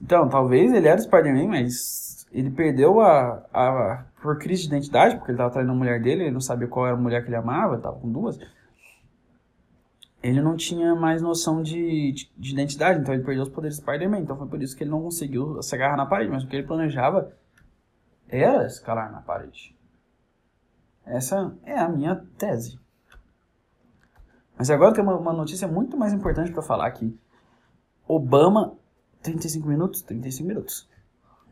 Então, 0.00 0.28
talvez 0.28 0.72
ele 0.72 0.88
era 0.88 1.00
Spider-Man, 1.00 1.48
mas 1.48 2.26
ele 2.32 2.50
perdeu 2.50 3.00
a, 3.00 3.44
a, 3.52 4.04
por 4.22 4.38
crise 4.38 4.62
de 4.62 4.68
identidade, 4.68 5.16
porque 5.16 5.30
ele 5.30 5.36
estava 5.36 5.50
traindo 5.50 5.72
a 5.72 5.74
mulher 5.74 6.00
dele, 6.00 6.24
ele 6.24 6.30
não 6.30 6.40
sabia 6.40 6.68
qual 6.68 6.86
era 6.86 6.96
a 6.96 7.00
mulher 7.00 7.22
que 7.22 7.28
ele 7.28 7.36
amava, 7.36 7.76
estava 7.76 7.98
com 7.98 8.10
duas. 8.10 8.38
ele 10.22 10.40
não 10.40 10.56
tinha 10.56 10.94
mais 10.94 11.20
noção 11.22 11.62
de, 11.62 12.12
de, 12.12 12.30
de 12.36 12.52
identidade, 12.52 13.00
então 13.00 13.12
ele 13.12 13.24
perdeu 13.24 13.42
os 13.42 13.48
poderes 13.48 13.78
do 13.78 13.82
Spider-Man. 13.82 14.20
Então 14.20 14.36
foi 14.36 14.46
por 14.46 14.62
isso 14.62 14.76
que 14.76 14.84
ele 14.84 14.90
não 14.90 15.02
conseguiu 15.02 15.62
se 15.62 15.74
agarrar 15.74 15.96
na 15.96 16.06
parede. 16.06 16.30
Mas 16.30 16.44
o 16.44 16.46
que 16.46 16.56
ele 16.56 16.66
planejava 16.66 17.32
era 18.28 18.66
escalar 18.66 19.10
na 19.10 19.20
parede. 19.20 19.76
Essa 21.04 21.52
é 21.64 21.78
a 21.78 21.88
minha 21.88 22.16
tese. 22.38 22.78
Mas 24.56 24.70
agora 24.70 24.94
tem 24.94 25.02
uma, 25.02 25.16
uma 25.16 25.32
notícia 25.32 25.66
muito 25.66 25.96
mais 25.96 26.12
importante 26.12 26.52
para 26.52 26.62
falar 26.62 26.86
aqui. 26.86 27.18
Obama, 28.06 28.76
35 29.22 29.68
minutos? 29.68 30.02
35 30.02 30.48
minutos. 30.48 30.88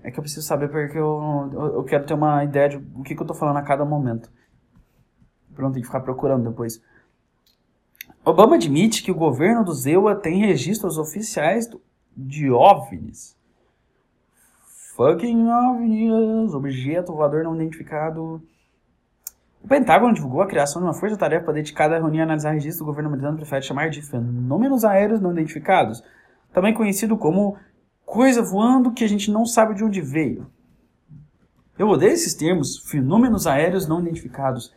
É 0.02 0.10
que 0.10 0.18
eu 0.18 0.22
preciso 0.22 0.46
saber 0.46 0.68
porque 0.68 0.98
eu, 0.98 1.50
eu, 1.52 1.84
quero 1.84 2.06
ter 2.06 2.14
uma 2.14 2.44
ideia 2.44 2.68
de 2.68 2.76
o 2.76 3.02
que, 3.02 3.14
que 3.14 3.22
eu 3.22 3.26
tô 3.26 3.34
falando 3.34 3.56
a 3.56 3.62
cada 3.62 3.84
momento. 3.84 4.30
Pronto, 5.54 5.74
tem 5.74 5.82
que 5.82 5.88
ficar 5.88 6.00
procurando 6.00 6.48
depois. 6.48 6.80
Obama 8.24 8.56
admite 8.56 9.02
que 9.02 9.10
o 9.10 9.14
governo 9.14 9.64
do 9.64 9.72
Zewa 9.72 10.14
tem 10.14 10.46
registros 10.46 10.98
oficiais 10.98 11.68
de 12.16 12.50
OVNIs. 12.50 13.36
Fucking 14.94 15.48
OVNIs, 15.48 16.54
objeto 16.54 17.12
voador 17.12 17.44
não 17.44 17.54
identificado. 17.54 18.42
O 19.62 19.68
Pentágono 19.68 20.14
divulgou 20.14 20.42
a 20.42 20.46
criação 20.46 20.80
de 20.80 20.86
uma 20.86 20.94
força-tarefa 20.94 21.52
dedicada 21.52 21.96
a 21.96 21.98
reunir 21.98 22.18
e 22.18 22.20
analisar 22.20 22.50
registros 22.50 22.78
do 22.78 22.84
governo 22.84 23.08
americano 23.08 23.36
prefere 23.36 23.62
chamar 23.62 23.90
de 23.90 24.02
fenômenos 24.02 24.84
aéreos 24.84 25.20
não 25.20 25.32
identificados, 25.32 26.02
também 26.52 26.74
conhecido 26.74 27.16
como 27.16 27.56
coisa 28.04 28.42
voando 28.42 28.92
que 28.92 29.04
a 29.04 29.08
gente 29.08 29.30
não 29.30 29.44
sabe 29.44 29.74
de 29.74 29.84
onde 29.84 30.00
veio. 30.00 30.46
Eu 31.78 31.88
odeio 31.88 32.12
esses 32.12 32.34
termos, 32.34 32.78
fenômenos 32.90 33.46
aéreos 33.46 33.86
não 33.86 34.00
identificados. 34.00 34.74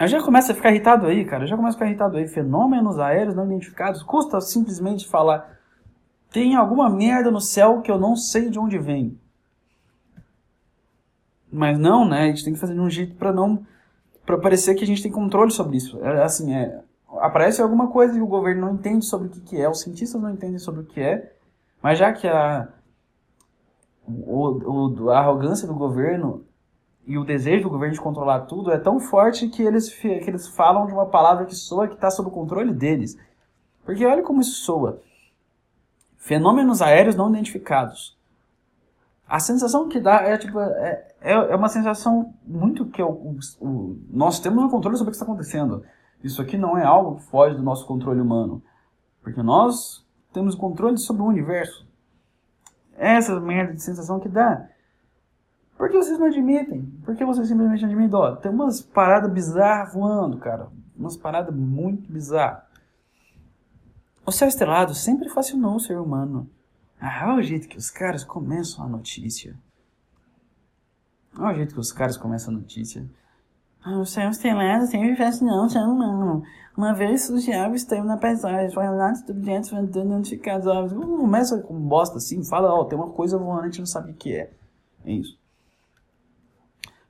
Eu 0.00 0.08
já 0.08 0.22
começo 0.22 0.50
a 0.50 0.54
ficar 0.54 0.70
irritado 0.70 1.06
aí, 1.06 1.24
cara. 1.24 1.44
Eu 1.44 1.48
já 1.48 1.56
começo 1.56 1.76
a 1.76 1.78
ficar 1.78 1.86
irritado 1.86 2.16
aí. 2.16 2.26
Fenômenos 2.26 2.98
aéreos 2.98 3.34
não 3.34 3.44
identificados. 3.44 4.02
Custa 4.02 4.40
simplesmente 4.40 5.06
falar. 5.06 5.58
Tem 6.30 6.56
alguma 6.56 6.88
merda 6.88 7.30
no 7.30 7.40
céu 7.40 7.82
que 7.82 7.90
eu 7.90 7.98
não 7.98 8.16
sei 8.16 8.48
de 8.48 8.58
onde 8.58 8.78
vem. 8.78 9.18
Mas 11.52 11.78
não, 11.78 12.08
né? 12.08 12.22
A 12.22 12.26
gente 12.28 12.44
tem 12.44 12.54
que 12.54 12.58
fazer 12.58 12.72
de 12.72 12.80
um 12.80 12.88
jeito 12.88 13.14
para 13.16 13.32
não. 13.32 13.66
para 14.24 14.38
parecer 14.38 14.74
que 14.74 14.82
a 14.82 14.86
gente 14.86 15.02
tem 15.02 15.12
controle 15.12 15.50
sobre 15.50 15.76
isso. 15.76 16.02
É, 16.02 16.22
assim, 16.22 16.54
é. 16.54 16.80
Aparece 17.18 17.60
alguma 17.60 17.88
coisa 17.88 18.14
que 18.14 18.20
o 18.20 18.26
governo 18.26 18.66
não 18.66 18.74
entende 18.74 19.04
sobre 19.04 19.28
o 19.28 19.30
que, 19.30 19.40
que 19.40 19.60
é, 19.60 19.68
os 19.68 19.80
cientistas 19.80 20.20
não 20.20 20.30
entendem 20.30 20.58
sobre 20.58 20.80
o 20.80 20.84
que 20.84 21.00
é, 21.00 21.34
mas 21.82 21.98
já 21.98 22.12
que 22.12 22.26
a, 22.26 22.68
o, 24.06 24.94
o, 24.94 25.10
a 25.10 25.18
arrogância 25.18 25.66
do 25.66 25.74
governo 25.74 26.44
e 27.06 27.18
o 27.18 27.24
desejo 27.24 27.64
do 27.64 27.70
governo 27.70 27.94
de 27.94 28.00
controlar 28.00 28.42
tudo 28.42 28.70
é 28.70 28.78
tão 28.78 29.00
forte 29.00 29.48
que 29.48 29.62
eles, 29.62 29.92
que 29.92 30.06
eles 30.06 30.46
falam 30.48 30.86
de 30.86 30.92
uma 30.92 31.06
palavra 31.06 31.44
que 31.44 31.54
soa 31.54 31.88
que 31.88 31.94
está 31.94 32.10
sob 32.10 32.28
o 32.28 32.32
controle 32.32 32.72
deles. 32.72 33.18
Porque 33.84 34.06
olha 34.06 34.22
como 34.22 34.40
isso 34.40 34.64
soa. 34.64 35.00
Fenômenos 36.16 36.80
aéreos 36.80 37.16
não 37.16 37.28
identificados. 37.28 38.16
A 39.28 39.40
sensação 39.40 39.88
que 39.88 39.98
dá 39.98 40.22
é 40.22 40.38
tipo 40.38 40.60
é, 40.60 41.08
é, 41.20 41.32
é 41.32 41.56
uma 41.56 41.68
sensação 41.68 42.32
muito 42.46 42.86
que 42.86 43.02
o, 43.02 43.36
nós 44.10 44.38
temos 44.38 44.62
o 44.62 44.66
um 44.66 44.70
controle 44.70 44.96
sobre 44.96 45.08
o 45.08 45.12
que 45.12 45.16
está 45.16 45.24
acontecendo. 45.24 45.84
Isso 46.22 46.40
aqui 46.40 46.56
não 46.56 46.76
é 46.78 46.84
algo 46.84 47.16
que 47.16 47.24
foge 47.24 47.56
do 47.56 47.62
nosso 47.62 47.86
controle 47.86 48.20
humano, 48.20 48.62
porque 49.22 49.42
nós 49.42 50.06
temos 50.32 50.54
controle 50.54 50.96
sobre 50.98 51.22
o 51.22 51.26
universo. 51.26 51.86
Essa 52.96 53.38
merda 53.40 53.74
de 53.74 53.82
sensação 53.82 54.20
que 54.20 54.28
dá. 54.28 54.68
Por 55.76 55.90
que 55.90 55.96
vocês 55.96 56.18
não 56.18 56.26
admitem? 56.26 56.82
Por 57.04 57.16
que 57.16 57.24
vocês 57.24 57.48
simplesmente 57.48 57.84
admitem? 57.84 58.14
Ó, 58.14 58.36
tem 58.36 58.52
umas 58.52 58.80
paradas 58.80 59.32
bizarras 59.32 59.92
voando, 59.92 60.38
cara. 60.38 60.68
Umas 60.96 61.16
paradas 61.16 61.54
muito 61.54 62.12
bizarras. 62.12 62.62
O 64.24 64.30
céu 64.30 64.46
estrelado 64.46 64.94
sempre 64.94 65.28
fascinou 65.28 65.74
o 65.74 65.80
ser 65.80 65.98
humano. 65.98 66.48
Ah, 67.00 67.24
olha 67.26 67.40
o 67.40 67.42
jeito 67.42 67.66
que 67.66 67.76
os 67.76 67.90
caras 67.90 68.22
começam 68.22 68.84
a 68.84 68.88
notícia. 68.88 69.56
Olha 71.36 71.52
o 71.52 71.56
jeito 71.56 71.74
que 71.74 71.80
os 71.80 71.90
caras 71.90 72.16
começam 72.16 72.54
a 72.54 72.58
notícia. 72.58 73.04
O 73.84 74.04
céu 74.04 74.30
estrelado 74.30 74.86
sempre 74.86 75.16
fascinou 75.16 75.64
o 75.64 75.68
ser 75.68 75.80
humano. 75.80 76.44
Uma 76.76 76.94
vez 76.94 77.26
surgiu 77.26 77.74
esteve 77.74 78.06
na 78.06 78.16
paisagem, 78.16 78.72
foi 78.72 78.88
lá 78.88 79.12
objetos 79.28 79.72
identificados. 79.72 80.92
Começa 80.92 81.60
com 81.62 81.74
bosta 81.80 82.18
assim, 82.18 82.44
fala, 82.44 82.72
ó, 82.72 82.84
tem 82.84 82.98
uma 82.98 83.10
coisa 83.10 83.36
voando, 83.36 83.62
a 83.62 83.64
gente 83.64 83.80
não 83.80 83.86
sabe 83.86 84.12
o 84.12 84.14
que 84.14 84.34
é. 84.34 84.52
É 85.04 85.12
isso. 85.12 85.36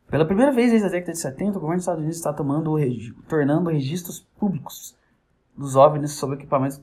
Pela 0.09 0.27
primeira 0.27 0.51
vez 0.51 0.71
desde 0.71 0.87
a 0.87 0.91
década 0.91 1.13
de 1.13 1.19
70, 1.19 1.51
o 1.51 1.61
governo 1.61 1.77
dos 1.77 1.83
Estados 1.83 2.01
Unidos 2.01 2.17
está 2.17 2.33
tomando, 2.33 2.77
tornando 3.29 3.71
registros 3.71 4.21
públicos 4.39 4.97
dos 5.57 5.77
OVNIs 5.77 6.13
sobre 6.13 6.37
equipamentos 6.37 6.83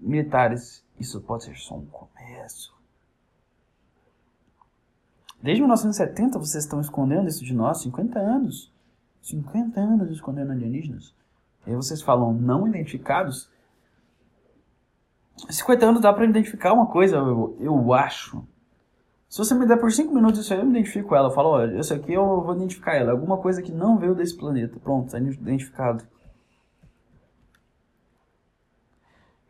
militares. 0.00 0.84
Isso 0.98 1.20
pode 1.20 1.44
ser 1.44 1.56
só 1.56 1.76
um 1.76 1.86
começo. 1.86 2.76
Desde 5.42 5.60
1970 5.60 6.38
vocês 6.38 6.64
estão 6.64 6.80
escondendo 6.80 7.28
isso 7.28 7.44
de 7.44 7.54
nós, 7.54 7.80
50 7.82 8.18
anos. 8.18 8.72
50 9.28 9.80
anos 9.80 10.10
escondendo 10.10 10.52
alienígenas. 10.52 11.14
E 11.66 11.70
aí 11.70 11.76
vocês 11.76 12.00
falam 12.00 12.32
não 12.32 12.66
identificados. 12.66 13.50
50 15.48 15.86
anos 15.86 16.00
dá 16.00 16.12
para 16.12 16.24
identificar 16.24 16.72
uma 16.72 16.86
coisa, 16.86 17.16
eu, 17.16 17.56
eu 17.60 17.92
acho. 17.92 18.44
Se 19.28 19.38
você 19.38 19.54
me 19.54 19.66
der 19.66 19.76
por 19.76 19.92
5 19.92 20.12
minutos 20.14 20.40
isso 20.40 20.52
aí, 20.52 20.58
eu 20.58 20.64
me 20.64 20.70
identifico 20.70 21.14
ela. 21.14 21.28
Eu 21.28 21.32
falo, 21.32 21.50
olha, 21.50 21.78
isso 21.78 21.92
aqui 21.92 22.14
eu 22.14 22.40
vou 22.40 22.54
identificar 22.54 22.94
ela. 22.94 23.12
Alguma 23.12 23.36
coisa 23.36 23.60
que 23.60 23.70
não 23.70 23.98
veio 23.98 24.14
desse 24.14 24.36
planeta. 24.36 24.80
Pronto, 24.80 25.06
está 25.06 25.18
identificado. 25.18 26.04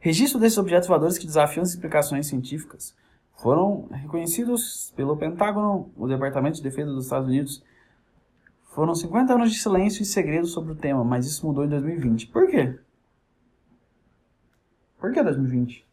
Registro 0.00 0.40
desses 0.40 0.58
objetos 0.58 0.88
voadores 0.88 1.16
que 1.16 1.26
desafiam 1.26 1.62
as 1.62 1.70
explicações 1.70 2.26
científicas 2.26 2.96
foram 3.36 3.86
reconhecidos 3.92 4.92
pelo 4.96 5.16
Pentágono, 5.16 5.90
o 5.96 6.08
Departamento 6.08 6.56
de 6.56 6.62
Defesa 6.62 6.90
dos 6.90 7.04
Estados 7.04 7.28
Unidos. 7.28 7.62
Foram 8.68 8.94
50 8.94 9.34
anos 9.34 9.52
de 9.52 9.58
silêncio 9.58 10.02
e 10.02 10.06
segredo 10.06 10.46
sobre 10.46 10.72
o 10.72 10.76
tema, 10.76 11.02
mas 11.02 11.26
isso 11.26 11.44
mudou 11.46 11.64
em 11.64 11.68
2020. 11.68 12.28
Por 12.28 12.48
quê? 12.48 12.78
Por 14.98 15.12
que 15.12 15.22
2020? 15.22 15.86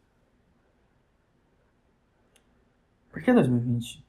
Por 3.10 3.22
que 3.22 3.32
2020? 3.32 4.04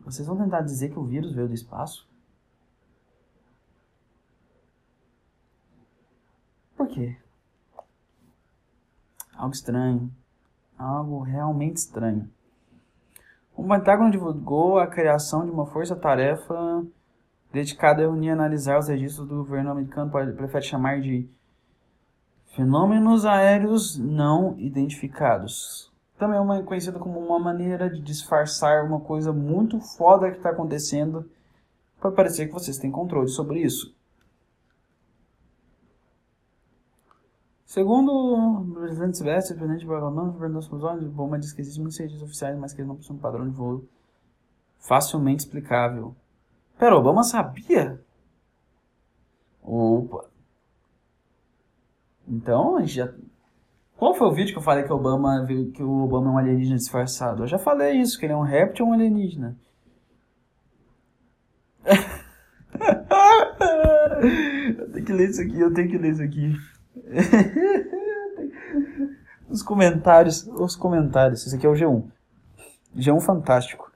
Vocês 0.00 0.26
vão 0.26 0.36
tentar 0.36 0.60
dizer 0.60 0.90
que 0.90 0.98
o 0.98 1.04
vírus 1.04 1.34
veio 1.34 1.48
do 1.48 1.54
espaço? 1.54 2.08
Por 6.76 6.86
quê? 6.86 7.16
Algo 9.34 9.52
estranho. 9.52 10.14
Algo 10.78 11.20
realmente 11.22 11.78
estranho. 11.78 12.30
O 13.56 13.66
Pentágono 13.66 14.10
divulgou 14.10 14.78
a 14.78 14.86
criação 14.86 15.44
de 15.44 15.50
uma 15.50 15.66
força-tarefa 15.66 16.84
dedicada 17.52 18.02
a 18.02 18.06
reunir 18.06 18.26
e 18.26 18.30
analisar 18.30 18.78
os 18.78 18.88
registros 18.88 19.26
do 19.26 19.36
governo 19.36 19.70
americano, 19.70 20.10
prefere 20.10 20.64
chamar 20.64 21.00
de 21.00 21.28
fenômenos 22.54 23.24
aéreos 23.24 23.98
não 23.98 24.54
identificados 24.58 25.90
também 26.18 26.38
é 26.38 26.40
uma, 26.40 26.62
conhecida 26.62 26.98
como 26.98 27.18
uma 27.18 27.38
maneira 27.38 27.90
de 27.90 28.00
disfarçar 28.00 28.84
uma 28.84 29.00
coisa 29.00 29.32
muito 29.32 29.78
foda 29.80 30.30
que 30.30 30.38
está 30.38 30.50
acontecendo 30.50 31.30
para 32.00 32.10
parecer 32.10 32.46
que 32.46 32.52
vocês 32.52 32.78
têm 32.78 32.90
controle 32.90 33.28
sobre 33.28 33.60
isso. 33.60 33.94
Segundo 37.66 38.12
o 38.12 38.74
presidente 38.74 39.16
Silvestre, 39.16 39.54
o 39.54 39.58
presidente 39.58 39.84
Barcelona, 39.84 40.22
o 40.22 40.32
governador 40.32 40.62
das 40.62 40.68
Fusões, 40.68 41.02
o 41.02 41.08
Boma 41.08 41.38
diz 41.38 41.52
que 41.52 41.60
existem 41.60 41.82
muitos 41.82 41.98
registros 41.98 42.22
oficiais, 42.22 42.56
mas 42.56 42.72
que 42.72 42.80
eles 42.80 42.88
não 42.88 42.96
possuem 42.96 43.18
um 43.18 43.20
padrão 43.20 43.44
de 43.46 43.54
voo 43.54 43.84
facilmente 44.78 45.44
explicável. 45.44 46.14
Pera, 46.78 46.96
Obama 46.96 47.24
sabia? 47.24 48.00
Opa. 49.62 50.30
Então, 52.28 52.76
a 52.76 52.80
gente 52.80 52.94
já 52.94 53.12
qual 53.96 54.14
foi 54.14 54.26
o 54.28 54.32
vídeo 54.32 54.52
que 54.52 54.58
eu 54.58 54.62
falei 54.62 54.84
que 54.84 54.92
Obama 54.92 55.46
que 55.74 55.82
o 55.82 56.04
Obama 56.04 56.28
é 56.28 56.30
um 56.32 56.38
alienígena 56.38 56.76
disfarçado? 56.76 57.42
Eu 57.42 57.46
já 57.46 57.58
falei 57.58 57.94
isso, 58.00 58.18
que 58.18 58.26
ele 58.26 58.34
é 58.34 58.36
um 58.36 58.42
réptil 58.42 58.84
ou 58.84 58.92
um 58.92 58.94
alienígena. 58.94 59.56
eu 64.78 64.92
tenho 64.92 65.06
que 65.06 65.12
ler 65.12 65.30
isso 65.30 65.40
aqui, 65.40 65.58
eu 65.58 65.72
tenho 65.72 65.88
que 65.88 65.96
ler 65.98 66.12
isso 66.12 66.22
aqui. 66.22 66.52
os 69.48 69.62
comentários, 69.62 70.46
os 70.46 70.76
comentários. 70.76 71.46
Esse 71.46 71.56
aqui 71.56 71.66
é 71.66 71.68
o 71.68 71.74
G1. 71.74 72.04
G1 72.96 73.20
fantástico. 73.20 73.90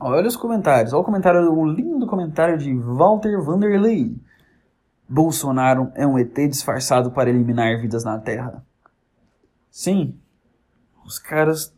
Olha 0.00 0.28
os 0.28 0.36
comentários. 0.36 0.92
Olha 0.92 1.02
o 1.02 1.04
comentário, 1.04 1.52
o 1.52 1.66
lindo 1.66 2.06
comentário 2.06 2.58
de 2.58 2.72
Walter 2.74 3.42
Vanderlei. 3.42 4.16
Bolsonaro 5.08 5.90
é 5.94 6.06
um 6.06 6.18
ET 6.18 6.34
disfarçado 6.34 7.10
para 7.10 7.30
eliminar 7.30 7.80
vidas 7.80 8.04
na 8.04 8.18
Terra. 8.18 8.62
Sim, 9.70 10.18
os 11.04 11.18
caras 11.18 11.74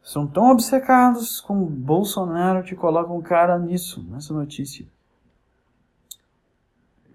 são 0.00 0.26
tão 0.26 0.50
obcecados 0.50 1.40
com 1.40 1.64
Bolsonaro 1.64 2.62
que 2.62 2.76
colocam 2.76 3.20
cara 3.20 3.58
nisso, 3.58 4.06
nessa 4.08 4.32
notícia. 4.32 4.86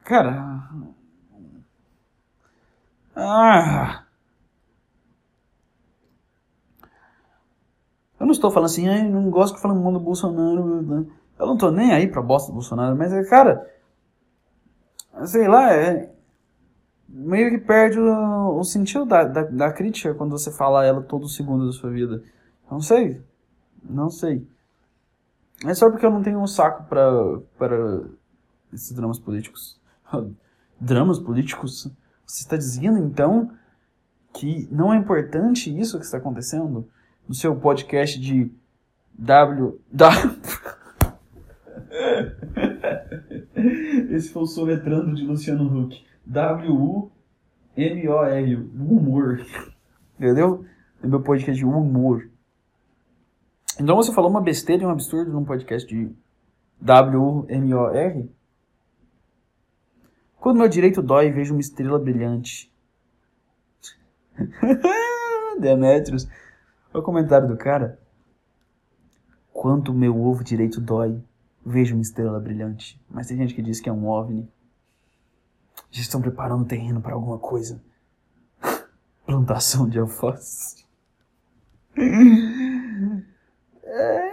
Cara. 0.03 0.69
Ah. 3.21 4.05
Eu 8.19 8.25
não 8.25 8.31
estou 8.31 8.49
falando 8.51 8.67
assim, 8.67 8.87
ai, 8.87 9.07
não 9.07 9.29
gosto 9.29 9.55
que 9.55 9.61
falando 9.61 9.81
mal 9.81 9.91
do 9.93 9.99
Bolsonaro. 9.99 10.81
Né? 10.81 11.05
Eu 11.37 11.47
não 11.47 11.57
tô 11.57 11.69
nem 11.69 11.91
aí 11.91 12.07
pra 12.07 12.21
bosta 12.21 12.51
do 12.51 12.53
Bolsonaro, 12.53 12.95
mas 12.95 13.11
é, 13.11 13.23
cara. 13.23 13.69
Sei 15.25 15.47
lá, 15.47 15.73
é. 15.73 16.13
Meio 17.07 17.49
que 17.49 17.57
perde 17.57 17.99
o, 17.99 18.59
o 18.59 18.63
sentido 18.63 19.05
da, 19.05 19.23
da, 19.23 19.43
da, 19.43 19.73
crítica 19.73 20.13
quando 20.13 20.31
você 20.31 20.51
fala 20.51 20.85
ela 20.85 21.01
todo 21.01 21.27
segundo 21.27 21.65
da 21.65 21.71
sua 21.71 21.89
vida. 21.89 22.23
Não 22.69 22.81
sei. 22.81 23.21
Não 23.83 24.09
sei. 24.09 24.47
É 25.65 25.73
só 25.73 25.89
porque 25.89 26.05
eu 26.05 26.11
não 26.11 26.21
tenho 26.21 26.39
um 26.39 26.47
saco 26.47 26.83
para 26.85 28.01
esses 28.71 28.91
dramas 28.93 29.19
políticos. 29.19 29.79
dramas 30.79 31.19
políticos? 31.19 31.91
Você 32.29 32.43
está 32.43 32.55
dizendo 32.55 32.99
então 32.99 33.51
que 34.33 34.67
não 34.71 34.93
é 34.93 34.97
importante 34.97 35.77
isso 35.77 35.97
que 35.97 36.05
está 36.05 36.17
acontecendo? 36.17 36.87
no 37.29 37.35
seu 37.35 37.55
podcast 37.55 38.19
de 38.19 38.51
W. 39.13 39.79
Esse 44.09 44.31
foi 44.31 44.41
o 44.41 44.47
soletrando 44.47 45.13
de 45.13 45.23
Luciano 45.23 45.65
Huck. 45.65 46.03
W-U-M-O-R. 46.25 47.11
Humor. 48.55 49.45
Entendeu? 50.17 50.65
No 51.03 51.09
meu 51.09 51.21
podcast 51.21 51.59
de 51.59 51.65
humor. 51.65 52.27
Então 53.79 53.95
você 53.95 54.11
falou 54.11 54.31
uma 54.31 54.41
besteira 54.41 54.81
e 54.81 54.85
um 54.87 54.89
absurdo 54.89 55.31
num 55.31 55.45
podcast 55.45 55.87
de 55.87 56.09
W-M-O-R? 56.81 58.27
Quando 60.39 60.57
meu 60.57 60.69
direito 60.69 61.01
dói, 61.01 61.31
vejo 61.31 61.53
uma 61.53 61.61
estrela 61.61 61.99
brilhante. 61.99 62.71
Demetrius. 65.59 66.27
Olha 66.93 67.01
o 67.01 67.03
comentário 67.03 67.47
do 67.47 67.57
cara. 67.57 67.99
Quanto 69.51 69.93
meu 69.93 70.17
ovo 70.17 70.43
direito 70.43 70.79
dói, 70.79 71.21
vejo 71.65 71.93
uma 71.93 72.01
estrela 72.01 72.39
brilhante. 72.39 72.99
Mas 73.09 73.27
tem 73.27 73.37
gente 73.37 73.53
que 73.53 73.61
diz 73.61 73.81
que 73.81 73.89
é 73.89 73.91
um 73.91 74.07
OVNI. 74.07 74.49
Já 75.91 76.01
estão 76.01 76.21
preparando 76.21 76.61
o 76.61 76.67
terreno 76.67 77.01
para 77.01 77.13
alguma 77.13 77.37
coisa. 77.37 77.81
Plantação 79.25 79.89
de 79.89 79.99
alface. 79.99 80.85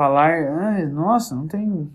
Falar. 0.00 0.32
Ai, 0.32 0.86
nossa, 0.86 1.34
não 1.34 1.46
tem 1.46 1.94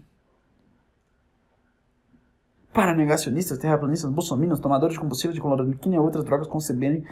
para 2.72 2.94
negacionistas, 2.94 3.58
terraplanistas, 3.58 4.12
bolsominions, 4.12 4.60
tomadores 4.60 4.94
de 4.94 5.00
combustível 5.00 5.34
de 5.34 5.42
cloroquina 5.42 5.96
e 5.96 5.98
outras 5.98 6.24
drogas 6.24 6.48
conceberem 6.48 7.04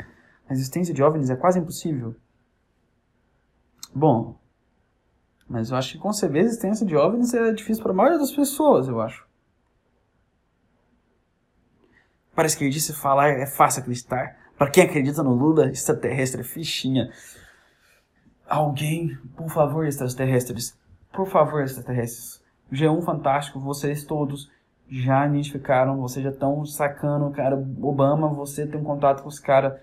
a 0.47 0.53
existência 0.53 0.93
de 0.93 1.01
OVNIs 1.01 1.31
é 1.31 1.35
quase 1.35 1.57
impossível. 1.57 2.15
Bom, 3.91 4.37
mas 5.49 5.71
eu 5.71 5.77
acho 5.77 5.93
que 5.93 5.97
conceber 5.97 6.43
a 6.43 6.45
existência 6.45 6.85
de 6.85 6.95
OVNIs 6.95 7.33
é 7.33 7.51
difícil 7.53 7.81
para 7.81 7.91
a 7.91 7.95
maioria 7.95 8.19
das 8.19 8.31
pessoas, 8.31 8.87
eu 8.87 9.01
acho. 9.01 9.25
Para 12.35 12.45
esquerdista 12.45 12.93
falar 12.93 13.29
é 13.29 13.47
fácil 13.47 13.81
acreditar. 13.81 14.37
Para 14.55 14.69
quem 14.69 14.83
acredita 14.83 15.23
no 15.23 15.33
Lula, 15.33 15.71
extraterrestre 15.71 16.41
é 16.41 16.43
fichinha. 16.43 17.11
Alguém, 18.47 19.17
por 19.35 19.49
favor, 19.49 19.87
extraterrestres. 19.87 20.82
Por 21.13 21.27
favor, 21.27 21.61
extraterrestres. 21.61 22.43
G1 22.71 23.03
Fantástico, 23.03 23.59
vocês 23.59 24.03
todos 24.03 24.51
já 24.89 25.27
identificaram, 25.27 26.01
vocês 26.01 26.23
já 26.23 26.31
estão 26.31 26.65
sacando, 26.65 27.29
cara, 27.31 27.55
Obama, 27.81 28.27
você 28.27 28.65
tem 28.65 28.81
um 28.81 28.83
contato 28.83 29.21
com 29.21 29.29
os 29.29 29.39
caras, 29.39 29.79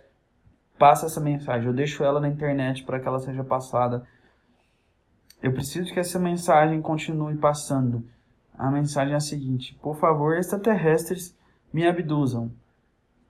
passa 0.76 1.06
essa 1.06 1.20
mensagem. 1.20 1.68
Eu 1.68 1.72
deixo 1.72 2.02
ela 2.02 2.20
na 2.20 2.28
internet 2.28 2.84
para 2.84 2.98
que 2.98 3.06
ela 3.06 3.20
seja 3.20 3.44
passada. 3.44 4.04
Eu 5.40 5.52
preciso 5.52 5.92
que 5.92 6.00
essa 6.00 6.18
mensagem 6.18 6.82
continue 6.82 7.36
passando. 7.36 8.04
A 8.58 8.68
mensagem 8.70 9.14
é 9.14 9.16
a 9.16 9.20
seguinte: 9.20 9.78
por 9.80 9.96
favor, 9.96 10.36
extraterrestres 10.36 11.34
me 11.72 11.86
abduzam. 11.86 12.50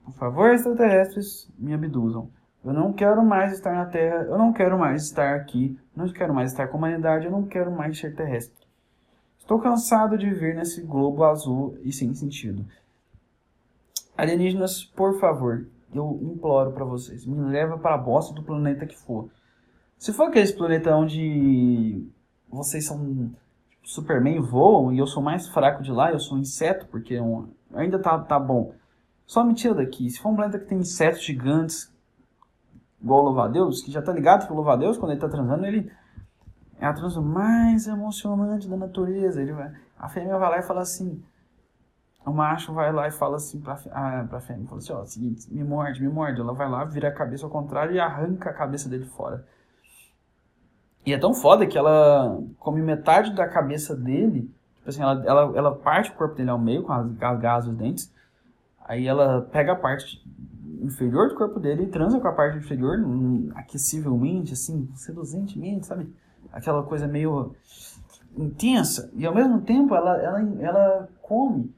Por 0.04 0.14
favor, 0.14 0.50
extraterrestres 0.50 1.52
me 1.58 1.74
abduzam. 1.74 2.30
Eu 2.64 2.72
não 2.72 2.92
quero 2.92 3.24
mais 3.24 3.52
estar 3.52 3.74
na 3.74 3.86
Terra, 3.86 4.22
eu 4.24 4.36
não 4.36 4.52
quero 4.52 4.78
mais 4.78 5.04
estar 5.04 5.34
aqui, 5.34 5.78
não 6.00 6.12
quero 6.12 6.34
mais 6.34 6.52
estar 6.52 6.68
com 6.68 6.76
a 6.76 6.78
humanidade, 6.78 7.26
eu 7.26 7.30
não 7.30 7.46
quero 7.46 7.70
mais 7.70 7.98
ser 7.98 8.14
terrestre. 8.14 8.66
Estou 9.38 9.58
cansado 9.58 10.16
de 10.16 10.30
ver 10.30 10.54
nesse 10.54 10.80
globo 10.82 11.24
azul 11.24 11.76
e 11.82 11.92
sem 11.92 12.14
sentido. 12.14 12.64
Alienígenas, 14.16 14.84
por 14.84 15.18
favor, 15.18 15.66
eu 15.94 16.18
imploro 16.22 16.72
para 16.72 16.84
vocês, 16.84 17.26
me 17.26 17.40
leva 17.50 17.78
para 17.78 17.94
a 17.94 17.98
bosta 17.98 18.34
do 18.34 18.42
planeta 18.42 18.86
que 18.86 18.96
for. 18.96 19.28
Se 19.98 20.12
for 20.12 20.28
aquele 20.28 20.52
planeta 20.52 20.94
onde 20.94 22.06
vocês 22.48 22.86
são 22.86 22.98
tipo, 22.98 23.36
Superman 23.82 24.40
voam 24.40 24.92
e 24.92 24.98
eu 24.98 25.06
sou 25.06 25.22
mais 25.22 25.48
fraco 25.48 25.82
de 25.82 25.90
lá, 25.90 26.12
eu 26.12 26.20
sou 26.20 26.36
um 26.36 26.40
inseto, 26.40 26.86
porque 26.86 27.14
é 27.14 27.20
ainda 27.74 27.98
tá, 27.98 28.18
tá 28.18 28.38
bom. 28.38 28.74
Só 29.26 29.44
me 29.44 29.54
tira 29.54 29.74
daqui. 29.74 30.08
Se 30.10 30.20
for 30.20 30.30
um 30.30 30.36
planeta 30.36 30.58
que 30.58 30.66
tem 30.66 30.78
insetos 30.78 31.22
gigantes, 31.22 31.89
igual 33.02 33.20
o 33.20 33.24
Louva-a-Deus, 33.24 33.82
que 33.82 33.90
já 33.90 34.02
tá 34.02 34.12
ligado 34.12 34.46
que 34.46 34.52
o 34.52 34.56
Louva-a-Deus, 34.56 34.98
quando 34.98 35.12
ele 35.12 35.20
tá 35.20 35.28
transando, 35.28 35.66
ele 35.66 35.90
é 36.78 36.86
a 36.86 36.92
transa 36.92 37.20
mais 37.20 37.86
emocionante 37.86 38.68
da 38.68 38.76
natureza. 38.76 39.40
Ele 39.40 39.52
vai, 39.52 39.72
a 39.98 40.08
fêmea 40.08 40.38
vai 40.38 40.50
lá 40.50 40.58
e 40.58 40.62
fala 40.62 40.80
assim. 40.80 41.22
O 42.24 42.32
macho 42.32 42.72
vai 42.74 42.92
lá 42.92 43.08
e 43.08 43.10
fala 43.10 43.36
assim 43.36 43.60
pra, 43.60 43.78
ah, 43.92 44.26
pra 44.28 44.40
fêmea, 44.40 44.66
fala 44.66 44.78
assim, 44.78 44.92
ó, 44.92 45.04
seguinte, 45.04 45.52
me 45.52 45.64
morde, 45.64 46.02
me 46.02 46.08
morde. 46.08 46.40
Ela 46.40 46.52
vai 46.52 46.68
lá, 46.68 46.84
vira 46.84 47.08
a 47.08 47.12
cabeça 47.12 47.46
ao 47.46 47.50
contrário 47.50 47.94
e 47.94 48.00
arranca 48.00 48.50
a 48.50 48.54
cabeça 48.54 48.88
dele 48.88 49.06
fora. 49.06 49.46
E 51.04 51.14
é 51.14 51.18
tão 51.18 51.32
foda 51.32 51.66
que 51.66 51.78
ela 51.78 52.38
come 52.58 52.82
metade 52.82 53.34
da 53.34 53.48
cabeça 53.48 53.96
dele, 53.96 54.42
tipo 54.76 54.90
assim, 54.90 55.02
ela, 55.02 55.24
ela, 55.24 55.56
ela 55.56 55.74
parte 55.74 56.10
o 56.10 56.14
corpo 56.14 56.34
dele 56.34 56.50
ao 56.50 56.58
meio 56.58 56.82
com 56.82 56.92
as, 56.92 57.06
as 57.06 57.40
garras 57.40 57.64
dos 57.64 57.74
dentes, 57.74 58.12
aí 58.84 59.06
ela 59.06 59.48
pega 59.50 59.72
a 59.72 59.76
parte 59.76 60.22
inferior 60.82 61.28
do 61.28 61.34
corpo 61.34 61.60
dele 61.60 61.84
e 61.84 61.88
transa 61.88 62.20
com 62.20 62.28
a 62.28 62.32
parte 62.32 62.58
inferior, 62.58 62.98
aquecivelmente, 63.54 64.52
assim, 64.52 64.88
seduzentemente, 64.94 65.86
sabe? 65.86 66.12
aquela 66.52 66.82
coisa 66.82 67.06
meio 67.06 67.54
intensa. 68.36 69.10
E 69.14 69.26
ao 69.26 69.34
mesmo 69.34 69.60
tempo 69.60 69.94
ela, 69.94 70.16
ela, 70.16 70.40
ela 70.60 71.08
come 71.22 71.74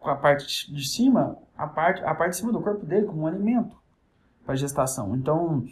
com 0.00 0.10
a 0.10 0.16
parte 0.16 0.72
de 0.72 0.86
cima 0.86 1.38
a 1.56 1.66
parte 1.66 2.02
a 2.04 2.14
parte 2.14 2.32
de 2.32 2.36
cima 2.38 2.52
do 2.52 2.60
corpo 2.60 2.84
dele 2.84 3.06
como 3.06 3.22
um 3.22 3.26
alimento 3.26 3.76
para 4.44 4.54
gestação. 4.54 5.14
Então 5.16 5.64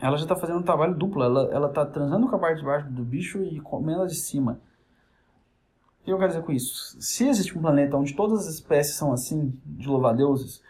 ela 0.00 0.16
já 0.16 0.24
está 0.24 0.34
fazendo 0.34 0.58
um 0.58 0.64
trabalho 0.64 0.94
duplo. 0.94 1.22
Ela 1.22 1.48
ela 1.52 1.68
está 1.68 1.84
transando 1.86 2.28
com 2.28 2.36
a 2.36 2.38
parte 2.38 2.58
de 2.58 2.64
baixo 2.64 2.90
do 2.90 3.04
bicho 3.04 3.42
e 3.42 3.60
comendo 3.60 4.06
de 4.06 4.16
cima 4.16 4.60
o 6.02 6.04
que 6.04 6.12
eu 6.12 6.18
quero 6.18 6.32
dizer 6.32 6.42
com 6.42 6.52
isso 6.52 7.00
se 7.00 7.26
existe 7.26 7.56
um 7.56 7.62
planeta 7.62 7.96
onde 7.96 8.14
todas 8.14 8.46
as 8.46 8.54
espécies 8.54 8.96
são 8.96 9.12
assim 9.12 9.58
de 9.64 9.88
louva-deuses 9.88 10.62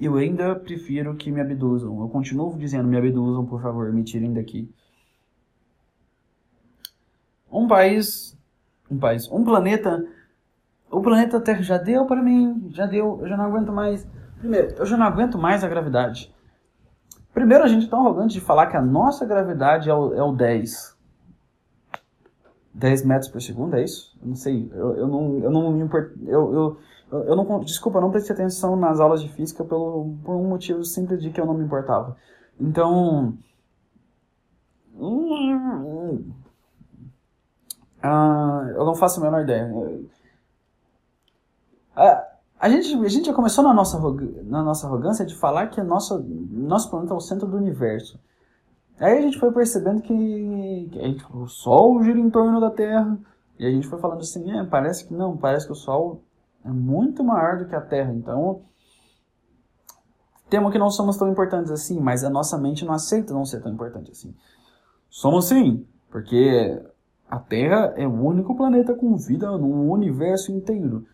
eu 0.00 0.16
ainda 0.16 0.54
prefiro 0.54 1.14
que 1.14 1.30
me 1.30 1.40
abduzam. 1.40 2.00
Eu 2.00 2.08
continuo 2.08 2.56
dizendo, 2.56 2.88
me 2.88 2.96
abduzam, 2.96 3.44
por 3.44 3.60
favor, 3.60 3.92
me 3.92 4.02
tirem 4.02 4.32
daqui. 4.32 4.72
Um 7.52 7.68
país, 7.68 8.38
um 8.90 8.98
país, 8.98 9.30
um 9.30 9.44
planeta, 9.44 10.02
o 10.90 11.02
planeta 11.02 11.38
Terra 11.38 11.60
já 11.60 11.76
deu 11.76 12.06
para 12.06 12.22
mim, 12.22 12.70
já 12.70 12.86
deu, 12.86 13.18
eu 13.20 13.28
já 13.28 13.36
não 13.36 13.44
aguento 13.44 13.72
mais. 13.72 14.08
Primeiro, 14.38 14.74
eu 14.78 14.86
já 14.86 14.96
não 14.96 15.04
aguento 15.04 15.36
mais 15.36 15.62
a 15.62 15.68
gravidade. 15.68 16.34
Primeiro, 17.34 17.62
a 17.62 17.68
gente 17.68 17.86
é 17.86 17.90
tão 17.90 18.00
arrogante 18.00 18.34
de 18.34 18.40
falar 18.40 18.68
que 18.68 18.76
a 18.76 18.82
nossa 18.82 19.26
gravidade 19.26 19.90
é 19.90 19.94
o, 19.94 20.14
é 20.14 20.22
o 20.22 20.32
10. 20.32 20.96
10 22.74 23.04
metros 23.04 23.30
por 23.30 23.42
segundo, 23.42 23.76
é 23.76 23.84
isso? 23.84 24.16
Eu 24.20 24.28
não 24.28 24.36
sei, 24.36 24.70
eu, 24.72 24.96
eu 24.96 25.06
não, 25.08 25.38
eu 25.38 25.50
não 25.50 25.72
me 25.72 25.82
importo, 25.82 26.18
eu, 26.26 26.54
eu, 26.54 27.24
eu 27.24 27.36
não, 27.36 27.60
desculpa, 27.60 27.98
eu 27.98 28.02
não 28.02 28.10
prestei 28.10 28.34
atenção 28.34 28.76
nas 28.76 29.00
aulas 29.00 29.20
de 29.22 29.28
física 29.28 29.64
pelo, 29.64 30.16
por 30.24 30.36
um 30.36 30.48
motivo 30.48 30.84
simples 30.84 31.20
de 31.20 31.30
que 31.30 31.40
eu 31.40 31.46
não 31.46 31.54
me 31.54 31.64
importava. 31.64 32.16
Então. 32.58 33.36
Uh, 38.02 38.68
eu 38.74 38.84
não 38.84 38.94
faço 38.94 39.20
a 39.20 39.24
menor 39.24 39.42
ideia. 39.42 39.70
Uh, 39.72 40.08
a 42.58 42.68
gente, 42.68 42.94
a 42.94 43.08
gente 43.08 43.26
já 43.26 43.34
começou 43.34 43.64
na 43.64 43.72
nossa, 43.72 43.98
na 44.44 44.62
nossa 44.62 44.86
arrogância 44.86 45.24
de 45.24 45.34
falar 45.34 45.68
que 45.68 45.82
nosso, 45.82 46.18
nosso 46.50 46.90
planeta 46.90 47.14
é 47.14 47.16
o 47.16 47.20
centro 47.20 47.48
do 47.48 47.56
universo. 47.56 48.20
Aí 49.00 49.18
a 49.18 49.20
gente 49.22 49.38
foi 49.38 49.50
percebendo 49.50 50.02
que, 50.02 50.88
que 50.92 51.00
gente, 51.00 51.24
o 51.34 51.46
Sol 51.48 52.02
gira 52.04 52.18
em 52.18 52.30
torno 52.30 52.60
da 52.60 52.70
Terra. 52.70 53.18
E 53.58 53.66
a 53.66 53.70
gente 53.70 53.88
foi 53.88 53.98
falando 53.98 54.20
assim, 54.20 54.50
é, 54.52 54.64
parece 54.64 55.06
que 55.06 55.14
não, 55.14 55.36
parece 55.36 55.66
que 55.66 55.72
o 55.72 55.76
Sol 55.76 56.22
é 56.64 56.70
muito 56.70 57.24
maior 57.24 57.58
do 57.58 57.66
que 57.66 57.74
a 57.74 57.80
Terra. 57.80 58.12
Então, 58.12 58.62
Temo 60.50 60.72
que 60.72 60.78
não 60.80 60.90
somos 60.90 61.16
tão 61.16 61.30
importantes 61.30 61.70
assim, 61.70 62.00
mas 62.00 62.24
a 62.24 62.28
nossa 62.28 62.58
mente 62.58 62.84
não 62.84 62.92
aceita 62.92 63.32
não 63.32 63.44
ser 63.44 63.62
tão 63.62 63.72
importante 63.72 64.10
assim. 64.10 64.34
Somos 65.08 65.46
sim, 65.46 65.86
porque 66.10 66.82
a 67.30 67.38
Terra 67.38 67.94
é 67.96 68.04
o 68.04 68.10
único 68.10 68.56
planeta 68.56 68.92
com 68.92 69.16
vida 69.16 69.48
no 69.56 69.92
universo 69.92 70.50
inteiro. 70.50 71.06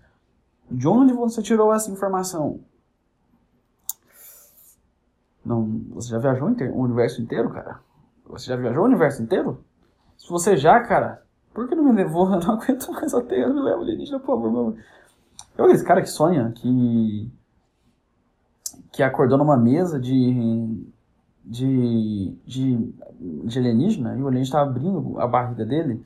De 0.70 0.88
onde 0.88 1.12
você 1.12 1.42
tirou 1.42 1.72
essa 1.72 1.90
informação? 1.90 2.60
Não, 5.46 5.80
você 5.90 6.10
já 6.10 6.18
viajou 6.18 6.48
o 6.48 6.80
universo 6.82 7.22
inteiro, 7.22 7.48
cara? 7.50 7.78
Você 8.26 8.46
já 8.46 8.56
viajou 8.56 8.82
o 8.82 8.86
universo 8.86 9.22
inteiro? 9.22 9.64
Se 10.18 10.28
você 10.28 10.56
já, 10.56 10.80
cara, 10.80 11.22
por 11.54 11.68
que 11.68 11.74
não 11.76 11.84
me 11.84 11.92
levou? 11.92 12.32
Eu 12.32 12.40
não 12.40 12.54
aguento 12.58 12.90
mais 12.90 13.14
a 13.14 13.22
Terra, 13.22 13.52
me 13.52 13.60
leva 13.60 13.80
alienígena, 13.80 14.18
por 14.18 14.34
favor. 14.34 14.50
Meu. 14.50 14.76
Eu 15.56 15.70
esse 15.70 15.84
cara 15.84 16.02
que 16.02 16.10
sonha 16.10 16.50
que 16.50 17.32
que 18.92 19.02
acordou 19.04 19.38
numa 19.38 19.56
mesa 19.56 20.00
de 20.00 20.84
de, 21.44 22.36
de, 22.44 22.92
de 23.44 23.58
alienígena 23.58 24.16
e 24.16 24.22
o 24.22 24.26
alienígena 24.26 24.42
estava 24.42 24.68
abrindo 24.68 25.20
a 25.20 25.28
barriga 25.28 25.64
dele. 25.64 26.04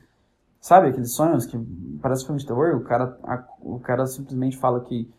Sabe 0.60 0.88
aqueles 0.88 1.14
sonhos 1.14 1.46
que 1.46 1.58
parece 2.02 2.26
filme 2.26 2.38
de 2.38 2.46
terror? 2.46 2.76
O 2.76 2.82
cara, 2.82 3.18
a, 3.22 3.42
o 3.60 3.80
cara 3.80 4.06
simplesmente 4.06 4.58
fala 4.58 4.82
que. 4.82 5.10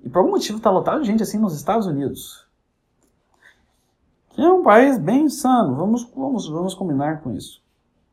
E 0.00 0.10
por 0.10 0.18
algum 0.18 0.32
motivo 0.32 0.58
tá 0.58 0.72
lotado 0.72 1.02
de 1.02 1.06
gente 1.06 1.22
assim 1.22 1.38
nos 1.38 1.54
Estados 1.54 1.86
Unidos. 1.86 2.41
Que 4.32 4.42
é 4.42 4.48
um 4.48 4.62
país 4.62 4.98
bem 4.98 5.24
insano. 5.24 5.76
Vamos, 5.76 6.10
vamos, 6.14 6.48
vamos 6.48 6.74
combinar 6.74 7.22
com 7.22 7.32
isso. 7.32 7.62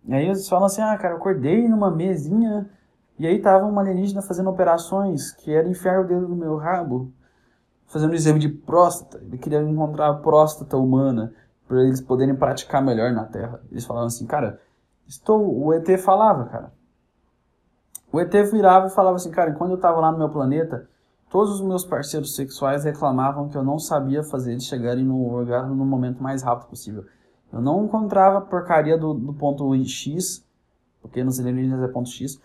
E 0.05 0.13
aí 0.13 0.25
eles 0.25 0.47
falam 0.47 0.65
assim: 0.65 0.81
ah, 0.81 0.97
cara, 0.97 1.13
eu 1.13 1.17
acordei 1.17 1.67
numa 1.67 1.91
mesinha 1.91 2.69
e 3.17 3.27
aí 3.27 3.39
tava 3.39 3.65
uma 3.65 3.81
alienígena 3.81 4.21
fazendo 4.21 4.49
operações 4.49 5.31
que 5.31 5.53
era 5.53 5.67
enfiar 5.67 6.01
o 6.01 6.07
dedo 6.07 6.27
no 6.27 6.35
meu 6.35 6.55
rabo 6.55 7.11
fazendo 7.89 8.11
um 8.11 8.15
exame 8.15 8.39
de 8.39 8.49
próstata. 8.49 9.17
Ele 9.17 9.37
queria 9.37 9.61
encontrar 9.61 10.09
a 10.09 10.13
próstata 10.13 10.77
humana 10.77 11.33
para 11.67 11.83
eles 11.83 11.99
poderem 11.99 12.35
praticar 12.35 12.81
melhor 12.81 13.11
na 13.11 13.25
Terra. 13.25 13.59
Eles 13.71 13.85
falavam 13.85 14.07
assim, 14.07 14.25
cara, 14.25 14.61
estou. 15.07 15.65
O 15.65 15.73
ET 15.73 15.87
falava, 15.99 16.45
cara. 16.45 16.71
O 18.11 18.19
ET 18.19 18.31
virava 18.51 18.87
e 18.87 18.91
falava 18.91 19.17
assim, 19.17 19.31
cara, 19.31 19.53
quando 19.53 19.71
eu 19.71 19.75
estava 19.75 19.99
lá 19.99 20.11
no 20.11 20.17
meu 20.17 20.29
planeta, 20.29 20.87
todos 21.29 21.55
os 21.55 21.61
meus 21.61 21.85
parceiros 21.85 22.35
sexuais 22.35 22.83
reclamavam 22.83 23.49
que 23.49 23.57
eu 23.57 23.63
não 23.63 23.79
sabia 23.79 24.23
fazer 24.23 24.51
eles 24.51 24.65
chegarem 24.65 25.05
no 25.05 25.31
orgasmo 25.31 25.75
no 25.75 25.85
momento 25.85 26.21
mais 26.21 26.41
rápido 26.41 26.69
possível. 26.69 27.05
Eu 27.51 27.61
não 27.61 27.85
encontrava 27.85 28.41
porcaria 28.41 28.97
do, 28.97 29.13
do 29.13 29.33
ponto 29.33 29.73
X, 29.85 30.45
porque 31.01 31.23
nos 31.23 31.39
alienígenas 31.39 31.81
é 31.81 31.87
ponto 31.87 32.09
X, 32.09 32.39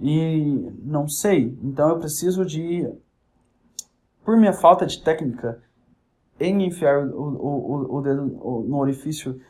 e 0.00 0.72
não 0.82 1.08
sei. 1.08 1.58
Então 1.62 1.88
eu 1.88 1.98
preciso 1.98 2.44
de 2.44 2.88
por 4.24 4.36
minha 4.36 4.52
falta 4.52 4.86
de 4.86 5.02
técnica 5.02 5.60
em 6.38 6.64
enfiar 6.64 7.06
o, 7.06 7.20
o, 7.20 7.96
o 7.96 8.00
dedo 8.00 8.22
no 8.22 8.78
orifício 8.78 9.40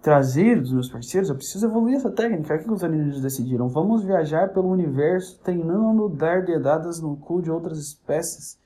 traseiro 0.00 0.62
dos 0.62 0.72
meus 0.72 0.88
parceiros, 0.88 1.28
eu 1.28 1.36
preciso 1.36 1.66
evoluir 1.66 1.96
essa 1.96 2.10
técnica. 2.10 2.54
O 2.54 2.58
que 2.58 2.70
os 2.70 2.84
alienígenas 2.84 3.20
decidiram? 3.20 3.68
Vamos 3.68 4.04
viajar 4.04 4.52
pelo 4.52 4.70
universo 4.70 5.38
treinando 5.40 6.08
dar 6.08 6.44
dedadas 6.44 7.00
no 7.00 7.16
cu 7.16 7.42
de 7.42 7.50
outras 7.50 7.78
espécies 7.78 8.58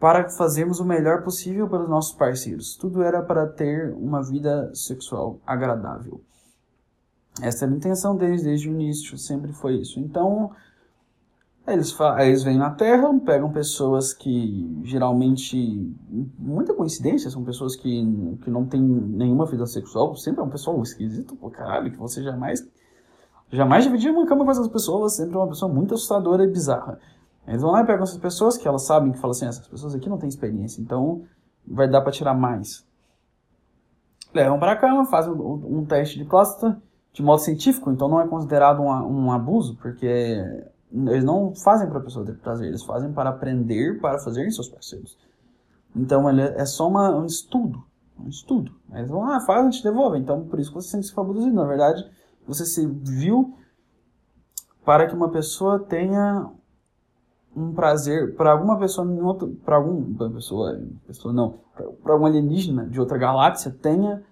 para 0.00 0.28
fazermos 0.30 0.78
o 0.80 0.84
melhor 0.84 1.22
possível 1.22 1.68
para 1.68 1.82
os 1.82 1.88
nossos 1.88 2.16
parceiros. 2.16 2.76
Tudo 2.76 3.02
era 3.02 3.20
para 3.22 3.46
ter 3.46 3.92
uma 3.94 4.22
vida 4.22 4.70
sexual 4.74 5.40
agradável. 5.46 6.20
Essa 7.42 7.64
era 7.64 7.74
a 7.74 7.76
intenção 7.76 8.16
deles 8.16 8.42
desde 8.42 8.68
o 8.68 8.72
início, 8.72 9.16
sempre 9.18 9.52
foi 9.52 9.76
isso. 9.76 10.00
Então, 10.00 10.52
eles, 11.72 11.96
eles 12.20 12.42
vêm 12.42 12.56
na 12.56 12.70
Terra, 12.70 13.08
pegam 13.24 13.50
pessoas 13.50 14.12
que 14.12 14.80
geralmente, 14.84 15.94
muita 16.38 16.74
coincidência, 16.74 17.30
são 17.30 17.44
pessoas 17.44 17.76
que, 17.76 18.38
que 18.42 18.50
não 18.50 18.66
têm 18.66 18.80
nenhuma 18.80 19.46
vida 19.46 19.66
sexual, 19.66 20.14
sempre 20.16 20.40
é 20.40 20.44
um 20.44 20.48
pessoal 20.48 20.80
esquisito, 20.82 21.36
pô, 21.36 21.50
caralho, 21.50 21.90
que 21.90 21.98
você 21.98 22.22
jamais, 22.22 22.66
jamais 23.50 23.84
dividir 23.84 24.10
uma 24.10 24.26
cama 24.26 24.44
com 24.44 24.50
essas 24.50 24.68
pessoas, 24.68 25.16
sempre 25.16 25.34
é 25.34 25.38
uma 25.38 25.48
pessoa 25.48 25.72
muito 25.72 25.94
assustadora 25.94 26.44
e 26.44 26.48
bizarra. 26.48 26.98
Eles 27.46 27.62
vão 27.62 27.70
lá 27.70 27.82
e 27.82 27.86
pegam 27.86 28.02
essas 28.02 28.18
pessoas 28.18 28.56
que 28.56 28.68
elas 28.68 28.82
sabem 28.82 29.12
que 29.12 29.18
falam 29.18 29.30
assim, 29.32 29.46
essas 29.46 29.66
pessoas 29.66 29.94
aqui 29.94 30.08
não 30.08 30.18
têm 30.18 30.28
experiência, 30.28 30.80
então 30.80 31.22
vai 31.66 31.88
dar 31.88 32.02
para 32.02 32.12
tirar 32.12 32.34
mais. 32.34 32.86
Levam 34.34 34.58
para 34.58 34.76
cama, 34.76 35.06
fazem 35.06 35.32
um, 35.32 35.78
um 35.78 35.84
teste 35.84 36.18
de 36.18 36.24
próstata 36.24 36.80
de 37.12 37.22
modo 37.22 37.40
científico, 37.40 37.90
então 37.90 38.08
não 38.08 38.20
é 38.20 38.28
considerado 38.28 38.80
um, 38.80 39.24
um 39.26 39.32
abuso, 39.32 39.76
porque 39.76 40.38
eles 40.92 41.24
não 41.24 41.54
fazem 41.54 41.88
para 41.88 41.98
a 41.98 42.02
pessoa 42.02 42.24
ter 42.24 42.36
prazer, 42.38 42.68
eles 42.68 42.82
fazem 42.82 43.12
para 43.12 43.30
aprender, 43.30 44.00
para 44.00 44.18
fazer 44.18 44.46
em 44.46 44.50
seus 44.50 44.68
parceiros. 44.68 45.18
Então 45.94 46.28
ele 46.28 46.42
é 46.42 46.64
só 46.64 46.88
uma, 46.88 47.10
um 47.10 47.26
estudo, 47.26 47.82
um 48.18 48.28
estudo. 48.28 48.72
Eles 48.92 49.10
vão, 49.10 49.24
ah, 49.24 49.40
faz, 49.40 49.66
a 49.66 49.70
gente 49.70 49.82
devolve. 49.82 50.18
Então 50.18 50.44
por 50.44 50.58
isso 50.58 50.70
que 50.70 50.76
você 50.76 50.88
sempre 50.88 51.06
se 51.06 51.18
abduzido. 51.18 51.54
Na 51.54 51.64
verdade, 51.64 52.08
você 52.46 52.64
se 52.64 52.86
viu 52.86 53.54
para 54.84 55.06
que 55.06 55.14
uma 55.14 55.28
pessoa 55.28 55.78
tenha 55.78 56.50
um 57.54 57.72
prazer, 57.72 58.34
para 58.36 58.52
alguma 58.52 58.78
pessoa, 58.78 59.06
para 59.64 59.76
alguma 59.76 60.30
pessoa, 60.30 60.80
pessoa 61.06 61.34
não, 61.34 61.58
para 62.02 62.16
um 62.16 62.24
alienígena 62.24 62.86
de 62.86 63.00
outra 63.00 63.18
galáxia 63.18 63.70
tenha 63.70 64.22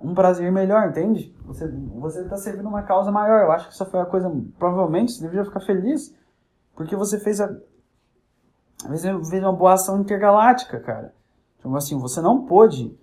um 0.00 0.14
prazer 0.14 0.50
melhor, 0.52 0.88
entende? 0.88 1.34
Você 1.44 1.66
você 1.68 2.22
está 2.22 2.36
servindo 2.36 2.68
uma 2.68 2.82
causa 2.82 3.10
maior. 3.10 3.44
Eu 3.44 3.52
acho 3.52 3.68
que 3.68 3.74
essa 3.74 3.84
foi 3.84 4.00
a 4.00 4.06
coisa. 4.06 4.30
Provavelmente 4.58 5.12
você 5.12 5.22
deveria 5.22 5.44
ficar 5.44 5.60
feliz 5.60 6.14
porque 6.74 6.94
você 6.94 7.18
fez 7.18 7.40
a 7.40 7.48
fez 8.88 9.42
uma 9.42 9.52
boa 9.52 9.74
ação 9.74 10.00
intergaláctica, 10.00 10.78
cara. 10.80 11.12
Então 11.58 11.74
assim, 11.74 11.98
você 11.98 12.20
não 12.20 12.46
pôde 12.46 12.96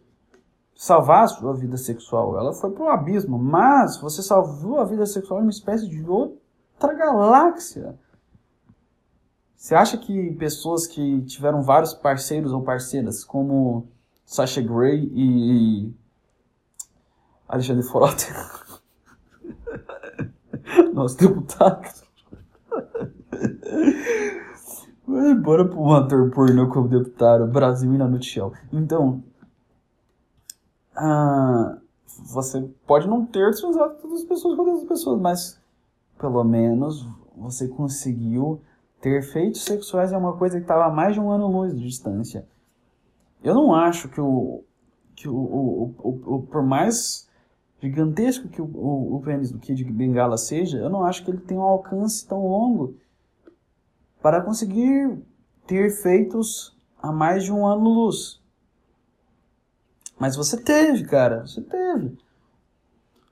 salvar 0.74 1.24
a 1.24 1.28
sua 1.28 1.54
vida 1.54 1.78
sexual. 1.78 2.38
Ela 2.38 2.54
foi 2.54 2.72
pro 2.72 2.90
abismo, 2.90 3.38
mas 3.38 3.98
você 3.98 4.22
salvou 4.22 4.80
a 4.80 4.86
vida 4.86 5.06
sexual 5.06 5.40
em 5.40 5.44
uma 5.44 5.52
espécie 5.52 5.88
de 5.88 6.04
outra 6.04 6.94
galáxia. 6.94 7.98
Você 9.56 9.74
acha 9.74 9.98
que 9.98 10.32
pessoas 10.34 10.86
que 10.86 11.22
tiveram 11.24 11.62
vários 11.64 11.94
parceiros 11.94 12.52
ou 12.52 12.62
parceiras, 12.62 13.24
como 13.24 13.88
Sasha 14.26 14.62
Grey 14.62 15.10
e 15.14 15.94
Alexandre 17.48 17.84
Frota. 17.84 18.26
Nosso 20.94 21.18
deputado. 21.18 22.06
Bora 25.42 25.66
pro 25.66 25.80
um 25.80 25.94
ator 25.94 26.32
pornô 26.32 26.68
como 26.70 26.88
deputado. 26.88 27.46
Brasil 27.48 27.94
e 27.94 27.98
na. 27.98 28.10
Então, 28.74 29.24
ah, 30.96 31.78
você 32.26 32.62
pode 32.88 33.08
não 33.08 33.26
ter 33.26 33.54
transado 33.54 34.00
todas 34.02 34.22
as 34.22 34.26
pessoas 34.26 34.58
com 34.58 34.66
todas 34.66 34.82
as 34.82 34.88
pessoas, 34.88 35.22
mas 35.22 35.60
pelo 36.18 36.44
menos 36.44 37.06
você 37.36 37.68
conseguiu 37.68 38.62
ter 39.02 39.22
feitos 39.22 39.64
sexuais 39.64 40.12
é 40.12 40.18
uma 40.18 40.38
coisa 40.38 40.58
que 40.58 40.64
estava 40.64 40.86
a 40.86 40.90
mais 40.90 41.14
de 41.14 41.20
um 41.20 41.30
ano 41.30 41.48
luz 41.48 41.76
de 41.76 41.86
distância. 41.86 42.48
Eu 43.44 43.54
não 43.54 43.76
acho 43.76 44.10
que 44.10 44.20
o 44.20 44.64
que 45.16 45.30
o, 45.30 45.36
o, 45.36 45.96
o, 46.00 46.36
o 46.36 46.42
por 46.44 46.62
mais 46.64 47.25
gigantesco 47.86 48.48
que 48.48 48.62
o, 48.62 48.66
o, 48.66 49.16
o 49.16 49.22
pênis 49.22 49.52
do 49.52 49.60
Kid 49.60 49.84
Bengala 49.86 50.38
seja, 50.38 50.78
eu 50.78 50.90
não 50.90 51.06
acho 51.06 51.24
que 51.24 51.32
ele 51.32 51.40
tenha 51.40 51.60
um 51.60 51.64
alcance 51.64 52.28
tão 52.28 52.46
longo 52.48 52.96
para 54.22 54.42
conseguir 54.42 55.18
ter 55.68 55.92
feitos 55.92 56.76
a 57.02 57.12
mais 57.12 57.44
de 57.44 57.52
um 57.52 57.66
ano-luz. 57.66 58.42
Mas 60.18 60.36
você 60.36 60.58
teve, 60.58 61.06
cara, 61.06 61.46
você 61.46 61.62
teve. 61.62 62.18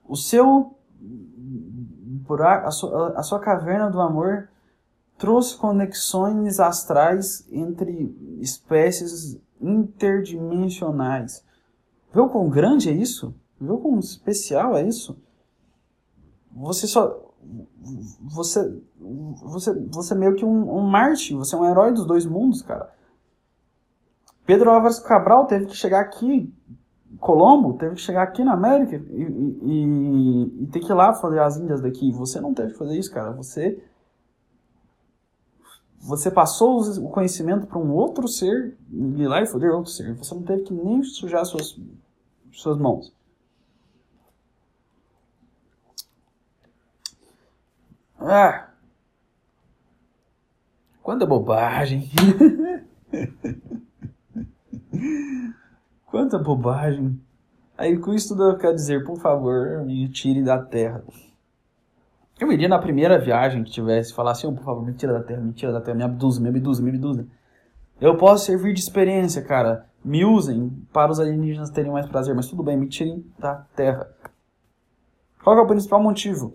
O 0.08 0.16
seu 0.16 0.78
buraco, 1.00 2.68
a 2.68 2.72
sua, 2.72 3.10
a 3.18 3.24
sua 3.24 3.40
caverna 3.40 3.90
do 3.90 4.00
amor 4.00 4.50
trouxe 5.18 5.58
conexões 5.58 6.60
astrais 6.60 7.48
entre 7.52 8.16
espécies 8.40 9.40
interdimensionais. 9.60 11.44
O 12.14 12.28
quão 12.30 12.50
grande 12.50 12.90
é 12.90 12.92
isso? 12.92 13.34
Como 13.68 14.00
especial 14.00 14.78
é 14.78 14.88
isso? 14.88 15.18
Você 16.52 16.88
só. 16.88 17.20
Você. 18.22 18.82
Você, 19.42 19.74
você 19.74 20.14
é 20.14 20.18
meio 20.18 20.36
que 20.36 20.46
um, 20.46 20.78
um 20.78 20.82
Marte, 20.82 21.34
você 21.34 21.56
é 21.56 21.58
um 21.58 21.70
herói 21.70 21.92
dos 21.92 22.06
dois 22.06 22.26
mundos, 22.26 22.62
cara. 22.62 22.92
Pedro 24.46 24.72
Álvares 24.72 25.00
Cabral 25.00 25.46
teve 25.46 25.66
que 25.68 25.76
chegar 25.76 26.02
aqui, 26.02 26.54
Colombo 27.20 27.74
teve 27.74 27.96
que 27.96 28.02
chegar 28.02 28.24
aqui 28.24 28.44
na 28.44 28.54
América 28.54 28.96
e, 28.96 29.24
e, 29.62 30.64
e 30.64 30.68
ter 30.68 30.80
que 30.80 30.92
ir 30.92 30.96
lá 30.96 31.14
fazer 31.14 31.40
as 31.40 31.58
Índias 31.58 31.82
daqui. 31.82 32.12
Você 32.12 32.42
não 32.42 32.54
teve 32.54 32.74
que 32.74 32.78
fazer 32.78 32.98
isso, 32.98 33.12
cara. 33.12 33.32
Você 33.32 33.82
você 36.04 36.30
passou 36.30 36.82
o 36.82 37.10
conhecimento 37.10 37.66
para 37.66 37.80
um 37.80 37.94
outro 37.94 38.28
ser 38.28 38.76
e 38.92 39.26
lá 39.26 39.42
e 39.42 39.46
foder 39.46 39.72
outro 39.72 39.90
ser. 39.90 40.14
Você 40.16 40.36
não 40.36 40.44
teve 40.44 40.64
que 40.64 40.74
nem 40.74 41.02
sujar 41.02 41.46
suas, 41.46 41.80
suas 42.52 42.78
mãos. 42.78 43.14
Ah! 48.26 48.70
Quanta 51.02 51.26
bobagem! 51.26 52.10
Quanta 56.06 56.40
bobagem. 56.40 57.20
Aí 57.78 57.98
com 57.98 58.14
isso 58.14 58.30
tudo 58.30 58.52
eu 58.52 58.58
quero 58.58 58.76
dizer, 58.76 59.04
por 59.04 59.20
favor, 59.20 59.84
me 59.84 60.08
tire 60.08 60.42
da 60.42 60.58
Terra. 60.58 61.04
Eu 62.40 62.50
iria 62.50 62.70
na 62.70 62.80
primeira 62.80 63.20
viagem 63.20 63.62
que 63.62 63.72
tivesse, 63.72 64.14
falar 64.14 64.32
assim, 64.32 64.48
oh, 64.48 64.54
por 64.54 64.64
favor, 64.64 64.86
me 64.86 64.94
tira 64.94 65.12
da 65.12 65.22
Terra, 65.22 65.42
me 65.42 65.52
tira 65.52 65.74
da 65.74 65.82
Terra, 65.82 65.98
me 65.98 66.04
abduza, 66.04 66.40
me 66.40 66.48
abduza, 66.48 66.82
me 66.82 66.92
abduza. 66.92 67.28
Eu 68.00 68.16
posso 68.16 68.46
servir 68.46 68.74
de 68.74 68.80
experiência, 68.80 69.42
cara. 69.42 69.90
Me 70.04 70.24
usem 70.24 70.70
para 70.94 71.12
os 71.12 71.20
alienígenas 71.20 71.70
terem 71.70 71.92
mais 71.92 72.06
prazer, 72.06 72.34
mas 72.34 72.48
tudo 72.48 72.64
bem, 72.64 72.78
me 72.78 72.88
tirem 72.88 73.26
da 73.38 73.66
Terra. 73.76 74.10
Qual 75.44 75.58
é 75.58 75.62
o 75.62 75.68
principal 75.68 76.02
motivo? 76.02 76.54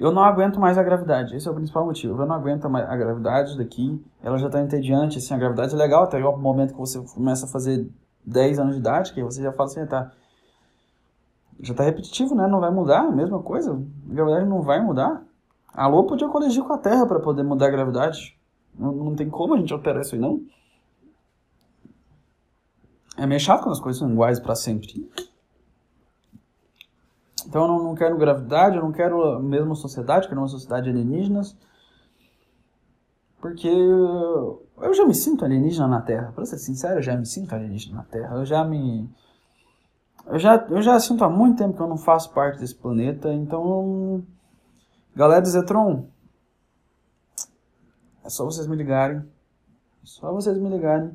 Eu 0.00 0.10
não 0.10 0.24
aguento 0.24 0.58
mais 0.58 0.78
a 0.78 0.82
gravidade. 0.82 1.36
Esse 1.36 1.46
é 1.46 1.50
o 1.50 1.54
principal 1.54 1.84
motivo. 1.84 2.22
Eu 2.22 2.26
não 2.26 2.34
aguento 2.34 2.70
mais 2.70 2.88
a 2.88 2.96
gravidade 2.96 3.58
daqui. 3.58 4.02
Ela 4.22 4.38
já 4.38 4.46
está 4.46 4.58
entediante. 4.58 5.18
Assim, 5.18 5.34
a 5.34 5.36
gravidade 5.36 5.74
é 5.74 5.76
legal 5.76 6.04
até 6.04 6.18
o 6.24 6.38
momento 6.38 6.72
que 6.72 6.80
você 6.80 6.98
começa 7.14 7.44
a 7.44 7.48
fazer 7.48 7.86
10 8.24 8.58
anos 8.60 8.74
de 8.74 8.80
idade, 8.80 9.12
que 9.12 9.22
você 9.22 9.42
já 9.42 9.52
fala 9.52 9.68
assim, 9.68 9.84
tá. 9.84 10.10
Já 11.60 11.74
tá 11.74 11.84
repetitivo, 11.84 12.34
né? 12.34 12.46
Não 12.46 12.60
vai 12.60 12.70
mudar, 12.70 13.00
a 13.00 13.10
mesma 13.10 13.42
coisa. 13.42 13.72
A 13.72 14.14
gravidade 14.14 14.48
não 14.48 14.62
vai 14.62 14.80
mudar. 14.82 15.22
A 15.74 15.86
Lua 15.86 16.06
podia 16.06 16.28
coligir 16.28 16.64
com 16.64 16.72
a 16.72 16.78
Terra 16.78 17.04
para 17.04 17.20
poder 17.20 17.42
mudar 17.42 17.66
a 17.66 17.70
gravidade. 17.70 18.38
Não, 18.78 18.92
não 18.92 19.14
tem 19.14 19.28
como 19.28 19.52
a 19.54 19.58
gente 19.58 19.70
alterar 19.70 20.00
isso 20.00 20.14
aí, 20.14 20.20
não. 20.20 20.40
É 23.18 23.26
meio 23.26 23.38
chato 23.38 23.64
quando 23.64 23.72
as 23.72 23.80
coisas 23.80 23.98
são 23.98 24.10
iguais 24.10 24.40
para 24.40 24.54
sempre. 24.54 25.06
Então 27.50 27.62
eu 27.64 27.82
não, 27.82 27.96
quero 27.96 28.16
gravidade, 28.16 28.76
eu 28.76 28.82
não 28.82 28.92
quero 28.92 29.24
a 29.24 29.40
mesma 29.40 29.74
sociedade, 29.74 30.28
quero 30.28 30.40
uma 30.40 30.46
sociedade 30.46 30.88
alienígenas. 30.88 31.58
Porque 33.40 33.66
eu 33.66 34.94
já 34.94 35.04
me 35.04 35.12
sinto 35.12 35.44
alienígena 35.44 35.88
na 35.88 36.00
Terra. 36.00 36.30
Pra 36.30 36.46
ser 36.46 36.58
sincero, 36.58 37.00
eu 37.00 37.02
já 37.02 37.16
me 37.16 37.26
sinto 37.26 37.52
alienígena 37.52 37.96
na 37.96 38.04
Terra. 38.04 38.36
Eu 38.36 38.46
já 38.46 38.64
me. 38.64 39.10
Eu 40.26 40.38
já, 40.38 40.64
eu 40.70 40.80
já 40.80 41.00
sinto 41.00 41.24
há 41.24 41.28
muito 41.28 41.58
tempo 41.58 41.74
que 41.74 41.82
eu 41.82 41.88
não 41.88 41.96
faço 41.96 42.32
parte 42.32 42.60
desse 42.60 42.76
planeta. 42.76 43.32
Então. 43.32 44.24
Galera 45.16 45.42
do 45.42 45.48
Zetron. 45.48 46.06
É 48.22 48.28
só 48.30 48.44
vocês 48.44 48.68
me 48.68 48.76
ligarem. 48.76 49.18
É 49.18 50.04
só 50.04 50.32
vocês 50.32 50.56
me 50.56 50.68
ligarem. 50.68 51.10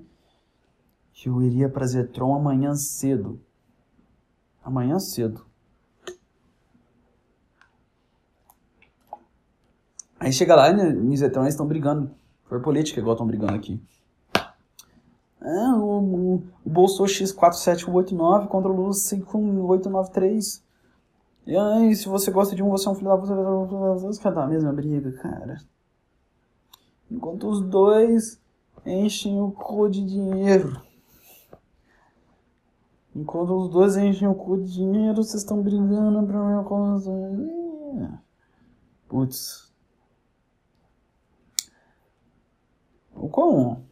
Que 1.13 1.29
eu 1.29 1.41
iria 1.41 1.69
pra 1.69 1.87
Zetron 1.87 2.35
amanhã 2.35 2.75
cedo. 2.75 3.39
Amanhã 4.61 4.99
cedo. 4.99 5.54
Aí 10.19 10.31
chega 10.31 10.55
lá, 10.55 10.71
né, 10.71 10.89
os 10.89 11.21
eles 11.21 11.33
estão 11.47 11.67
brigando. 11.67 12.11
Por 12.47 12.61
política, 12.61 12.99
igual 12.99 13.15
estão 13.15 13.27
brigando 13.27 13.55
aqui. 13.55 13.81
É, 15.41 15.73
o, 15.73 15.99
o, 15.99 16.35
o 16.65 16.69
Bolso 16.69 17.03
X47189 17.03 18.47
contra 18.47 18.71
o 18.71 18.75
Luz 18.75 18.99
5893. 19.03 20.63
E 21.47 21.55
aí, 21.55 21.95
se 21.95 22.07
você 22.07 22.31
gosta 22.31 22.55
de 22.55 22.63
um, 22.63 22.69
você 22.69 22.87
é 22.87 22.91
um 22.91 22.95
filho 22.95 23.09
da 23.09 23.17
puta. 23.17 23.33
Os 24.07 24.17
caras 24.17 24.37
a 24.39 24.47
mesma 24.47 24.73
briga, 24.73 25.11
cara. 25.13 25.57
Enquanto 27.11 27.47
os 27.47 27.61
dois 27.61 28.41
enchem 28.85 29.39
o 29.39 29.51
cu 29.51 29.87
de 29.89 30.03
dinheiro. 30.03 30.81
Enquanto 33.15 33.55
os 33.55 33.69
dois 33.69 33.95
enchem 33.95 34.27
o 34.27 34.35
cu 34.35 34.57
de 34.57 34.73
dinheiro, 34.73 35.23
vocês 35.23 35.43
estão 35.43 35.61
brigando 35.61 36.25
pra 36.25 36.43
minha 36.43 36.63
coisa. 36.63 37.11
Putz. 39.07 39.64
O 43.15 43.29
quão 43.29 43.83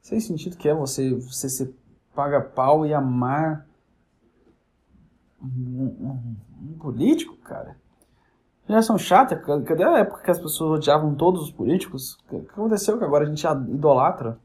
sem 0.00 0.18
sentido 0.20 0.56
que 0.56 0.68
é 0.68 0.74
você, 0.74 1.14
você 1.14 1.48
se 1.48 1.74
paga 2.14 2.40
pau 2.40 2.84
e 2.84 2.92
amar 2.92 3.66
um, 5.40 5.46
um, 5.48 6.36
um 6.60 6.78
político, 6.78 7.36
cara? 7.36 7.76
Geração 8.68 8.98
chata, 8.98 9.36
cadê 9.36 9.84
a 9.84 9.98
época 9.98 10.22
que 10.22 10.30
as 10.30 10.38
pessoas 10.38 10.78
odiavam 10.78 11.14
todos 11.14 11.42
os 11.42 11.50
políticos? 11.50 12.18
O 12.26 12.28
que 12.28 12.36
aconteceu 12.36 12.98
que 12.98 13.04
agora 13.04 13.24
a 13.24 13.28
gente 13.28 13.44
idolatra? 13.44 14.38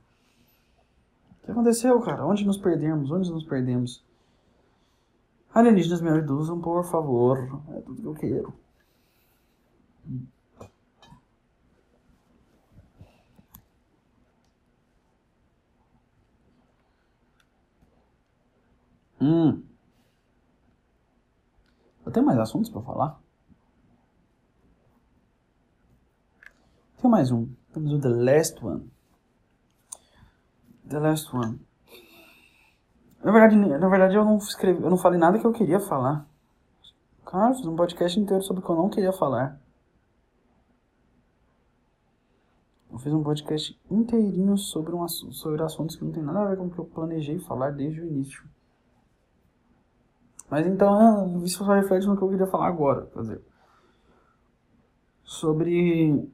O 1.42 1.46
que 1.46 1.52
aconteceu, 1.52 2.00
cara? 2.02 2.26
Onde 2.26 2.46
nos 2.46 2.58
perdemos? 2.58 3.12
Onde 3.12 3.32
nos 3.32 3.44
perdemos? 3.44 4.04
Alienígenas 5.54 6.02
me 6.02 6.12
reduzam, 6.12 6.60
por 6.62 6.84
favor. 6.84 7.62
É 7.76 7.82
tudo 7.82 8.02
que 8.02 8.08
eu 8.08 8.14
quero. 8.14 8.54
Hum. 19.20 19.64
Eu 22.06 22.12
tenho 22.12 22.26
mais 22.26 22.40
assuntos 22.40 22.70
para 22.70 22.82
falar? 22.82 23.20
Tem 27.02 27.10
mais 27.10 27.32
um. 27.32 27.48
Temos 27.74 27.94
o 27.94 28.00
The 28.00 28.10
Last 28.10 28.66
One. 28.66 28.92
The 30.88 31.00
Last 31.00 31.36
One. 31.36 31.60
Na 33.24 33.32
verdade, 33.32 33.56
na 33.56 33.90
verdade 33.90 34.16
eu 34.16 34.24
não 34.24 34.38
escrevi, 34.38 34.82
eu 34.82 34.90
não 34.90 34.98
falei 34.98 35.20
nada 35.20 35.38
que 35.38 35.46
eu 35.46 35.52
queria 35.52 35.80
falar. 35.80 36.26
Cara, 37.26 37.54
fiz 37.54 37.66
um 37.66 37.76
podcast 37.76 38.18
inteiro 38.20 38.42
sobre 38.42 38.64
o 38.64 38.66
que 38.66 38.72
eu 38.72 38.76
não 38.76 38.90
queria 38.90 39.12
falar. 39.12 39.60
Eu 42.90 42.98
fiz 43.00 43.14
um 43.14 43.22
podcast 43.22 43.80
inteirinho 43.92 44.58
sobre, 44.58 44.96
um, 44.96 45.08
sobre 45.08 45.62
assuntos 45.62 45.96
que 45.96 46.06
não 46.06 46.12
tem 46.12 46.24
nada 46.24 46.40
a 46.40 46.46
ver 46.46 46.58
com 46.58 46.68
o 46.68 46.72
que 46.72 46.80
eu 46.80 46.86
planejei 46.86 47.38
falar 47.38 47.72
desde 47.72 48.00
o 48.00 48.06
início. 48.06 48.44
Mas 50.50 50.66
então, 50.66 51.44
isso 51.44 51.64
só 51.64 51.74
reflete 51.74 52.08
no 52.08 52.16
que 52.16 52.24
eu 52.24 52.30
queria 52.30 52.48
falar 52.48 52.68
agora. 52.68 53.10
Dizer, 53.16 53.42
sobre 55.24 56.32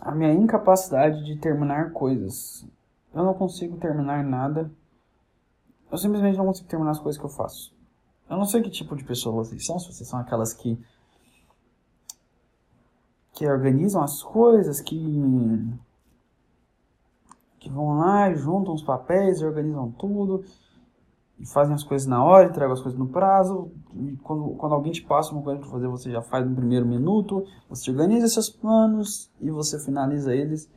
a 0.00 0.14
minha 0.14 0.32
incapacidade 0.32 1.24
de 1.24 1.36
terminar 1.36 1.92
coisas. 1.92 2.66
Eu 3.12 3.24
não 3.24 3.34
consigo 3.34 3.76
terminar 3.76 4.24
nada. 4.24 4.70
Eu 5.90 5.98
simplesmente 5.98 6.38
não 6.38 6.46
consigo 6.46 6.68
terminar 6.68 6.92
as 6.92 6.98
coisas 6.98 7.18
que 7.20 7.26
eu 7.26 7.30
faço. 7.30 7.74
Eu 8.28 8.36
não 8.36 8.44
sei 8.44 8.62
que 8.62 8.70
tipo 8.70 8.96
de 8.96 9.04
pessoa 9.04 9.44
vocês 9.44 9.66
são, 9.66 9.78
se 9.78 9.92
vocês 9.92 10.08
são 10.08 10.18
aquelas 10.18 10.54
que 10.54 10.78
que 13.32 13.46
organizam 13.46 14.02
as 14.02 14.22
coisas, 14.22 14.80
que 14.80 14.96
que 17.58 17.68
vão 17.68 17.98
lá 17.98 18.30
e 18.30 18.36
juntam 18.36 18.72
os 18.72 18.82
papéis 18.82 19.40
e 19.40 19.44
organizam 19.44 19.90
tudo 19.92 20.44
e 21.40 21.46
fazem 21.46 21.74
as 21.74 21.82
coisas 21.82 22.06
na 22.06 22.22
hora, 22.22 22.48
entregam 22.48 22.74
as 22.74 22.82
coisas 22.82 22.98
no 22.98 23.08
prazo. 23.08 23.72
Quando, 24.22 24.50
quando 24.56 24.74
alguém 24.74 24.92
te 24.92 25.00
passa 25.00 25.32
uma 25.32 25.42
coisa 25.42 25.58
para 25.58 25.70
fazer, 25.70 25.88
você 25.88 26.10
já 26.10 26.20
faz 26.20 26.46
no 26.46 26.54
primeiro 26.54 26.84
minuto. 26.84 27.46
Você 27.70 27.90
organiza 27.90 28.28
seus 28.28 28.50
planos 28.50 29.32
e 29.40 29.50
você 29.50 29.78
finaliza 29.80 30.34
eles. 30.34 30.70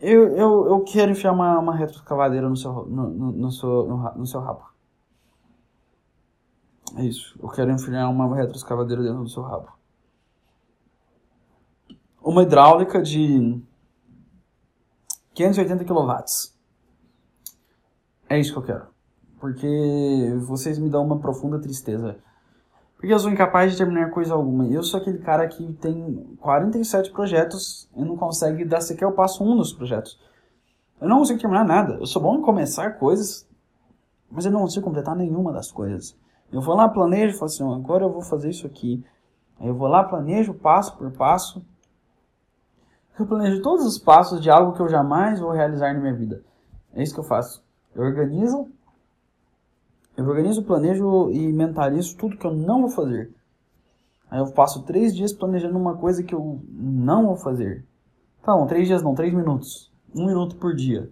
Eu, 0.00 0.28
eu, 0.28 0.66
eu 0.68 0.80
quero 0.84 1.12
enfiar 1.12 1.32
uma, 1.32 1.58
uma 1.58 1.76
retroescavadeira 1.76 2.48
no 2.48 2.56
seu, 2.56 2.86
no, 2.86 3.10
no, 3.10 3.32
no, 3.32 3.52
seu, 3.52 3.86
no, 3.86 4.14
no 4.14 4.26
seu 4.26 4.40
rabo. 4.40 4.64
É 6.96 7.04
isso. 7.04 7.38
Eu 7.42 7.50
quero 7.50 7.70
enfiar 7.70 8.08
uma 8.08 8.34
retroescavadeira 8.34 9.02
dentro 9.02 9.22
do 9.22 9.28
seu 9.28 9.42
rabo. 9.42 9.68
Uma 12.22 12.42
hidráulica 12.42 13.02
de 13.02 13.60
580 15.34 15.84
kW. 15.84 16.24
É 18.30 18.40
isso 18.40 18.52
que 18.52 18.58
eu 18.58 18.62
quero 18.62 18.95
porque 19.38 20.34
vocês 20.40 20.78
me 20.78 20.88
dão 20.88 21.04
uma 21.04 21.18
profunda 21.18 21.58
tristeza. 21.58 22.16
Porque 22.96 23.12
eu 23.12 23.18
sou 23.18 23.30
incapaz 23.30 23.72
de 23.72 23.78
terminar 23.78 24.10
coisa 24.10 24.32
alguma. 24.32 24.66
Eu 24.66 24.82
sou 24.82 24.98
aquele 24.98 25.18
cara 25.18 25.46
que 25.46 25.72
tem 25.74 26.36
47 26.40 27.10
projetos 27.10 27.88
e 27.94 28.02
não 28.02 28.16
consegue 28.16 28.64
dar 28.64 28.80
sequer 28.80 29.06
o 29.06 29.12
passo 29.12 29.44
um 29.44 29.54
nos 29.54 29.72
projetos. 29.72 30.18
Eu 31.00 31.08
não 31.08 31.18
consigo 31.18 31.38
terminar 31.38 31.64
nada. 31.64 31.94
Eu 31.94 32.06
sou 32.06 32.22
bom 32.22 32.36
em 32.36 32.42
começar 32.42 32.92
coisas, 32.92 33.46
mas 34.30 34.46
eu 34.46 34.50
não 34.50 34.60
consigo 34.60 34.84
completar 34.84 35.14
nenhuma 35.14 35.52
das 35.52 35.70
coisas. 35.70 36.16
Eu 36.50 36.62
vou 36.62 36.74
lá, 36.74 36.88
planejo, 36.88 37.36
falo 37.36 37.50
assim, 37.50 37.74
agora 37.74 38.04
eu 38.04 38.12
vou 38.12 38.22
fazer 38.22 38.48
isso 38.48 38.66
aqui. 38.66 39.04
Aí 39.60 39.68
eu 39.68 39.74
vou 39.74 39.88
lá, 39.88 40.04
planejo 40.04 40.54
passo 40.54 40.96
por 40.96 41.10
passo. 41.10 41.62
Eu 43.18 43.26
planejo 43.26 43.60
todos 43.60 43.84
os 43.84 43.98
passos 43.98 44.40
de 44.40 44.50
algo 44.50 44.72
que 44.72 44.80
eu 44.80 44.88
jamais 44.88 45.38
vou 45.38 45.50
realizar 45.50 45.92
na 45.92 46.00
minha 46.00 46.14
vida. 46.14 46.42
É 46.94 47.02
isso 47.02 47.12
que 47.12 47.20
eu 47.20 47.24
faço. 47.24 47.62
Eu 47.94 48.02
organizo 48.02 48.70
eu 50.16 50.26
organizo, 50.26 50.62
planejo 50.62 51.30
e 51.30 51.52
mentalizo 51.52 52.16
tudo 52.16 52.36
que 52.36 52.46
eu 52.46 52.54
não 52.54 52.82
vou 52.82 52.90
fazer. 52.90 53.34
Aí 54.30 54.40
eu 54.40 54.50
passo 54.50 54.82
três 54.82 55.14
dias 55.14 55.32
planejando 55.32 55.78
uma 55.78 55.96
coisa 55.96 56.22
que 56.22 56.34
eu 56.34 56.60
não 56.68 57.26
vou 57.26 57.36
fazer. 57.36 57.84
Tá 58.42 58.52
bom, 58.54 58.66
três 58.66 58.86
dias 58.86 59.02
não, 59.02 59.14
três 59.14 59.32
minutos. 59.32 59.92
Um 60.14 60.26
minuto 60.26 60.56
por 60.56 60.74
dia. 60.74 61.10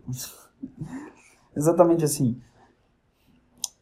Exatamente 1.54 2.04
assim. 2.04 2.40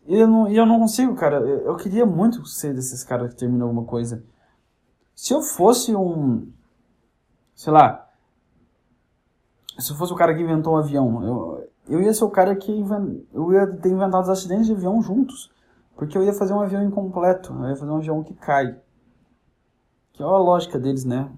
E 0.07 0.17
eu, 0.17 0.27
não, 0.27 0.49
eu 0.49 0.67
não 0.67 0.81
consigo, 0.81 1.15
cara. 1.15 1.37
Eu, 1.37 1.67
eu 1.67 1.77
queria 1.77 2.05
muito 2.05 2.45
ser 2.45 2.75
desses 2.75 3.05
caras 3.05 3.33
que 3.33 3.39
terminam 3.39 3.69
alguma 3.69 3.87
coisa. 3.87 4.25
Se 5.15 5.33
eu 5.33 5.41
fosse 5.41 5.95
um. 5.95 6.51
Sei 7.55 7.73
lá. 7.73 8.09
Se 9.79 9.93
eu 9.93 9.97
fosse 9.97 10.13
o 10.13 10.17
cara 10.17 10.35
que 10.35 10.43
inventou 10.43 10.75
um 10.75 10.79
avião, 10.79 11.25
eu, 11.25 11.71
eu 11.89 12.01
ia 12.01 12.15
ser 12.15 12.25
o 12.25 12.31
cara 12.31 12.55
que 12.55 12.71
eu 13.33 13.53
ia 13.53 13.67
ter 13.67 13.91
inventado 13.91 14.23
os 14.23 14.29
acidentes 14.29 14.67
de 14.67 14.73
avião 14.73 15.03
juntos. 15.03 15.51
Porque 15.95 16.17
eu 16.17 16.25
ia 16.25 16.33
fazer 16.33 16.53
um 16.53 16.61
avião 16.61 16.83
incompleto, 16.83 17.53
eu 17.53 17.69
ia 17.69 17.77
fazer 17.77 17.91
um 17.91 17.97
avião 17.97 18.23
que 18.23 18.35
cai. 18.35 18.81
Que 20.13 20.23
é 20.23 20.27
a 20.27 20.29
lógica 20.29 20.79
deles, 20.79 21.05
né? 21.05 21.31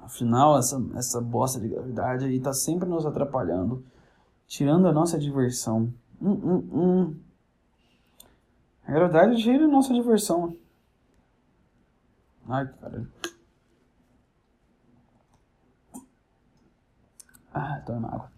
Afinal, 0.00 0.58
essa, 0.58 0.82
essa 0.96 1.20
bosta 1.20 1.60
de 1.60 1.68
gravidade 1.68 2.24
aí 2.24 2.38
tá 2.40 2.52
sempre 2.52 2.88
nos 2.88 3.06
atrapalhando, 3.06 3.84
tirando 4.46 4.86
a 4.86 4.92
nossa 4.92 5.18
diversão. 5.18 5.92
Hum, 6.20 6.32
hum, 6.32 6.68
hum. 6.72 7.16
A 8.86 8.92
gravidade 8.92 9.42
tira 9.42 9.64
a 9.64 9.68
nossa 9.68 9.94
diversão. 9.94 10.56
Ai, 12.48 12.66
caralho. 12.80 13.08
Ah, 17.52 17.80
toma 17.86 18.08
água. 18.08 18.33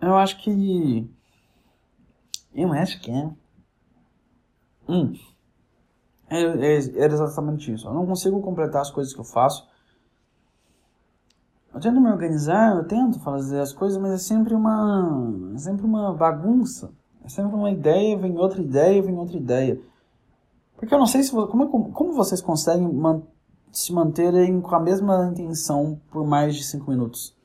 Eu 0.00 0.16
acho 0.16 0.38
que. 0.38 1.08
Eu 2.54 2.72
acho 2.72 3.00
que 3.00 3.10
é. 3.10 3.30
Hum. 4.88 5.12
É, 6.30 6.42
é, 6.42 6.74
é 6.76 7.06
exatamente 7.06 7.72
isso. 7.72 7.86
Eu 7.88 7.94
não 7.94 8.06
consigo 8.06 8.40
completar 8.40 8.82
as 8.82 8.90
coisas 8.90 9.12
que 9.12 9.20
eu 9.20 9.24
faço. 9.24 9.68
Eu 11.72 11.80
tento 11.80 12.00
me 12.00 12.10
organizar, 12.10 12.76
eu 12.76 12.84
tento 12.84 13.20
fazer 13.20 13.60
as 13.60 13.72
coisas, 13.72 14.00
mas 14.00 14.12
é 14.12 14.18
sempre 14.18 14.54
uma. 14.54 15.32
É 15.54 15.58
sempre 15.58 15.84
uma 15.84 16.14
bagunça. 16.14 16.92
É 17.24 17.28
sempre 17.28 17.54
uma 17.54 17.70
ideia, 17.70 18.16
vem 18.16 18.36
outra 18.38 18.60
ideia, 18.60 19.02
vem 19.02 19.16
outra 19.16 19.36
ideia. 19.36 19.80
Porque 20.76 20.94
eu 20.94 20.98
não 20.98 21.06
sei 21.06 21.22
se 21.22 21.30
como, 21.30 21.92
como 21.92 22.12
vocês 22.12 22.40
conseguem 22.40 22.90
man, 22.90 23.22
se 23.72 23.92
manterem 23.92 24.60
com 24.60 24.74
a 24.74 24.80
mesma 24.80 25.28
intenção 25.28 26.00
por 26.10 26.26
mais 26.26 26.54
de 26.54 26.64
5 26.64 26.90
minutos. 26.90 27.37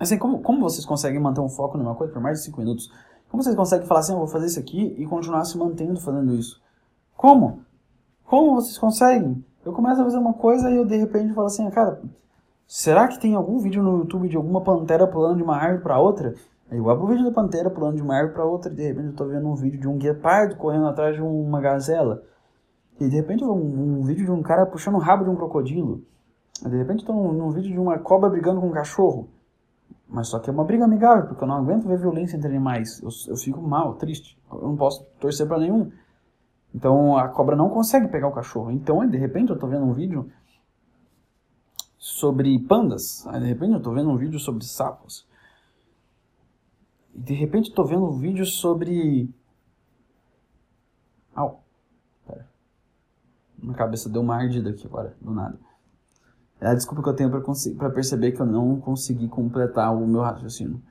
Assim, 0.00 0.16
como, 0.16 0.40
como 0.40 0.60
vocês 0.60 0.86
conseguem 0.86 1.20
manter 1.20 1.42
um 1.42 1.48
foco 1.50 1.76
numa 1.76 1.94
coisa 1.94 2.10
por 2.10 2.22
mais 2.22 2.38
de 2.38 2.46
5 2.46 2.58
minutos? 2.58 2.90
Como 3.28 3.42
vocês 3.42 3.54
conseguem 3.54 3.86
falar 3.86 4.00
assim, 4.00 4.12
eu 4.12 4.18
vou 4.18 4.26
fazer 4.26 4.46
isso 4.46 4.58
aqui 4.58 4.94
e 4.96 5.04
continuar 5.04 5.44
se 5.44 5.58
mantendo 5.58 6.00
fazendo 6.00 6.34
isso? 6.34 6.58
Como? 7.14 7.60
Como 8.24 8.54
vocês 8.54 8.78
conseguem? 8.78 9.44
Eu 9.62 9.74
começo 9.74 10.00
a 10.00 10.04
fazer 10.04 10.16
uma 10.16 10.32
coisa 10.32 10.70
e 10.70 10.76
eu 10.76 10.86
de 10.86 10.96
repente 10.96 11.34
falo 11.34 11.48
assim, 11.48 11.68
cara, 11.68 12.00
será 12.66 13.08
que 13.08 13.20
tem 13.20 13.34
algum 13.34 13.58
vídeo 13.58 13.82
no 13.82 13.98
YouTube 13.98 14.26
de 14.26 14.38
alguma 14.38 14.62
pantera 14.62 15.06
pulando 15.06 15.36
de 15.36 15.42
uma 15.42 15.54
árvore 15.54 15.82
para 15.82 16.00
outra? 16.00 16.34
Eu 16.70 16.88
abro 16.88 17.04
o 17.04 17.08
vídeo 17.08 17.24
da 17.26 17.30
pantera 17.30 17.68
pulando 17.68 17.96
de 17.96 18.02
uma 18.02 18.16
árvore 18.16 18.32
para 18.32 18.44
outra 18.46 18.72
e 18.72 18.76
de 18.76 18.82
repente 18.82 19.08
eu 19.08 19.14
tô 19.14 19.26
vendo 19.26 19.46
um 19.46 19.54
vídeo 19.54 19.78
de 19.78 19.86
um 19.86 19.98
guepardo 19.98 20.56
correndo 20.56 20.86
atrás 20.86 21.14
de 21.14 21.20
uma 21.20 21.60
gazela. 21.60 22.22
E 22.98 23.06
de 23.06 23.16
repente 23.16 23.44
um, 23.44 23.98
um 23.98 24.02
vídeo 24.02 24.24
de 24.24 24.30
um 24.30 24.40
cara 24.40 24.64
puxando 24.64 24.94
o 24.94 24.98
rabo 24.98 25.24
de 25.24 25.30
um 25.30 25.36
crocodilo. 25.36 26.02
De 26.62 26.74
repente 26.74 27.04
tô 27.04 27.12
num, 27.12 27.32
num 27.32 27.50
vídeo 27.50 27.70
de 27.70 27.78
uma 27.78 27.98
cobra 27.98 28.30
brigando 28.30 28.62
com 28.62 28.68
um 28.68 28.72
cachorro. 28.72 29.28
Mas 30.08 30.28
só 30.28 30.40
que 30.40 30.50
é 30.50 30.52
uma 30.52 30.64
briga 30.64 30.84
amigável, 30.84 31.28
porque 31.28 31.44
eu 31.44 31.48
não 31.48 31.56
aguento 31.56 31.86
ver 31.86 31.98
violência 31.98 32.36
entre 32.36 32.48
animais. 32.48 33.00
Eu, 33.00 33.10
eu 33.28 33.36
fico 33.36 33.62
mal, 33.62 33.94
triste. 33.94 34.36
Eu 34.50 34.62
não 34.62 34.76
posso 34.76 35.04
torcer 35.20 35.46
para 35.46 35.58
nenhum. 35.58 35.92
Então 36.74 37.16
a 37.16 37.28
cobra 37.28 37.54
não 37.54 37.70
consegue 37.70 38.08
pegar 38.08 38.28
o 38.28 38.32
cachorro. 38.32 38.70
Então, 38.70 39.06
de 39.08 39.16
repente, 39.16 39.50
eu 39.50 39.58
tô 39.58 39.68
vendo 39.68 39.84
um 39.84 39.92
vídeo 39.92 40.30
sobre 41.96 42.58
pandas. 42.60 43.24
Aí, 43.28 43.40
de 43.40 43.46
repente, 43.46 43.74
eu 43.74 43.82
tô 43.82 43.92
vendo 43.92 44.10
um 44.10 44.16
vídeo 44.16 44.38
sobre 44.40 44.64
sapos. 44.64 45.26
E 47.14 47.20
de 47.20 47.34
repente, 47.34 47.70
eu 47.70 47.74
tô 47.74 47.84
vendo 47.84 48.04
um 48.04 48.18
vídeo 48.18 48.44
sobre. 48.44 49.32
Au. 51.34 51.62
Pera. 52.26 52.48
Minha 53.58 53.74
cabeça 53.74 54.08
deu 54.08 54.22
uma 54.22 54.36
ardida 54.36 54.70
aqui 54.70 54.86
agora, 54.86 55.16
do 55.20 55.30
nada. 55.30 55.69
É 56.60 56.66
a 56.66 56.74
desculpa 56.74 57.02
que 57.02 57.08
eu 57.08 57.14
tenho 57.14 57.30
para 57.76 57.90
perceber 57.90 58.32
que 58.32 58.40
eu 58.40 58.46
não 58.46 58.78
consegui 58.78 59.28
completar 59.28 59.94
o 59.94 60.06
meu 60.06 60.20
raciocínio. 60.20 60.82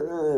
uh, 0.00 0.35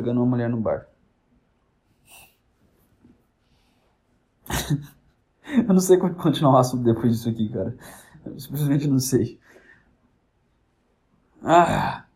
chegando 0.00 0.18
uma 0.18 0.26
mulher 0.26 0.48
no 0.48 0.60
bar. 0.60 0.86
eu 5.46 5.74
não 5.74 5.80
sei 5.80 5.98
como 5.98 6.14
continuar 6.14 6.54
o 6.54 6.56
assunto 6.56 6.82
depois 6.82 7.12
disso 7.12 7.28
aqui, 7.28 7.50
cara. 7.50 7.76
Eu 8.24 8.40
simplesmente 8.40 8.88
não 8.88 8.98
sei. 8.98 9.38
Ah! 11.42 12.06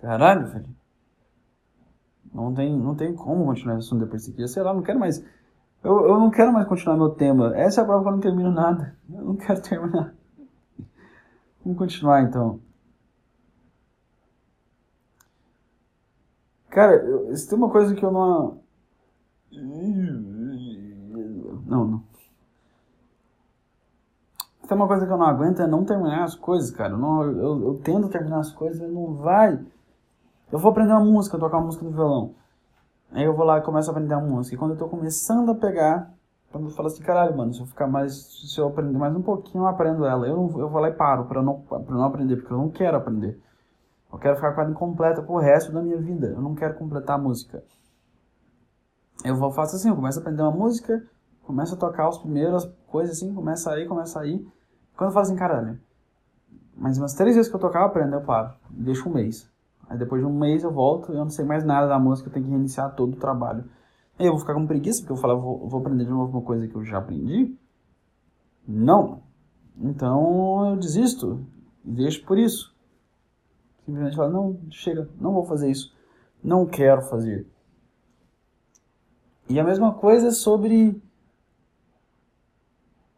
Caralho, 0.00 0.46
velho. 0.46 0.68
Não 2.32 2.54
tem, 2.54 2.78
não 2.78 2.94
tem 2.94 3.14
como 3.14 3.44
continuar 3.44 3.74
o 3.74 3.78
assunto 3.78 4.04
depois 4.04 4.22
disso 4.22 4.32
aqui. 4.32 4.42
Eu 4.42 4.48
sei 4.48 4.62
lá, 4.62 4.72
não 4.72 4.82
quero 4.82 5.00
mais. 5.00 5.24
Eu, 5.82 6.06
eu 6.06 6.18
não 6.18 6.30
quero 6.30 6.52
mais 6.52 6.68
continuar 6.68 6.96
meu 6.96 7.10
tema. 7.10 7.56
Essa 7.56 7.80
é 7.80 7.82
a 7.82 7.86
prova 7.86 8.02
que 8.04 8.08
eu 8.08 8.12
não 8.12 8.20
termino 8.20 8.52
nada. 8.52 8.96
Eu 9.12 9.24
não 9.24 9.36
quero 9.36 9.60
terminar. 9.60 10.14
Vamos 11.64 11.78
continuar 11.78 12.22
então. 12.22 12.60
Cara, 16.70 16.94
eu, 16.94 17.34
tem 17.34 17.58
uma 17.58 17.68
coisa 17.68 17.94
que 17.94 18.04
eu 18.04 18.12
não. 18.12 18.60
Não, 21.66 21.84
não. 21.84 22.02
Tem 24.66 24.76
uma 24.76 24.86
coisa 24.86 25.04
que 25.04 25.12
eu 25.12 25.16
não 25.16 25.26
aguento 25.26 25.60
é 25.60 25.66
não 25.66 25.84
terminar 25.84 26.22
as 26.22 26.36
coisas, 26.36 26.70
cara. 26.70 26.92
Eu, 26.94 26.98
não, 26.98 27.22
eu, 27.24 27.62
eu 27.64 27.80
tento 27.82 28.08
terminar 28.08 28.38
as 28.38 28.52
coisas, 28.52 28.80
mas 28.80 28.92
não 28.92 29.14
vai. 29.14 29.58
Eu 30.52 30.58
vou 30.60 30.70
aprender 30.70 30.92
uma 30.92 31.04
música, 31.04 31.38
tocar 31.38 31.58
uma 31.58 31.66
música 31.66 31.84
no 31.84 31.90
violão. 31.90 32.34
Aí 33.12 33.24
eu 33.24 33.34
vou 33.34 33.44
lá 33.44 33.58
e 33.58 33.62
começo 33.62 33.90
a 33.90 33.92
aprender 33.92 34.14
a 34.14 34.20
música. 34.20 34.54
E 34.54 34.58
quando 34.58 34.72
eu 34.72 34.78
tô 34.78 34.88
começando 34.88 35.50
a 35.50 35.54
pegar, 35.56 36.14
quando 36.52 36.68
eu 36.68 36.70
falo 36.70 36.86
assim, 36.86 37.02
caralho, 37.02 37.36
mano, 37.36 37.52
se 37.52 37.60
eu 37.60 37.66
ficar 37.66 37.88
mais. 37.88 38.14
Se 38.14 38.60
eu 38.60 38.68
aprender 38.68 38.96
mais 38.96 39.14
um 39.14 39.22
pouquinho, 39.22 39.64
eu 39.64 39.68
aprendo 39.68 40.04
ela. 40.04 40.26
Eu, 40.26 40.36
eu 40.56 40.68
vou 40.68 40.80
lá 40.80 40.88
e 40.88 40.92
paro 40.92 41.24
pra 41.24 41.42
não, 41.42 41.60
pra 41.62 41.80
não 41.80 42.04
aprender, 42.04 42.36
porque 42.36 42.52
eu 42.52 42.58
não 42.58 42.70
quero 42.70 42.96
aprender. 42.96 43.40
Eu 44.12 44.18
quero 44.18 44.36
ficar 44.36 44.54
com 44.54 44.60
ela 44.60 44.70
incompleta 44.70 45.22
pro 45.22 45.36
resto 45.36 45.72
da 45.72 45.82
minha 45.82 45.98
vida. 45.98 46.28
Eu 46.28 46.42
não 46.42 46.54
quero 46.54 46.74
completar 46.74 47.16
a 47.16 47.22
música. 47.22 47.62
Eu 49.24 49.36
vou 49.36 49.50
faço 49.50 49.76
assim, 49.76 49.88
eu 49.88 49.96
começo 49.96 50.18
a 50.18 50.22
aprender 50.22 50.42
uma 50.42 50.50
música, 50.50 51.06
começo 51.42 51.74
a 51.74 51.78
tocar 51.78 52.08
as 52.08 52.18
primeiras 52.18 52.64
coisas 52.86 53.16
assim, 53.16 53.34
começa 53.34 53.70
aí, 53.70 53.86
começa 53.86 54.20
aí. 54.20 54.46
Quando 54.96 55.10
eu 55.10 55.14
falo 55.14 55.26
assim, 55.26 55.36
caralho, 55.36 55.78
mas 56.76 56.96
umas 56.96 57.14
três 57.14 57.36
vezes 57.36 57.50
que 57.50 57.54
eu 57.54 57.60
tocar, 57.60 57.80
eu 57.80 57.86
aprendo, 57.86 58.14
eu 58.14 58.22
paro. 58.22 58.54
Deixo 58.70 59.08
um 59.08 59.12
mês. 59.12 59.50
Aí 59.88 59.98
depois 59.98 60.22
de 60.22 60.26
um 60.26 60.32
mês 60.32 60.62
eu 60.62 60.72
volto 60.72 61.12
e 61.12 61.16
eu 61.16 61.24
não 61.24 61.30
sei 61.30 61.44
mais 61.44 61.64
nada 61.64 61.86
da 61.86 61.98
música, 61.98 62.28
eu 62.28 62.32
tenho 62.32 62.46
que 62.46 62.50
reiniciar 62.50 62.94
todo 62.94 63.14
o 63.14 63.16
trabalho. 63.16 63.64
Aí 64.18 64.26
eu 64.26 64.32
vou 64.32 64.40
ficar 64.40 64.54
com 64.54 64.66
preguiça, 64.66 65.00
porque 65.00 65.12
eu 65.12 65.16
falo, 65.16 65.34
eu 65.34 65.40
vou, 65.40 65.68
vou 65.68 65.80
aprender 65.80 66.04
de 66.04 66.10
novo 66.10 66.38
uma 66.38 66.44
coisa 66.44 66.66
que 66.66 66.74
eu 66.74 66.84
já 66.84 66.98
aprendi? 66.98 67.54
Não. 68.66 69.22
Então 69.76 70.70
eu 70.70 70.76
desisto 70.76 71.44
e 71.84 71.90
deixo 71.90 72.24
por 72.24 72.38
isso. 72.38 72.74
Simplesmente 73.90 74.16
fala, 74.16 74.30
não, 74.30 74.56
chega, 74.70 75.08
não 75.20 75.32
vou 75.32 75.44
fazer 75.44 75.68
isso. 75.68 75.92
Não 76.42 76.64
quero 76.64 77.02
fazer. 77.02 77.44
E 79.48 79.58
a 79.58 79.64
mesma 79.64 79.92
coisa 79.92 80.30
sobre 80.30 81.02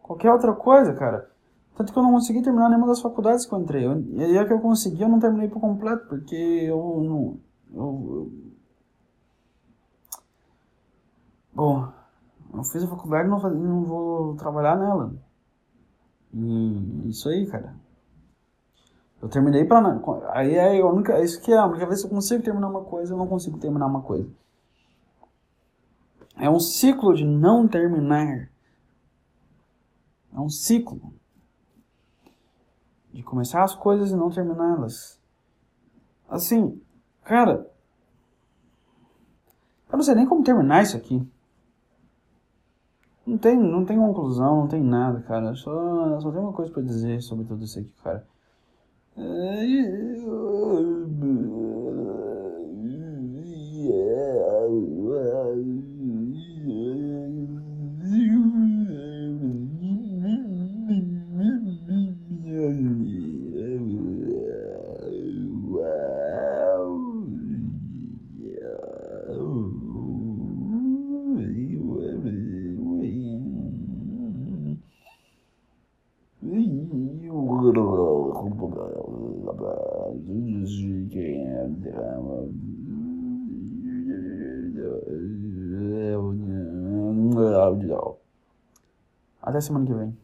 qualquer 0.02 0.32
outra 0.32 0.54
coisa, 0.54 0.94
cara. 0.94 1.30
Tanto 1.76 1.92
que 1.92 1.98
eu 1.98 2.02
não 2.02 2.12
consegui 2.12 2.42
terminar 2.42 2.70
nenhuma 2.70 2.86
das 2.86 3.02
faculdades 3.02 3.44
que 3.44 3.52
eu 3.52 3.60
entrei. 3.60 3.84
Eu, 3.84 4.00
e 4.16 4.38
a 4.38 4.46
que 4.46 4.52
eu 4.52 4.60
consegui, 4.60 5.02
eu 5.02 5.10
não 5.10 5.20
terminei 5.20 5.48
por 5.48 5.60
completo, 5.60 6.08
porque 6.08 6.34
eu 6.34 7.02
não. 7.04 7.38
Eu, 7.74 8.08
eu... 8.10 8.32
Bom, 11.52 11.92
Eu 12.54 12.64
fiz 12.64 12.82
a 12.82 12.88
faculdade 12.88 13.28
e 13.28 13.30
não, 13.30 13.38
não 13.38 13.84
vou 13.84 14.34
trabalhar 14.36 14.76
nela. 14.76 15.14
E 16.32 17.10
isso 17.10 17.28
aí, 17.28 17.46
cara. 17.46 17.74
Eu 19.22 19.28
terminei 19.28 19.64
pra. 19.64 19.80
Aí 20.32 20.56
é 20.56 20.80
a 20.80 20.86
única. 20.86 21.22
Isso 21.22 21.40
que 21.40 21.52
é 21.52 21.56
a 21.56 21.66
única 21.66 21.86
vez 21.86 22.00
que 22.00 22.06
eu 22.06 22.10
consigo 22.10 22.42
terminar 22.42 22.68
uma 22.68 22.82
coisa, 22.82 23.14
eu 23.14 23.16
não 23.16 23.28
consigo 23.28 23.56
terminar 23.56 23.86
uma 23.86 24.02
coisa. 24.02 24.28
É 26.36 26.50
um 26.50 26.58
ciclo 26.58 27.14
de 27.14 27.24
não 27.24 27.68
terminar. 27.68 28.50
É 30.34 30.40
um 30.40 30.48
ciclo. 30.48 31.14
De 33.12 33.22
começar 33.22 33.62
as 33.62 33.76
coisas 33.76 34.10
e 34.10 34.16
não 34.16 34.28
terminá-las. 34.28 35.22
Assim, 36.28 36.82
cara. 37.22 37.70
Eu 39.88 39.98
não 39.98 40.02
sei 40.02 40.16
nem 40.16 40.26
como 40.26 40.42
terminar 40.42 40.82
isso 40.82 40.96
aqui. 40.96 41.24
Não 43.24 43.38
tem, 43.38 43.56
não 43.56 43.84
tem 43.84 43.96
conclusão, 43.96 44.62
não 44.62 44.66
tem 44.66 44.82
nada, 44.82 45.20
cara. 45.20 45.54
Só, 45.54 46.18
só 46.18 46.32
tem 46.32 46.40
uma 46.40 46.52
coisa 46.52 46.72
pra 46.72 46.82
dizer 46.82 47.22
sobre 47.22 47.44
tudo 47.44 47.62
isso 47.62 47.78
aqui, 47.78 47.92
cara. 48.02 48.31
euh, 49.18 49.22
euh, 49.22 50.26
euh, 50.26 51.06
euh 51.22 51.61
Até 89.62 89.68
semana 89.68 89.86
que 89.86 89.94
vem. 89.94 90.21